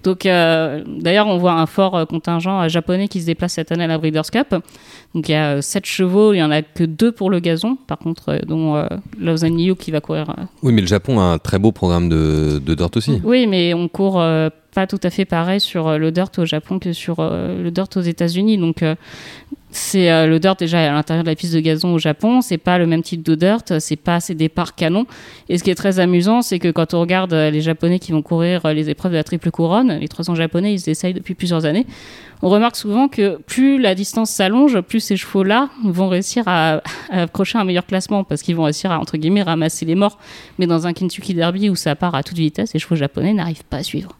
Donc, 0.03 0.23
d'ailleurs, 0.25 1.27
on 1.27 1.39
voit 1.39 1.53
un 1.53 1.67
fort 1.67 2.07
contingent 2.07 2.69
japonais 2.69 3.09
qui 3.09 3.21
se 3.21 3.27
déplace 3.27 3.55
cette 3.55 3.73
année 3.73 3.85
à 3.85 3.87
la 3.87 3.99
Breeders' 3.99 4.31
Cup. 4.31 4.55
Donc 5.15 5.29
il 5.29 5.33
y 5.33 5.35
a 5.35 5.63
7 5.63 5.83
euh, 5.83 5.87
chevaux, 5.87 6.33
il 6.33 6.37
n'y 6.37 6.43
en 6.43 6.51
a 6.51 6.63
que 6.63 6.85
2 6.85 7.13
pour 7.13 7.31
le 7.31 7.41
gazon, 7.41 7.77
par 7.87 7.99
contre, 7.99 8.29
euh, 8.29 8.39
dont 8.47 8.77
euh, 8.77 8.87
Lausanne 9.19 9.57
qui 9.77 9.91
va 9.91 10.01
courir. 10.01 10.27
Oui, 10.63 10.73
mais 10.73 10.83
le 10.83 10.87
Japon 10.87 11.19
a 11.19 11.23
un 11.23 11.39
très 11.39 11.59
beau 11.59 11.73
programme 11.73 12.09
de, 12.09 12.61
de 12.65 12.75
dirt 12.75 12.97
aussi. 12.97 13.21
Oui, 13.25 13.47
mais 13.47 13.73
on 13.73 13.89
court 13.89 14.23
pas 14.75 14.87
tout 14.87 15.01
à 15.03 15.11
fait 15.11 15.25
pareil 15.25 15.61
sur 15.61 15.99
le 15.99 16.11
dirt 16.13 16.31
au 16.39 16.45
Japon 16.45 16.79
que 16.79 16.93
sur 16.93 17.17
le 17.21 17.71
dirt 17.71 17.89
aux 17.97 18.01
États-Unis. 18.01 18.59
Donc 18.59 18.83
c'est 19.71 20.11
euh, 20.11 20.27
le 20.27 20.41
dirt 20.41 20.57
déjà 20.59 20.91
à 20.91 20.93
l'intérieur 20.93 21.25
de 21.25 21.29
la 21.29 21.37
piste 21.37 21.55
de 21.55 21.61
gazon 21.61 21.93
au 21.93 21.99
Japon, 21.99 22.41
c'est 22.41 22.59
pas 22.59 22.79
le 22.79 22.87
même 22.87 23.03
type 23.03 23.23
de 23.23 23.35
dirt, 23.35 23.79
c'est 23.81 23.97
pas 23.97 24.17
assez 24.17 24.35
départs 24.35 24.75
canons. 24.75 25.07
Et 25.49 25.59
ce 25.59 25.65
qui 25.65 25.71
est 25.71 25.75
très 25.75 26.01
amusant, 26.01 26.41
c'est 26.41 26.59
que 26.59 26.71
quand 26.71 26.95
on 26.95 27.01
regarde 27.01 27.35
euh, 27.35 27.51
les 27.51 27.61
Japonais 27.61 27.99
qui 27.99 28.13
vont 28.13 28.23
courir 28.23 28.65
euh, 28.65 28.73
les 28.73 28.89
épreuves 28.89 29.13
de 29.13 29.17
la 29.17 29.25
triple 29.25 29.51
couronne, 29.51 29.99
les 29.99 30.09
300 30.09 30.35
Japonais, 30.37 30.73
ils 30.73 30.89
essayent 30.89 31.13
depuis 31.13 31.35
plusieurs 31.35 31.67
années. 31.67 31.87
On 32.41 32.49
remarque 32.49 32.77
souvent 32.77 33.09
que 33.09 33.37
plus 33.47 33.79
la 33.79 33.95
distance 33.95 34.31
s'allonge, 34.31 34.81
plus 34.81 35.01
ces 35.01 35.17
chevaux-là 35.17 35.69
vont 35.85 36.09
réussir 36.09 36.45
à, 36.47 36.81
accrocher 37.11 37.59
un 37.59 37.65
meilleur 37.65 37.85
classement 37.85 38.25
parce 38.25 38.43
qu'ils 38.43 38.57
vont 38.57 38.65
réussir 38.65 38.91
à 38.91 38.99
entre 38.99 39.19
guillemets 39.19 39.43
ramasser 39.43 39.85
les 39.85 39.97
morts. 39.97 40.19
Mais 40.59 40.67
dans 40.67 40.87
un 40.87 40.93
Kentucky 40.93 41.35
Derby 41.35 41.69
où 41.69 41.77
ça 41.77 41.95
part 41.95 42.15
à 42.15 42.23
toute 42.23 42.39
vitesse, 42.39 42.73
les 42.73 42.81
chevaux 42.81 42.97
japonais 42.97 43.35
n'arrivent 43.35 43.65
pas 43.65 43.79
à 43.79 43.83
suivre. 43.83 44.18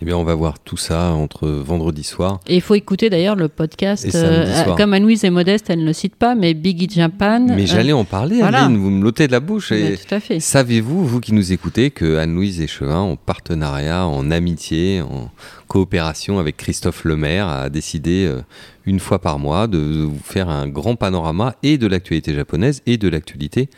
Eh 0.00 0.04
bien, 0.04 0.16
on 0.16 0.22
va 0.22 0.34
voir 0.34 0.60
tout 0.60 0.76
ça 0.76 1.10
entre 1.10 1.48
vendredi 1.48 2.04
soir. 2.04 2.40
Et 2.46 2.54
il 2.54 2.60
faut 2.60 2.76
écouter 2.76 3.10
d'ailleurs 3.10 3.34
le 3.34 3.48
podcast. 3.48 4.08
Euh, 4.14 4.74
comme 4.76 4.92
Anne-Louise 4.92 5.24
est 5.24 5.30
modeste, 5.30 5.70
elle 5.70 5.80
ne 5.80 5.86
le 5.86 5.92
cite 5.92 6.14
pas, 6.14 6.36
mais 6.36 6.54
Biggie 6.54 6.88
Japan. 6.88 7.40
Mais 7.40 7.66
j'allais 7.66 7.92
en 7.92 8.04
parler, 8.04 8.40
Anne, 8.40 8.76
vous 8.76 8.90
me 8.90 9.02
l'ôtez 9.02 9.26
de 9.26 9.32
la 9.32 9.40
bouche. 9.40 9.72
Et 9.72 9.96
tout 9.96 10.14
à 10.14 10.20
fait. 10.20 10.38
Savez-vous, 10.38 11.04
vous 11.04 11.20
qui 11.20 11.34
nous 11.34 11.52
écoutez, 11.52 11.90
que 11.90 12.16
Anne-Louise 12.16 12.60
Échevin, 12.60 13.00
en 13.00 13.16
partenariat, 13.16 14.06
en 14.06 14.30
amitié, 14.30 15.02
en 15.02 15.30
coopération 15.66 16.38
avec 16.38 16.56
Christophe 16.56 17.04
Lemaire, 17.04 17.48
a 17.48 17.68
décidé 17.68 18.24
euh, 18.24 18.40
une 18.86 19.00
fois 19.00 19.18
par 19.18 19.40
mois 19.40 19.66
de 19.66 19.78
vous 19.78 20.20
faire 20.22 20.48
un 20.48 20.68
grand 20.68 20.94
panorama 20.94 21.56
et 21.64 21.76
de 21.76 21.86
l'actualité 21.88 22.34
japonaise 22.34 22.82
et 22.86 22.98
de 22.98 23.08
l'actualité 23.08 23.68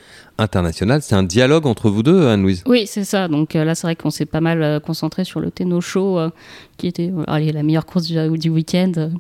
international. 0.41 1.03
C'est 1.03 1.15
un 1.15 1.23
dialogue 1.23 1.67
entre 1.67 1.91
vous 1.91 2.03
deux, 2.03 2.27
Anne-Louise 2.27 2.63
Oui, 2.67 2.87
c'est 2.87 3.05
ça. 3.05 3.29
Donc 3.29 3.55
euh, 3.55 3.65
là, 3.65 3.75
c'est 3.75 3.87
vrai 3.87 3.97
qu'on 3.97 4.11
s'est 4.11 4.27
pas 4.27 4.41
mal 4.41 4.63
euh, 4.63 4.81
concentré 4.81 5.25
sur 5.25 5.41
le 5.41 5.51
Tenno 5.51 5.81
Show, 5.81 6.19
euh, 6.19 6.31
qui 6.77 6.87
était 6.87 7.13
la 7.29 7.63
meilleure 7.63 7.87
course 7.87 8.07
du 8.07 8.49
week-end 8.51 9.11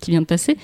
qui 0.00 0.10
vient 0.10 0.20
de 0.20 0.26
passer. 0.26 0.56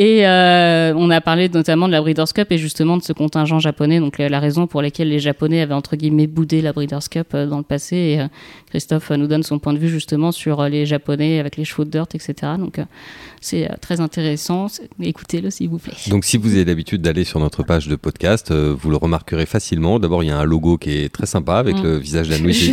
Et 0.00 0.24
euh, 0.24 0.94
on 0.96 1.10
a 1.10 1.20
parlé 1.20 1.48
notamment 1.48 1.88
de 1.88 1.92
la 1.92 2.00
Breeders' 2.00 2.32
Cup 2.32 2.52
et 2.52 2.58
justement 2.58 2.96
de 2.96 3.02
ce 3.02 3.12
contingent 3.12 3.58
japonais, 3.58 3.98
donc 3.98 4.18
la 4.18 4.38
raison 4.38 4.68
pour 4.68 4.80
laquelle 4.80 5.08
les 5.08 5.18
Japonais 5.18 5.60
avaient 5.60 5.74
entre 5.74 5.96
guillemets 5.96 6.28
boudé 6.28 6.62
la 6.62 6.72
Breeders' 6.72 7.08
Cup 7.10 7.26
euh, 7.34 7.46
dans 7.46 7.58
le 7.58 7.64
passé. 7.64 7.96
Et 7.96 8.20
euh, 8.20 8.28
Christophe 8.70 9.10
nous 9.10 9.26
donne 9.26 9.42
son 9.42 9.58
point 9.58 9.72
de 9.72 9.78
vue 9.78 9.88
justement 9.88 10.30
sur 10.30 10.62
les 10.68 10.86
Japonais 10.86 11.40
avec 11.40 11.56
les 11.56 11.64
chevaux 11.64 11.84
de 11.84 11.90
dirt, 11.90 12.14
etc. 12.14 12.52
Donc 12.60 12.78
c'est 13.40 13.68
très 13.80 14.00
intéressant. 14.00 14.68
Écoutez-le 15.02 15.50
s'il 15.50 15.68
vous 15.68 15.78
plaît. 15.78 15.94
Donc 16.08 16.24
si 16.24 16.36
vous 16.36 16.52
avez 16.52 16.64
l'habitude 16.64 17.02
d'aller 17.02 17.24
sur 17.24 17.40
notre 17.40 17.64
page 17.64 17.88
de 17.88 17.96
podcast, 17.96 18.52
vous 18.52 18.90
le 18.90 18.96
remarquerez 18.96 19.46
facilement. 19.46 19.98
D'abord, 19.98 20.22
il 20.22 20.26
y 20.26 20.30
a 20.30 20.38
un 20.38 20.44
logo 20.44 20.76
qui 20.76 20.90
est 20.90 21.08
très 21.12 21.26
sympa 21.26 21.56
avec 21.56 21.76
mm. 21.76 21.82
le 21.82 21.96
visage 21.96 22.28
d'Anouis 22.28 22.72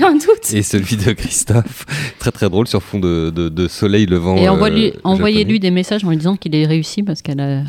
et, 0.54 0.58
et, 0.58 0.62
celui 0.62 0.98
de 0.98 1.14
Christophe. 1.14 1.86
très 2.20 2.32
très 2.32 2.50
drôle 2.50 2.68
sur 2.68 2.84
fond 2.84 3.00
de, 3.00 3.32
de, 3.32 3.68
soleil 3.68 4.06
levant. 4.06 4.36
Et 4.36 4.48
envoyez-lui 5.04 5.60
des 5.60 5.72
messages 5.72 6.04
en 6.04 6.10
lui 6.10 6.18
disant 6.18 6.36
qu'il 6.36 6.54
est 6.54 6.68
réussi 6.68 7.02
parce 7.14 7.14
qu'elle 7.21 7.39
a, 7.39 7.63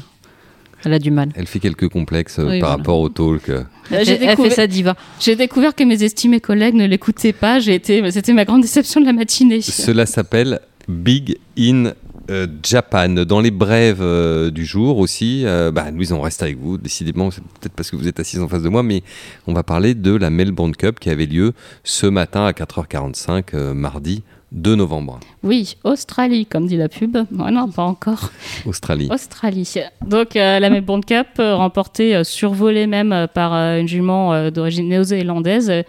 elle 0.84 0.92
a 0.92 0.98
du 0.98 1.10
mal. 1.10 1.30
Elle 1.34 1.46
fait 1.46 1.58
quelques 1.58 1.88
complexes 1.88 2.38
euh, 2.38 2.60
par 2.60 2.70
rapport 2.70 3.00
au 3.00 3.08
talk. 3.08 3.48
Euh. 3.48 3.62
J'ai 3.90 4.22
elle 4.22 4.36
fait 4.36 4.50
sa 4.50 4.66
diva. 4.66 4.94
J'ai 5.20 5.36
découvert 5.36 5.74
que 5.74 5.84
mes 5.84 6.02
estimés 6.02 6.40
collègues 6.40 6.74
ne 6.74 6.86
l'écoutaient 6.86 7.32
pas. 7.32 7.60
C'était 7.60 8.32
ma 8.32 8.44
grande 8.44 8.62
déception 8.62 9.00
de 9.00 9.06
la 9.06 9.12
matinée. 9.12 9.60
Cela 9.60 10.06
s'appelle 10.06 10.60
Big 10.88 11.38
in 11.58 11.92
euh, 12.30 12.46
Japan. 12.62 13.08
Dans 13.08 13.40
les 13.40 13.50
brèves 13.50 14.04
du 14.50 14.64
jour 14.64 14.98
aussi, 14.98 15.44
bah, 15.72 15.90
Louise, 15.90 16.12
on 16.12 16.20
reste 16.20 16.42
avec 16.42 16.58
vous. 16.58 16.78
Décidément, 16.78 17.30
c'est 17.30 17.42
peut-être 17.42 17.72
parce 17.72 17.90
que 17.90 17.96
vous 17.96 18.08
êtes 18.08 18.20
assise 18.20 18.40
en 18.40 18.48
face 18.48 18.62
de 18.62 18.68
moi, 18.68 18.82
mais 18.82 19.02
on 19.46 19.54
va 19.54 19.62
parler 19.62 19.94
de 19.94 20.14
la 20.14 20.30
Melbourne 20.30 20.76
Cup 20.76 21.00
qui 21.00 21.10
avait 21.10 21.26
lieu 21.26 21.52
ce 21.84 22.06
matin 22.06 22.44
à 22.44 22.52
4h45, 22.52 23.72
mardi 23.72 24.22
2 24.56 24.74
novembre. 24.74 25.20
Oui, 25.42 25.76
Australie, 25.84 26.46
comme 26.46 26.66
dit 26.66 26.76
la 26.76 26.88
pub. 26.88 27.16
non, 27.30 27.68
pas 27.70 27.84
encore. 27.84 28.30
Australie. 28.66 29.08
Australie. 29.10 29.74
Donc 30.06 30.34
euh, 30.34 30.58
la 30.58 30.70
Melbourne 30.70 31.04
Cup, 31.04 31.26
euh, 31.38 31.54
remportée, 31.54 32.16
euh, 32.16 32.24
survolée 32.24 32.86
même 32.86 33.28
par 33.34 33.52
une 33.52 33.86
jument 33.86 34.50
d'origine 34.50 34.88
néo-zélandaise, 34.88 35.84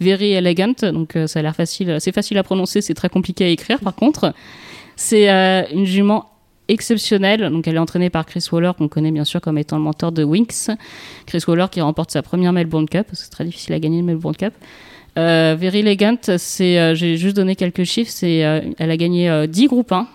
Very 0.00 0.32
Elegant. 0.32 0.92
Donc 0.92 1.16
ça 1.26 1.38
a 1.38 1.42
l'air 1.42 1.54
facile. 1.54 1.98
C'est 2.00 2.12
facile 2.12 2.38
à 2.38 2.42
prononcer, 2.42 2.80
c'est 2.80 2.94
très 2.94 3.10
compliqué 3.10 3.44
à 3.44 3.48
écrire 3.48 3.80
par 3.80 3.94
contre. 3.94 4.32
C'est 4.96 5.28
une 5.72 5.84
jument 5.84 6.30
exceptionnelle. 6.68 7.50
Donc, 7.50 7.68
elle 7.68 7.76
est 7.76 7.78
entraînée 7.78 8.10
par 8.10 8.26
Chris 8.26 8.44
Waller, 8.50 8.72
qu'on 8.76 8.88
connaît 8.88 9.12
bien 9.12 9.24
sûr 9.24 9.40
comme 9.40 9.58
étant 9.58 9.76
le 9.76 9.82
mentor 9.82 10.10
de 10.10 10.24
Winx. 10.24 10.70
Chris 11.26 11.42
Waller 11.46 11.66
qui 11.70 11.80
remporte 11.80 12.10
sa 12.10 12.22
première 12.22 12.52
Melbourne 12.52 12.88
Cup. 12.88 13.06
C'est 13.12 13.30
très 13.30 13.44
difficile 13.44 13.74
à 13.74 13.78
gagner 13.78 13.98
une 13.98 14.06
Melbourne 14.06 14.34
Cup. 14.34 14.54
Euh, 15.18 15.56
Very 15.58 15.80
Elegant, 15.80 16.18
euh, 16.28 16.94
j'ai 16.94 17.16
juste 17.16 17.36
donné 17.36 17.56
quelques 17.56 17.84
chiffres, 17.84 18.12
euh, 18.22 18.60
elle 18.78 18.90
a 18.90 18.96
gagné 18.96 19.46
10 19.46 19.66
groupes 19.66 19.92
1. 19.92 20.06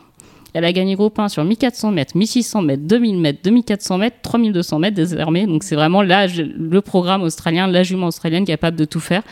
Elle 0.53 0.65
a 0.65 0.73
gagné 0.73 0.95
groupe 0.95 1.17
1 1.17 1.29
sur 1.29 1.43
1400 1.45 1.91
mètres, 1.91 2.15
1600 2.15 2.61
mètres, 2.61 2.83
2000 2.85 3.17
mètres, 3.19 3.39
2400 3.41 3.97
mètres, 3.97 4.17
3200 4.21 4.79
mètres 4.79 4.95
désormais. 4.95 5.47
Donc 5.47 5.63
c'est 5.63 5.75
vraiment 5.75 6.01
là 6.01 6.27
le 6.27 6.81
programme 6.81 7.23
australien, 7.23 7.67
la 7.67 7.83
jument 7.83 8.07
australienne 8.07 8.45
capable 8.45 8.77
de 8.77 8.85
tout 8.85 8.99
faire. 8.99 9.23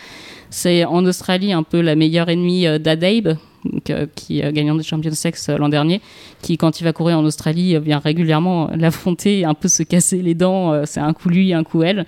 C'est 0.50 0.86
en 0.86 1.06
Australie 1.06 1.52
un 1.52 1.64
peu 1.64 1.82
la 1.82 1.96
meilleure 1.96 2.30
ennemie 2.30 2.66
d'Adabe, 2.80 3.36
qui 4.16 4.40
est 4.40 4.54
gagnant 4.54 4.76
des 4.76 4.84
Champions 4.84 5.12
Sex 5.12 5.50
l'an 5.50 5.68
dernier, 5.68 6.02
qui 6.42 6.58
quand 6.58 6.80
il 6.80 6.86
va 6.86 6.94
courir 6.94 7.20
en 7.20 7.26
Australie 7.26 7.78
vient 7.80 8.00
régulièrement 8.00 8.70
l'affronter, 8.74 9.44
un 9.44 9.54
peu 9.54 9.68
se 9.68 9.84
casser 9.84 10.22
les 10.22 10.36
dents. 10.36 10.86
c'est 10.86 11.02
un 11.02 11.12
coup 11.14 11.28
lui, 11.28 11.54
un 11.54 11.66
coup 11.66 11.84
elle. 11.84 12.06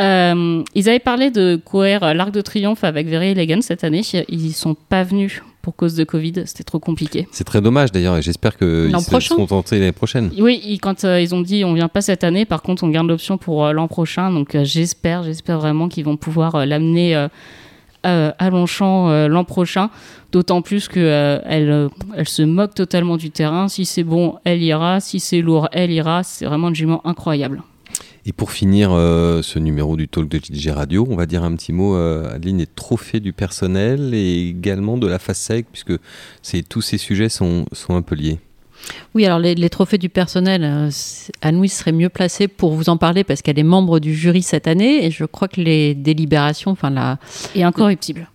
Euh, 0.00 0.62
ils 0.74 0.88
avaient 0.88 0.98
parlé 0.98 1.30
de 1.30 1.56
courir 1.64 2.14
l'Arc 2.14 2.30
de 2.30 2.40
Triomphe 2.40 2.84
avec 2.84 3.06
Very 3.08 3.28
Elegant 3.28 3.62
cette 3.62 3.82
année. 3.84 4.02
Ils 4.28 4.52
sont 4.52 4.74
pas 4.74 5.02
venus 5.02 5.42
pour 5.62 5.74
cause 5.74 5.94
de 5.94 6.04
Covid. 6.04 6.34
C'était 6.44 6.64
trop 6.64 6.78
compliqué. 6.78 7.26
C'est 7.32 7.44
très 7.44 7.60
dommage 7.60 7.90
d'ailleurs, 7.92 8.16
et 8.16 8.22
j'espère 8.22 8.56
qu'ils 8.56 8.90
se 8.90 9.46
tentés 9.46 9.78
l'année 9.78 9.92
prochaine. 9.92 10.30
Oui, 10.38 10.60
ils- 10.64 10.78
quand 10.78 11.04
euh, 11.04 11.20
ils 11.20 11.34
ont 11.34 11.40
dit 11.40 11.64
on 11.64 11.72
vient 11.74 11.88
pas 11.88 12.02
cette 12.02 12.24
année, 12.24 12.44
par 12.44 12.62
contre 12.62 12.84
on 12.84 12.88
garde 12.88 13.08
l'option 13.08 13.36
pour 13.38 13.64
euh, 13.64 13.72
l'an 13.72 13.88
prochain. 13.88 14.30
Donc 14.30 14.56
j'espère, 14.62 15.22
j'espère 15.24 15.58
vraiment 15.58 15.88
qu'ils 15.88 16.04
vont 16.04 16.16
pouvoir 16.16 16.64
l'amener 16.66 17.16
euh, 17.16 18.30
à, 18.38 18.50
Longchamp 18.50 19.08
euh, 19.08 19.28
l'an 19.28 19.44
prochain. 19.44 19.90
D'autant 20.30 20.60
plus 20.62 20.86
que 20.88 21.00
euh, 21.00 21.40
elle, 21.46 21.88
elle 22.16 22.28
se 22.28 22.42
moque 22.42 22.74
totalement 22.74 23.16
du 23.16 23.30
terrain. 23.30 23.68
Si 23.68 23.84
c'est 23.86 24.04
bon, 24.04 24.36
elle 24.44 24.62
ira. 24.62 25.00
Si 25.00 25.18
c'est 25.18 25.40
lourd, 25.40 25.68
elle 25.72 25.90
ira. 25.90 26.22
C'est 26.22 26.44
vraiment 26.44 26.68
une 26.68 26.74
jument 26.74 27.00
incroyable. 27.06 27.62
Et 28.28 28.32
pour 28.32 28.50
finir 28.50 28.90
euh, 28.92 29.40
ce 29.40 29.60
numéro 29.60 29.96
du 29.96 30.08
talk 30.08 30.28
de 30.28 30.40
JG 30.42 30.70
Radio, 30.70 31.06
on 31.08 31.14
va 31.14 31.26
dire 31.26 31.44
un 31.44 31.54
petit 31.54 31.72
mot, 31.72 31.94
euh, 31.94 32.34
Adeline, 32.34 32.58
des 32.58 32.66
trophées 32.66 33.20
du 33.20 33.32
personnel 33.32 34.14
et 34.14 34.48
également 34.48 34.98
de 34.98 35.06
la 35.06 35.20
FASEC, 35.20 35.66
puisque 35.70 35.92
tous 36.68 36.80
ces 36.82 36.98
sujets 36.98 37.28
sont, 37.28 37.66
sont 37.70 37.94
un 37.94 38.02
peu 38.02 38.16
liés. 38.16 38.40
Oui, 39.14 39.24
alors 39.24 39.38
les, 39.38 39.54
les 39.54 39.70
trophées 39.70 39.98
du 39.98 40.08
personnel, 40.08 40.64
euh, 40.64 40.90
Anne-Louise 41.40 41.72
serait 41.72 41.92
mieux 41.92 42.08
placée 42.08 42.48
pour 42.48 42.72
vous 42.72 42.88
en 42.88 42.96
parler 42.96 43.22
parce 43.22 43.42
qu'elle 43.42 43.60
est 43.60 43.64
membre 43.64 44.00
du 44.00 44.12
jury 44.12 44.42
cette 44.42 44.66
année 44.66 45.06
et 45.06 45.12
je 45.12 45.24
crois 45.24 45.46
que 45.46 45.60
les 45.60 45.94
délibérations, 45.94 46.72
enfin 46.72 46.90
la 46.90 47.18
Et 47.54 47.62
incorruptible. 47.62 48.28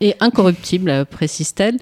Et 0.00 0.14
incorruptible, 0.20 0.90
euh, 0.90 1.04
précise-t-elle. 1.04 1.76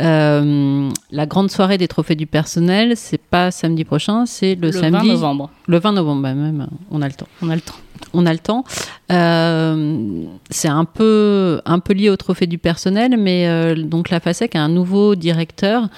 Euh, 0.00 0.88
la 1.10 1.26
grande 1.26 1.50
soirée 1.50 1.78
des 1.78 1.88
trophées 1.88 2.14
du 2.14 2.26
personnel, 2.26 2.96
c'est 2.96 3.20
pas 3.20 3.50
samedi 3.50 3.84
prochain, 3.84 4.26
c'est 4.26 4.54
le, 4.54 4.68
Le, 4.68 4.72
samedi 4.72 5.08
20 5.08 5.14
novembre. 5.14 5.50
le 5.66 5.78
20 5.78 5.92
novembre, 5.92 6.22
bah, 6.22 6.34
même. 6.34 6.66
On 6.90 7.02
a 7.02 7.08
le 7.08 7.14
temps. 7.14 7.28
On 7.42 7.50
a 7.50 7.54
le 7.54 7.60
temps. 7.60 7.74
on 8.14 8.26
a 8.26 8.32
le 8.32 8.38
temps. 8.38 8.64
Euh, 9.12 10.24
c'est 10.50 10.68
un 10.68 10.84
peu, 10.84 11.60
un 11.64 11.78
peu 11.78 11.92
lié 11.92 12.10
au 12.10 12.16
trophée 12.16 12.46
du 12.46 12.58
personnel, 12.58 13.16
mais 13.18 13.46
euh, 13.46 13.74
donc 13.74 14.10
la 14.10 14.20
FASEC 14.20 14.56
a 14.56 14.62
un 14.62 14.68
nouveau 14.68 15.14
directeur 15.14 15.88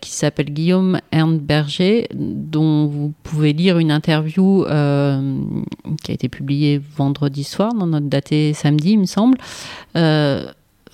qui 0.00 0.12
s'appelle 0.12 0.46
Guillaume 0.46 0.98
Ernst 1.12 1.42
Berger, 1.42 2.08
dont 2.14 2.86
vous 2.86 3.12
pouvez 3.22 3.52
lire 3.52 3.78
une 3.78 3.90
interview 3.90 4.64
euh, 4.64 5.40
qui 6.02 6.10
a 6.10 6.14
été 6.14 6.28
publiée 6.28 6.80
vendredi 6.96 7.44
soir 7.44 7.74
dans 7.74 7.86
notre 7.86 8.06
daté 8.06 8.54
samedi, 8.54 8.92
il 8.92 9.00
me 9.00 9.04
semble. 9.04 9.36
Euh, 9.96 10.46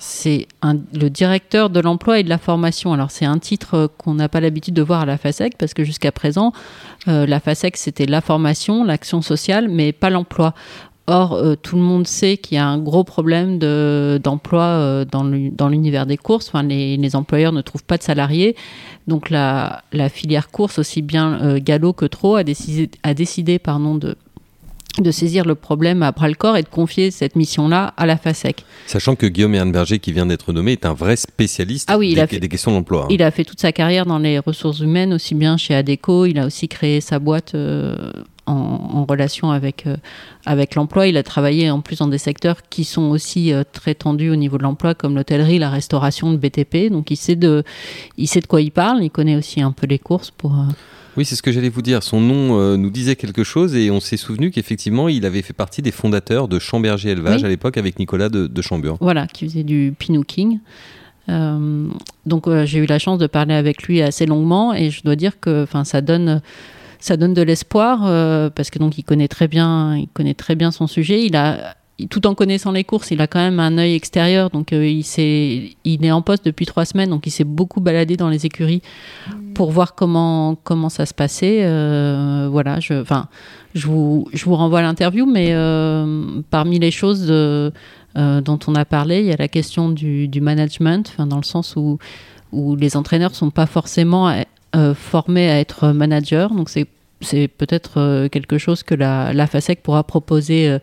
c'est 0.06 0.46
le 0.62 1.08
directeur 1.08 1.70
de 1.70 1.80
l'emploi 1.80 2.20
et 2.20 2.22
de 2.22 2.28
la 2.28 2.36
formation. 2.36 2.92
Alors 2.92 3.10
c'est 3.10 3.24
un 3.24 3.38
titre 3.38 3.74
euh, 3.74 3.88
qu'on 3.88 4.14
n'a 4.14 4.28
pas 4.28 4.40
l'habitude 4.40 4.74
de 4.74 4.82
voir 4.82 5.00
à 5.00 5.06
la 5.06 5.16
FASEC 5.16 5.56
parce 5.56 5.72
que 5.72 5.82
jusqu'à 5.82 6.12
présent, 6.12 6.52
euh, 7.08 7.24
la 7.26 7.40
FASEC 7.40 7.78
c'était 7.78 8.04
la 8.04 8.20
formation, 8.20 8.84
l'action 8.84 9.22
sociale, 9.22 9.68
mais 9.68 9.92
pas 9.92 10.10
l'emploi. 10.10 10.52
Or, 11.06 11.34
euh, 11.34 11.54
tout 11.54 11.76
le 11.76 11.82
monde 11.82 12.06
sait 12.06 12.36
qu'il 12.36 12.56
y 12.56 12.58
a 12.58 12.66
un 12.66 12.78
gros 12.78 13.02
problème 13.02 13.58
de- 13.58 14.20
d'emploi 14.22 15.04
dans 15.10 15.24
l'u- 15.24 15.50
dans 15.50 15.68
l'univers 15.68 16.04
des 16.06 16.16
courses. 16.18 16.48
Enfin, 16.48 16.62
les, 16.62 17.16
employeurs 17.16 17.52
ne 17.52 17.62
trouvent 17.62 17.84
pas 17.84 17.96
de 17.96 18.02
salariés. 18.02 18.56
Donc, 19.06 19.30
la, 19.30 19.82
filière 20.10 20.50
course, 20.50 20.78
aussi 20.78 21.02
bien 21.02 21.58
galop 21.58 21.92
que 21.92 22.06
trop, 22.06 22.36
a 22.36 22.44
décidé, 22.44 22.90
a 23.02 23.12
décidé 23.12 23.58
pardon, 23.58 23.96
de, 23.96 24.16
de 24.98 25.10
saisir 25.10 25.44
le 25.44 25.56
problème 25.56 26.02
à 26.04 26.12
bras 26.12 26.28
le 26.28 26.34
corps 26.34 26.56
et 26.56 26.62
de 26.62 26.68
confier 26.68 27.10
cette 27.10 27.34
mission-là 27.34 27.94
à 27.96 28.06
la 28.06 28.16
FASEC. 28.16 28.64
Sachant 28.86 29.16
que 29.16 29.26
Guillaume 29.26 29.54
Ernberger, 29.56 29.98
qui 29.98 30.12
vient 30.12 30.26
d'être 30.26 30.52
nommé, 30.52 30.72
est 30.72 30.86
un 30.86 30.94
vrai 30.94 31.16
spécialiste 31.16 31.88
Ah 31.90 31.98
oui, 31.98 32.10
il 32.10 32.14
des, 32.14 32.20
a 32.20 32.26
fait- 32.28 32.38
des 32.38 32.48
questions 32.48 32.70
d'emploi. 32.70 33.04
hein. 33.04 33.08
Il 33.10 33.22
a 33.22 33.30
fait 33.32 33.44
toute 33.44 33.60
sa 33.60 33.72
carrière 33.72 34.06
dans 34.06 34.18
les 34.18 34.38
ressources 34.38 34.78
humaines, 34.80 35.12
aussi 35.12 35.34
bien 35.34 35.56
chez 35.56 35.74
ADECO. 35.74 36.26
Il 36.26 36.38
a 36.38 36.46
aussi 36.46 36.68
créé 36.68 37.00
sa 37.00 37.18
boîte 37.18 37.56
euh, 37.56 38.12
en, 38.46 38.52
en 38.52 39.04
relation 39.04 39.50
avec, 39.50 39.88
euh, 39.88 39.96
avec 40.46 40.76
l'emploi. 40.76 41.08
Il 41.08 41.16
a 41.16 41.24
travaillé 41.24 41.70
en 41.72 41.80
plus 41.80 41.98
dans 41.98 42.06
des 42.06 42.18
secteurs 42.18 42.58
qui 42.70 42.84
sont 42.84 43.10
aussi 43.10 43.52
euh, 43.52 43.64
très 43.72 43.96
tendus 43.96 44.30
au 44.30 44.36
niveau 44.36 44.58
de 44.58 44.62
l'emploi, 44.62 44.94
comme 44.94 45.16
l'hôtellerie, 45.16 45.58
la 45.58 45.70
restauration, 45.70 46.30
le 46.30 46.36
BTP. 46.36 46.88
Donc 46.92 47.10
il 47.10 47.16
sait, 47.16 47.34
de, 47.34 47.64
il 48.16 48.28
sait 48.28 48.40
de 48.40 48.46
quoi 48.46 48.60
il 48.60 48.70
parle. 48.70 49.02
Il 49.02 49.10
connaît 49.10 49.34
aussi 49.34 49.60
un 49.60 49.72
peu 49.72 49.88
les 49.88 49.98
courses 49.98 50.30
pour. 50.30 50.54
Oui, 51.16 51.24
c'est 51.24 51.36
ce 51.36 51.42
que 51.42 51.52
j'allais 51.52 51.68
vous 51.68 51.82
dire. 51.82 52.02
Son 52.02 52.20
nom 52.20 52.58
euh, 52.58 52.76
nous 52.76 52.90
disait 52.90 53.14
quelque 53.16 53.44
chose 53.44 53.74
et 53.76 53.90
on 53.90 54.00
s'est 54.00 54.16
souvenu 54.16 54.50
qu'effectivement, 54.50 55.08
il 55.08 55.24
avait 55.26 55.42
fait 55.42 55.52
partie 55.52 55.80
des 55.82 55.92
fondateurs 55.92 56.48
de 56.48 56.58
Chamberger 56.58 57.10
Élevage 57.10 57.40
Oui. 57.40 57.46
à 57.46 57.48
l'époque 57.48 57.76
avec 57.76 57.98
Nicolas 57.98 58.28
de, 58.28 58.46
de 58.46 58.62
Chambure. 58.62 58.96
voilà, 59.00 59.26
qui 59.26 59.46
faisait 59.48 59.62
du 59.64 59.94
pinooking. 59.98 60.58
Euh, 61.30 61.88
donc 62.26 62.46
euh, 62.48 62.66
j'ai 62.66 62.80
eu 62.80 62.86
la 62.86 62.98
chance 62.98 63.18
de 63.18 63.26
parler 63.26 63.54
avec 63.54 63.84
lui 63.84 64.02
assez 64.02 64.26
longuement 64.26 64.74
et 64.74 64.90
je 64.90 65.02
dois 65.02 65.16
dire 65.16 65.40
que 65.40 65.66
ça 65.84 66.02
donne 66.02 66.42
ça 67.00 67.16
donne 67.16 67.32
de 67.32 67.40
l'espoir 67.40 68.00
euh, 68.04 68.50
parce 68.50 68.68
que 68.68 68.78
donc 68.78 68.98
il 68.98 69.04
connaît 69.04 69.28
très 69.28 69.48
bien 69.48 69.96
il 69.96 70.08
connaît 70.08 70.34
très 70.34 70.54
bien 70.54 70.70
son 70.70 70.86
sujet 70.86 71.24
il 71.24 71.34
a 71.34 71.76
tout 72.10 72.26
en 72.26 72.34
connaissant 72.34 72.72
les 72.72 72.82
courses 72.82 73.10
il 73.12 73.20
a 73.20 73.26
quand 73.26 73.38
même 73.38 73.60
un 73.60 73.78
œil 73.78 73.94
extérieur 73.94 74.50
donc 74.50 74.72
euh, 74.72 74.86
il 74.86 75.04
s'est 75.04 75.76
il 75.84 76.04
est 76.04 76.10
en 76.10 76.22
poste 76.22 76.44
depuis 76.44 76.66
trois 76.66 76.84
semaines 76.84 77.10
donc 77.10 77.26
il 77.26 77.30
s'est 77.30 77.44
beaucoup 77.44 77.80
baladé 77.80 78.16
dans 78.16 78.28
les 78.28 78.46
écuries 78.46 78.82
pour 79.54 79.70
voir 79.70 79.94
comment 79.94 80.56
comment 80.64 80.88
ça 80.88 81.06
se 81.06 81.14
passait 81.14 81.60
Euh, 81.62 82.48
voilà 82.50 82.80
je 82.80 83.04
je 83.74 83.86
vous 83.86 84.28
je 84.32 84.44
vous 84.44 84.56
renvoie 84.56 84.80
à 84.80 84.82
l'interview 84.82 85.24
mais 85.24 85.48
euh, 85.50 86.40
parmi 86.50 86.78
les 86.78 86.90
choses 86.90 87.26
dont 87.26 88.58
on 88.68 88.74
a 88.76 88.84
parlé. 88.84 89.20
Il 89.20 89.26
y 89.26 89.32
a 89.32 89.36
la 89.36 89.48
question 89.48 89.90
du, 89.90 90.40
management, 90.40 91.16
dans 91.18 91.36
le 91.36 91.42
sens 91.42 91.74
où, 91.74 91.98
où 92.52 92.76
les 92.76 92.96
entraîneurs 92.96 93.30
ne 93.30 93.34
sont 93.34 93.50
pas 93.50 93.66
forcément 93.66 94.32
formés 94.94 95.50
à 95.50 95.58
être 95.58 95.88
managers. 95.88 96.46
Donc 96.56 96.68
c'est 96.68 96.86
c'est 97.24 97.48
peut-être 97.48 97.98
euh, 97.98 98.28
quelque 98.28 98.58
chose 98.58 98.82
que 98.82 98.94
la, 98.94 99.46
FASEC 99.46 99.82
pourra 99.82 100.04
proposer 100.04 100.68
euh, 100.68 100.78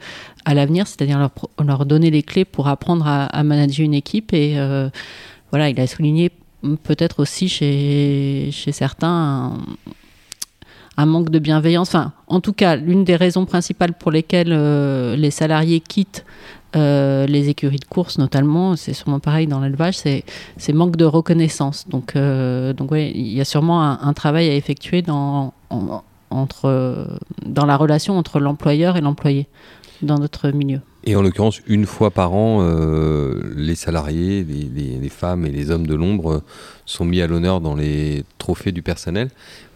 à 0.45 0.53
l'avenir, 0.53 0.87
c'est-à-dire 0.87 1.29
leur, 1.63 1.85
donner 1.85 2.11
les 2.11 2.23
clés 2.23 2.45
pour 2.45 2.67
apprendre 2.67 3.05
à, 3.07 3.43
manager 3.43 3.85
une 3.85 3.93
équipe. 3.93 4.33
Et 4.33 4.55
euh, 4.57 4.89
voilà, 5.51 5.69
il 5.69 5.79
a 5.79 5.87
souligné 5.87 6.31
peut-être 6.83 7.21
aussi 7.21 7.47
chez, 7.49 8.51
certains 8.71 9.57
un, 10.97 11.05
manque 11.05 11.29
de 11.29 11.39
bienveillance. 11.39 11.89
Enfin, 11.89 12.13
en 12.27 12.41
tout 12.41 12.53
cas, 12.53 12.75
l'une 12.75 13.03
des 13.03 13.15
raisons 13.15 13.45
principales 13.45 13.93
pour 13.93 14.11
lesquelles 14.11 14.53
les 15.15 15.31
salariés 15.31 15.79
quittent 15.79 16.25
les 16.75 17.49
écuries 17.49 17.79
de 17.79 17.85
course 17.85 18.17
notamment, 18.17 18.75
c'est 18.75 18.93
sûrement 18.93 19.19
pareil 19.19 19.47
dans 19.47 19.59
l'élevage, 19.59 19.97
c'est 19.97 20.73
manque 20.73 20.95
de 20.95 21.05
reconnaissance. 21.05 21.87
Donc, 21.87 22.13
il 22.15 23.33
y 23.33 23.41
a 23.41 23.45
sûrement 23.45 23.81
un, 23.81 24.13
travail 24.13 24.49
à 24.49 24.55
effectuer 24.55 25.01
dans, 25.01 25.53
entre, 26.31 27.07
dans 27.45 27.65
la 27.65 27.77
relation 27.77 28.17
entre 28.17 28.39
l'employeur 28.39 28.97
et 28.97 29.01
l'employé 29.01 29.47
dans 30.01 30.17
notre 30.17 30.49
milieu. 30.49 30.79
Et 31.03 31.15
en 31.15 31.21
l'occurrence, 31.21 31.61
une 31.67 31.85
fois 31.85 32.11
par 32.11 32.33
an, 32.33 32.59
euh, 32.61 33.53
les 33.55 33.75
salariés, 33.75 34.43
les, 34.43 34.69
les- 34.75 34.97
les 34.97 35.09
femmes 35.09 35.45
et 35.45 35.51
les 35.51 35.71
hommes 35.71 35.85
de 35.87 35.95
l'ombre 35.95 36.31
euh, 36.31 36.43
sont 36.85 37.05
mis 37.05 37.21
à 37.21 37.27
l'honneur 37.27 37.59
dans 37.61 37.75
les 37.75 38.23
trophées 38.37 38.71
du 38.71 38.81
personnel. 38.81 39.29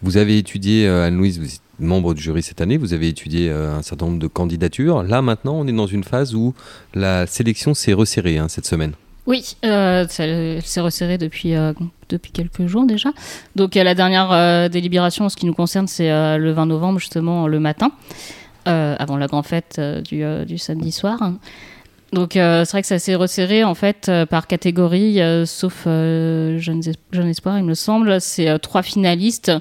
Vous 0.04 0.18
avez 0.18 0.38
étudié, 0.38 0.88
euh, 0.88 1.06
Anne-Louise, 1.08 1.39
vous 1.39 1.46
êtes 1.46 1.62
membre 1.80 2.13
du 2.13 2.22
jury 2.22 2.41
cette 2.44 2.62
année, 2.62 2.78
vous 2.78 2.94
avez 2.94 3.08
étudié 3.10 3.50
euh, 3.50 3.76
un 3.76 3.82
certain 3.82 4.06
nombre 4.06 4.20
de 4.20 4.28
candidatures. 4.28 5.04
Là, 5.04 5.22
maintenant, 5.22 5.56
on 5.56 5.68
est 5.68 5.74
dans 5.74 5.88
une 5.88 6.04
phase 6.04 6.34
où 6.36 6.54
la 6.94 7.26
sélection 7.28 7.74
s'est 7.74 7.94
resserrée 7.94 8.38
hein, 8.38 8.48
cette 8.48 8.65
semaine. 8.65 8.94
Oui, 9.28 9.58
euh, 9.65 10.06
elle 10.20 10.62
s'est 10.62 10.82
resserrée 10.82 11.18
depuis, 11.18 11.56
euh, 11.56 11.74
depuis 12.10 12.32
quelques 12.32 12.65
jours 12.68 12.86
déjà. 12.86 13.10
Donc 13.56 13.76
la 13.76 13.96
dernière 13.96 14.32
euh, 14.32 14.70
délibération, 14.70 15.26
en 15.26 15.30
ce 15.30 15.36
qui 15.36 15.46
nous 15.46 15.54
concerne, 15.54 15.88
c'est 15.88 16.12
euh, 16.12 16.38
le 16.38 16.52
20 16.52 16.65
novembre, 16.68 17.00
justement, 17.00 17.48
le 17.48 17.60
matin, 17.60 17.91
euh, 18.68 18.96
avant 19.00 19.18
la 19.18 19.28
grande 19.28 19.46
fête 19.46 19.80
du, 19.80 20.58
samedi 20.58 20.91
soir. 20.91 21.20
Donc 22.13 22.32
c'est 22.34 22.72
vrai 22.72 22.82
que 22.82 22.88
ça 22.88 23.00
s'est 23.00 23.15
resserré 23.15 23.63
en 23.63 23.76
fait 23.76 24.10
par 24.30 24.48
catégorie, 24.48 25.20
sauf 25.46 25.84
Jeunes 25.86 26.82
Es- 26.86 26.94
Jeunes 27.12 27.28
Espoirs, 27.28 27.58
il 27.58 27.65
me 27.65 27.74
semble. 27.74 28.22
C'est 28.22 28.58
trois 28.60 28.84
finalistes 28.84 29.52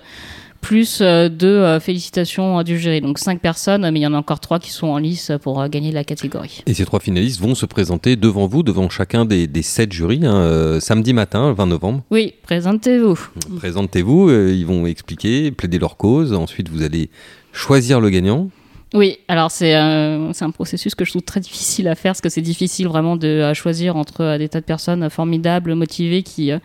plus 0.65 1.01
euh, 1.03 1.29
deux 1.29 1.47
euh, 1.47 1.79
félicitations 1.79 2.59
euh, 2.59 2.63
du 2.63 2.79
jury. 2.79 3.03
Donc 3.03 3.19
cinq 3.19 3.41
personnes, 3.41 3.89
mais 3.91 4.01
il 4.01 4.03
y 4.03 4.07
en 4.07 4.15
a 4.15 4.17
encore 4.17 4.41
trois 4.41 4.59
qui 4.59 4.71
sont 4.71 4.87
en 4.87 4.97
lice 4.97 5.31
pour 5.43 5.69
gagner 5.69 5.93
la 5.93 6.05
catégorie. 6.05 6.63
Et 6.67 6.73
ces 6.73 6.87
trois 6.87 7.01
finalistes 7.01 7.39
vont 7.39 7.55
se 7.55 7.67
présenter 7.67 8.17
devant 8.17 8.47
vous, 8.47 8.63
devant 8.63 8.89
chacun 8.89 9.27
des, 9.27 9.47
des 9.47 9.63
sept 9.63 9.93
jurys, 9.93 10.25
hein, 10.25 10.79
samedi 10.81 11.13
matin, 11.13 11.49
le 11.49 11.55
20 11.55 11.67
novembre. 11.67 12.03
Oui, 12.11 12.33
présentez-vous. 12.43 13.19
Présentez-vous, 13.59 14.31
ils 14.31 14.65
vont 14.65 14.87
expliquer, 14.87 15.51
plaider 15.51 15.79
leur 15.79 15.99
cause. 15.99 16.33
Ensuite, 16.33 16.71
vous 16.71 16.83
allez 16.83 17.11
choisir 17.53 18.01
le 18.01 18.09
gagnant. 18.09 18.49
Oui, 18.95 19.19
alors 19.27 19.51
c'est 19.51 19.75
euh, 19.75 20.33
c'est 20.33 20.45
un 20.45 20.53
processus 20.53 20.95
que 20.95 21.05
je 21.05 21.11
trouve 21.11 21.23
très 21.23 21.41
difficile 21.41 21.89
à 21.89 21.97
faire 21.97 22.13
parce 22.13 22.21
que 22.21 22.29
c'est 22.29 22.41
difficile 22.41 22.87
vraiment 22.87 23.17
de 23.17 23.53
choisir 23.53 23.97
entre 23.97 24.21
euh, 24.23 24.39
des 24.39 24.49
tas 24.49 24.61
de 24.61 24.65
personnes 24.65 25.11
formidables, 25.11 25.75
motivées 25.75 26.23
qui, 26.23 26.53
euh, 26.53 26.61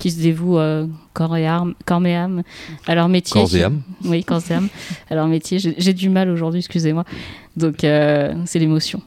qui 0.00 0.10
se 0.10 0.20
dévouent 0.20 0.58
euh, 0.58 0.86
corps, 1.14 1.36
et 1.36 1.46
âme, 1.46 1.74
corps 1.86 2.04
et 2.04 2.16
âme 2.16 2.42
à 2.88 2.96
leur 2.96 3.08
métier. 3.08 3.40
Corps 3.40 3.54
et 3.54 3.62
âme. 3.62 3.82
Oui, 4.04 4.24
corps 4.24 4.42
et 4.50 4.54
âme 4.54 4.68
à 5.08 5.14
leur 5.14 5.28
métier. 5.28 5.58
J'ai 5.60 5.92
du 5.94 6.08
mal 6.08 6.28
aujourd'hui, 6.30 6.58
excusez-moi. 6.58 7.04
Donc 7.56 7.84
euh, 7.84 8.34
c'est 8.44 8.58
l'émotion. 8.58 9.00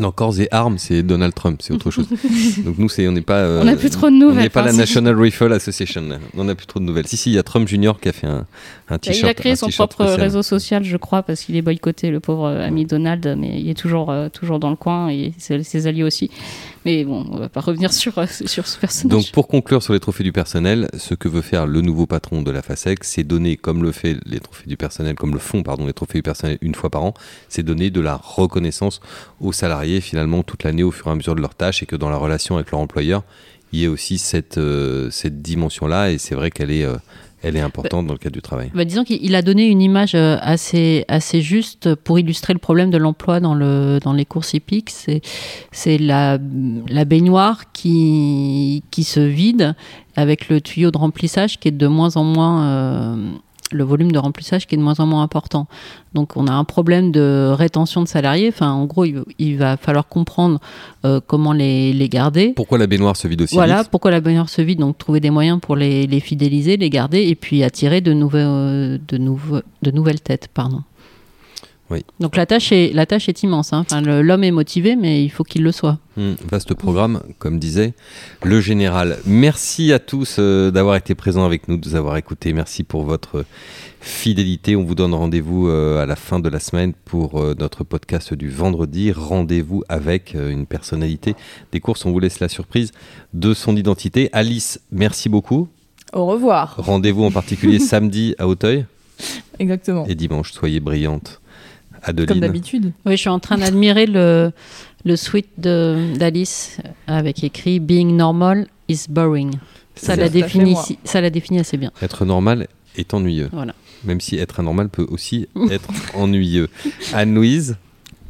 Non, 0.00 0.12
Corps 0.12 0.38
et 0.40 0.48
Armes, 0.50 0.78
c'est 0.78 1.02
Donald 1.02 1.34
Trump, 1.34 1.60
c'est 1.62 1.72
autre 1.72 1.90
chose. 1.90 2.08
Donc 2.64 2.78
nous, 2.78 2.88
c'est 2.88 3.08
on 3.08 3.12
n'est 3.12 3.20
pas. 3.20 3.60
on 3.60 3.64
n'a 3.64 3.76
plus 3.76 3.90
trop 3.90 4.08
de 4.10 4.14
nouvelles. 4.14 4.38
On 4.38 4.42
n'est 4.42 4.48
pas 4.48 4.62
la 4.62 4.72
National 4.72 5.18
Rifle 5.18 5.52
Association. 5.52 6.02
On 6.36 6.44
n'a 6.44 6.54
plus 6.54 6.66
trop 6.66 6.80
de 6.80 6.84
nouvelles. 6.84 7.06
Si, 7.06 7.16
si, 7.16 7.30
il 7.30 7.34
y 7.34 7.38
a 7.38 7.42
Trump 7.42 7.66
Junior 7.66 8.00
qui 8.00 8.08
a 8.08 8.12
fait 8.12 8.26
un, 8.26 8.46
un 8.88 8.98
t-shirt. 8.98 9.22
Il 9.22 9.28
a 9.28 9.34
créé 9.34 9.56
son 9.56 9.68
propre 9.68 10.04
réseau 10.04 10.42
social, 10.42 10.84
je 10.84 10.96
crois, 10.96 11.22
parce 11.22 11.42
qu'il 11.42 11.56
est 11.56 11.62
boycotté, 11.62 12.10
le 12.10 12.20
pauvre 12.20 12.48
ami 12.48 12.84
Donald, 12.84 13.34
mais 13.38 13.60
il 13.60 13.68
est 13.68 13.74
toujours, 13.74 14.14
toujours 14.32 14.58
dans 14.58 14.70
le 14.70 14.76
coin 14.76 15.08
et 15.08 15.32
ses 15.38 15.86
alliés 15.86 16.04
aussi. 16.04 16.30
Mais 16.84 17.04
bon, 17.04 17.26
on 17.30 17.38
va 17.38 17.48
pas 17.48 17.60
revenir 17.60 17.92
sur, 17.92 18.18
euh, 18.18 18.26
sur 18.26 18.66
ce 18.66 18.78
personnage. 18.78 19.10
Donc 19.10 19.32
pour 19.32 19.48
conclure 19.48 19.82
sur 19.82 19.92
les 19.92 20.00
trophées 20.00 20.24
du 20.24 20.32
personnel, 20.32 20.88
ce 20.96 21.14
que 21.14 21.28
veut 21.28 21.42
faire 21.42 21.66
le 21.66 21.80
nouveau 21.82 22.06
patron 22.06 22.42
de 22.42 22.50
la 22.50 22.62
FASEC, 22.62 23.04
c'est 23.04 23.24
donner, 23.24 23.56
comme 23.56 23.82
le 23.82 23.92
fait 23.92 24.16
les 24.24 24.40
trophées 24.40 24.68
du 24.68 24.76
personnel, 24.76 25.14
comme 25.14 25.32
le 25.32 25.38
font 25.38 25.62
les 25.86 25.92
trophées 25.92 26.18
du 26.18 26.22
personnel 26.22 26.58
une 26.62 26.74
fois 26.74 26.90
par 26.90 27.04
an, 27.04 27.14
c'est 27.48 27.62
donner 27.62 27.90
de 27.90 28.00
la 28.00 28.16
reconnaissance 28.16 29.00
aux 29.40 29.52
salariés 29.52 30.00
finalement 30.00 30.42
toute 30.42 30.64
l'année 30.64 30.82
au 30.82 30.90
fur 30.90 31.08
et 31.08 31.10
à 31.10 31.14
mesure 31.14 31.34
de 31.34 31.40
leurs 31.40 31.54
tâches 31.54 31.82
et 31.82 31.86
que 31.86 31.96
dans 31.96 32.10
la 32.10 32.16
relation 32.16 32.56
avec 32.56 32.70
leur 32.70 32.80
employeur, 32.80 33.22
il 33.72 33.80
y 33.80 33.84
ait 33.84 33.88
aussi 33.88 34.18
cette, 34.18 34.58
euh, 34.58 35.10
dimension-là 35.24 36.10
et 36.10 36.18
c'est 36.18 36.34
vrai 36.34 36.50
qu'elle 36.50 36.70
est... 36.70 36.84
Euh, 36.84 36.96
elle 37.42 37.56
est 37.56 37.60
importante 37.60 38.06
dans 38.06 38.12
le 38.12 38.18
cadre 38.18 38.34
du 38.34 38.42
travail. 38.42 38.70
Bah, 38.74 38.84
disons 38.84 39.04
qu'il 39.04 39.34
a 39.34 39.42
donné 39.42 39.66
une 39.66 39.80
image 39.80 40.14
euh, 40.14 40.36
assez, 40.40 41.04
assez 41.08 41.40
juste 41.40 41.94
pour 41.94 42.18
illustrer 42.18 42.52
le 42.52 42.58
problème 42.58 42.90
de 42.90 42.98
l'emploi 42.98 43.40
dans, 43.40 43.54
le, 43.54 43.98
dans 44.02 44.12
les 44.12 44.24
courses 44.24 44.54
hippiques. 44.54 44.90
C'est 44.90 45.98
la, 45.98 46.38
la 46.88 47.04
baignoire 47.04 47.72
qui, 47.72 48.82
qui 48.90 49.04
se 49.04 49.20
vide 49.20 49.74
avec 50.16 50.48
le 50.48 50.60
tuyau 50.60 50.90
de 50.90 50.98
remplissage 50.98 51.58
qui 51.58 51.68
est 51.68 51.72
de 51.72 51.86
moins 51.86 52.16
en 52.16 52.24
moins 52.24 52.64
euh, 52.64 53.32
le 53.72 53.84
volume 53.84 54.12
de 54.12 54.18
remplissage 54.18 54.66
qui 54.66 54.74
est 54.74 54.78
de 54.78 54.82
moins 54.82 54.98
en 54.98 55.06
moins 55.06 55.22
important. 55.22 55.66
Donc 56.14 56.36
on 56.36 56.46
a 56.46 56.52
un 56.52 56.64
problème 56.64 57.12
de 57.12 57.52
rétention 57.52 58.02
de 58.02 58.08
salariés. 58.08 58.48
Enfin, 58.48 58.70
en 58.70 58.86
gros, 58.86 59.04
il, 59.04 59.56
va 59.56 59.76
falloir 59.76 60.08
comprendre 60.08 60.60
euh, 61.04 61.20
comment 61.24 61.52
les, 61.52 61.92
les, 61.92 62.08
garder. 62.08 62.52
Pourquoi 62.54 62.78
la 62.78 62.86
baignoire 62.86 63.16
se 63.16 63.28
vide 63.28 63.42
aussi 63.42 63.54
Voilà, 63.54 63.84
pourquoi 63.84 64.10
la 64.10 64.20
baignoire 64.20 64.48
se 64.48 64.62
vide? 64.62 64.80
Donc 64.80 64.98
trouver 64.98 65.20
des 65.20 65.30
moyens 65.30 65.60
pour 65.60 65.76
les, 65.76 66.06
les 66.06 66.20
fidéliser, 66.20 66.76
les 66.76 66.90
garder 66.90 67.28
et 67.28 67.34
puis 67.34 67.62
attirer 67.62 68.00
de, 68.00 68.12
nouvelles, 68.12 69.00
de, 69.06 69.18
nouveau, 69.18 69.60
de 69.82 69.90
nouvelles 69.90 70.20
têtes. 70.20 70.48
Pardon. 70.52 70.82
Donc 72.20 72.36
la 72.36 72.46
tâche 72.46 72.72
est, 72.72 72.92
la 72.92 73.06
tâche 73.06 73.28
est 73.28 73.42
immense. 73.42 73.72
Hein. 73.72 73.80
Enfin, 73.80 74.00
l'homme 74.00 74.44
est 74.44 74.50
motivé, 74.50 74.96
mais 74.96 75.24
il 75.24 75.28
faut 75.28 75.44
qu'il 75.44 75.62
le 75.62 75.72
soit. 75.72 75.98
Mmh, 76.16 76.32
vaste 76.50 76.74
programme, 76.74 77.22
comme 77.38 77.58
disait 77.58 77.94
le 78.44 78.60
général. 78.60 79.18
Merci 79.26 79.92
à 79.92 79.98
tous 79.98 80.36
euh, 80.38 80.70
d'avoir 80.70 80.96
été 80.96 81.14
présents 81.14 81.44
avec 81.44 81.68
nous, 81.68 81.76
de 81.76 81.88
nous 81.88 81.94
avoir 81.96 82.16
écoutés. 82.16 82.52
Merci 82.52 82.84
pour 82.84 83.04
votre 83.04 83.44
fidélité. 84.00 84.76
On 84.76 84.84
vous 84.84 84.94
donne 84.94 85.14
rendez-vous 85.14 85.68
euh, 85.68 86.02
à 86.02 86.06
la 86.06 86.16
fin 86.16 86.40
de 86.40 86.48
la 86.48 86.60
semaine 86.60 86.92
pour 87.04 87.40
euh, 87.40 87.54
notre 87.58 87.84
podcast 87.84 88.34
du 88.34 88.48
vendredi. 88.48 89.12
Rendez-vous 89.12 89.82
avec 89.88 90.34
une 90.34 90.66
personnalité 90.66 91.34
des 91.72 91.80
courses. 91.80 92.04
On 92.06 92.12
vous 92.12 92.20
laisse 92.20 92.40
la 92.40 92.48
surprise 92.48 92.92
de 93.34 93.54
son 93.54 93.76
identité. 93.76 94.30
Alice, 94.32 94.80
merci 94.92 95.28
beaucoup. 95.28 95.68
Au 96.12 96.26
revoir. 96.26 96.74
Rendez-vous 96.78 97.24
en 97.24 97.30
particulier 97.30 97.78
samedi 97.80 98.34
à 98.38 98.48
Auteuil. 98.48 98.86
Exactement. 99.58 100.06
Et 100.06 100.14
dimanche, 100.14 100.52
soyez 100.52 100.80
brillante. 100.80 101.39
Comme 102.04 102.40
d'habitude. 102.40 102.92
Oui, 103.04 103.12
je 103.12 103.16
suis 103.16 103.28
en 103.28 103.38
train 103.38 103.58
d'admirer 103.58 104.06
le, 104.06 104.52
le 105.04 105.16
suite 105.16 105.48
d'Alice 105.58 106.78
avec 107.06 107.44
écrit 107.44 107.80
Being 107.80 108.16
normal 108.16 108.66
is 108.88 109.06
boring. 109.08 109.52
Ça 109.96 110.16
la, 110.16 110.28
définit, 110.28 110.76
ça 111.04 111.20
la 111.20 111.30
définit 111.30 111.60
assez 111.60 111.76
bien. 111.76 111.90
Être 112.00 112.24
normal 112.24 112.68
est 112.96 113.12
ennuyeux. 113.12 113.50
Voilà. 113.52 113.74
Même 114.04 114.20
si 114.20 114.36
être 114.36 114.60
anormal 114.60 114.88
peut 114.88 115.06
aussi 115.10 115.46
être 115.70 115.88
ennuyeux. 116.14 116.68
Anne-Louise 117.12 117.76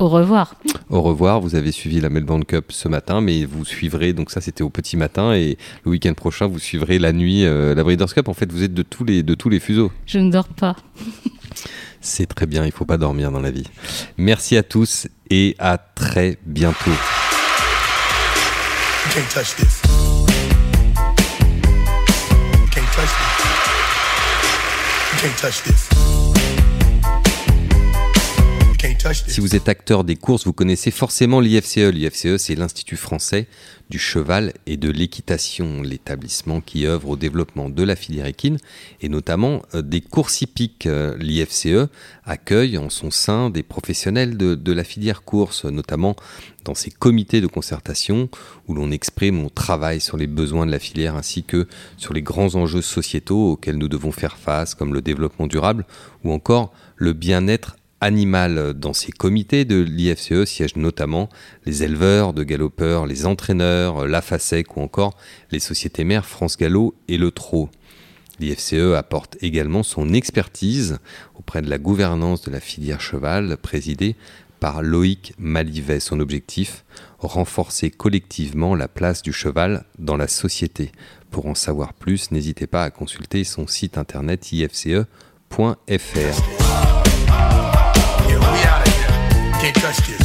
au 0.01 0.09
revoir. 0.09 0.55
Au 0.89 1.03
revoir. 1.03 1.43
Vous 1.43 1.57
avez 1.57 1.73
suivi 1.73 2.01
la 2.01 2.09
Melbourne 2.09 2.47
Cup 2.47 2.73
ce 2.73 2.89
matin, 2.89 3.21
mais 3.21 3.45
vous 3.45 3.67
suivrez, 3.67 4.15
donc 4.15 4.31
ça 4.31 4.41
c'était 4.41 4.63
au 4.63 4.71
petit 4.71 4.97
matin, 4.97 5.35
et 5.35 5.59
le 5.85 5.91
week-end 5.91 6.15
prochain, 6.15 6.47
vous 6.47 6.59
suivrez 6.59 6.99
la 6.99 7.13
nuit 7.13 7.45
euh, 7.45 7.75
la 7.75 7.85
Breeders' 7.85 8.15
Cup. 8.15 8.29
En 8.29 8.33
fait, 8.33 8.51
vous 8.51 8.63
êtes 8.63 8.73
de 8.73 8.81
tous 8.81 9.05
les, 9.05 9.23
de 9.23 9.35
tous 9.35 9.51
les 9.51 9.61
fuseaux. 9.61 9.93
Je 10.07 10.19
ne 10.19 10.31
dors 10.31 10.49
pas. 10.49 10.75
C'est 12.01 12.27
très 12.27 12.47
bien, 12.47 12.63
il 12.65 12.69
ne 12.69 12.73
faut 12.73 12.85
pas 12.85 12.97
dormir 12.97 13.31
dans 13.31 13.41
la 13.41 13.51
vie. 13.51 13.67
Merci 14.17 14.57
à 14.57 14.63
tous 14.63 15.09
et 15.29 15.57
à 15.59 15.79
très 15.79 16.39
bientôt. 16.47 16.91
Si 29.27 29.41
vous 29.41 29.57
êtes 29.57 29.69
acteur 29.69 30.05
des 30.05 30.17
courses, 30.17 30.47
vous 30.47 30.55
connaissez 30.55 30.91
forcément 30.91 31.41
l'IFCE. 31.41 31.91
L'IFCE, 31.93 32.39
c'est 32.39 32.55
l'Institut 32.55 32.97
français 32.97 33.47
du 33.91 33.99
cheval 33.99 34.55
et 34.67 34.79
de 34.79 34.91
l'équitation, 34.91 35.83
l'établissement 35.83 36.63
qui 36.63 36.87
œuvre 36.87 37.11
au 37.11 37.17
développement 37.17 37.69
de 37.69 37.83
la 37.83 37.95
filière 37.95 38.25
équine 38.25 38.57
et 39.03 39.11
notamment 39.11 39.63
euh, 39.75 39.83
des 39.83 40.01
courses 40.01 40.41
hippiques. 40.41 40.87
Euh, 40.87 41.15
L'IFCE 41.19 41.91
accueille 42.25 42.79
en 42.79 42.89
son 42.89 43.11
sein 43.11 43.51
des 43.51 43.63
professionnels 43.63 44.39
de, 44.39 44.73
la 44.73 44.85
filière 44.85 45.25
course, 45.25 45.67
notamment 45.67 46.17
dans 46.65 46.75
ses 46.75 46.91
comités 46.91 47.43
de 47.43 47.49
concertation 47.49 48.31
où 48.67 48.75
l'on 48.75 48.93
exprime, 48.93 49.45
on 49.45 49.51
travaille 49.51 50.01
sur 50.01 50.17
les 50.17 50.27
besoins 50.27 50.65
de 50.65 50.71
la 50.71 50.79
filière 50.79 51.17
ainsi 51.17 51.43
que 51.43 51.67
sur 51.99 52.15
les 52.15 52.23
grands 52.23 52.55
enjeux 52.55 52.83
sociétaux 52.83 53.53
auxquels 53.53 53.77
nous 53.77 53.89
devons 53.89 54.13
faire 54.13 54.39
face, 54.39 54.75
comme 54.75 54.95
le 54.95 55.03
développement 55.03 55.49
durable 55.49 55.85
ou 56.25 56.33
encore 56.33 56.73
le 56.97 57.13
bien-être 57.13 57.77
animal. 58.01 58.75
Dans 58.75 58.93
ces 58.93 59.13
comités 59.13 59.65
de 59.65 59.81
l'IFCE 59.81 60.45
siègent 60.45 60.77
notamment 60.77 61.29
les 61.67 61.83
éleveurs 61.83 62.33
de 62.33 62.43
galopeurs, 62.43 63.07
les 63.07 63.27
entraîneurs, 63.27 64.07
la 64.07 64.23
FASEC 64.23 64.77
ou 64.77 64.81
encore 64.81 65.17
les 65.51 65.61
sociétés 65.61 66.05
mères 66.05 66.27
France 66.27 66.57
Gallo 66.57 66.95
et 67.09 67.19
le 67.19 67.31
Trot. 67.31 67.69
L'IFCE 68.39 68.95
apporte 68.97 69.37
également 69.43 69.83
son 69.83 70.15
expertise 70.15 70.99
auprès 71.35 71.61
de 71.61 71.69
la 71.69 71.79
gouvernance 71.79 72.43
de 72.43 72.51
la 72.51 72.61
filière 72.61 73.01
cheval 73.01 73.57
présidée 73.59 74.17
par 74.61 74.83
Loïc 74.83 75.35
Malivet. 75.39 76.01
Son 76.01 76.21
objectif, 76.21 76.85
renforcer 77.19 77.91
collectivement 77.91 78.75
la 78.75 78.89
place 78.89 79.23
du 79.23 79.33
cheval 79.33 79.85
dans 79.99 80.17
la 80.17 80.29
société. 80.29 80.93
Pour 81.31 81.47
en 81.47 81.55
savoir 81.55 81.93
plus, 81.93 82.31
n'hésitez 82.31 82.67
pas 82.67 82.85
à 82.85 82.91
consulter 82.91 83.45
son 83.45 83.67
site 83.67 83.99
internet 83.99 84.53
ifce.fr. 84.53 85.07
Can't 89.81 89.95
touch 89.97 90.09
this. 90.09 90.20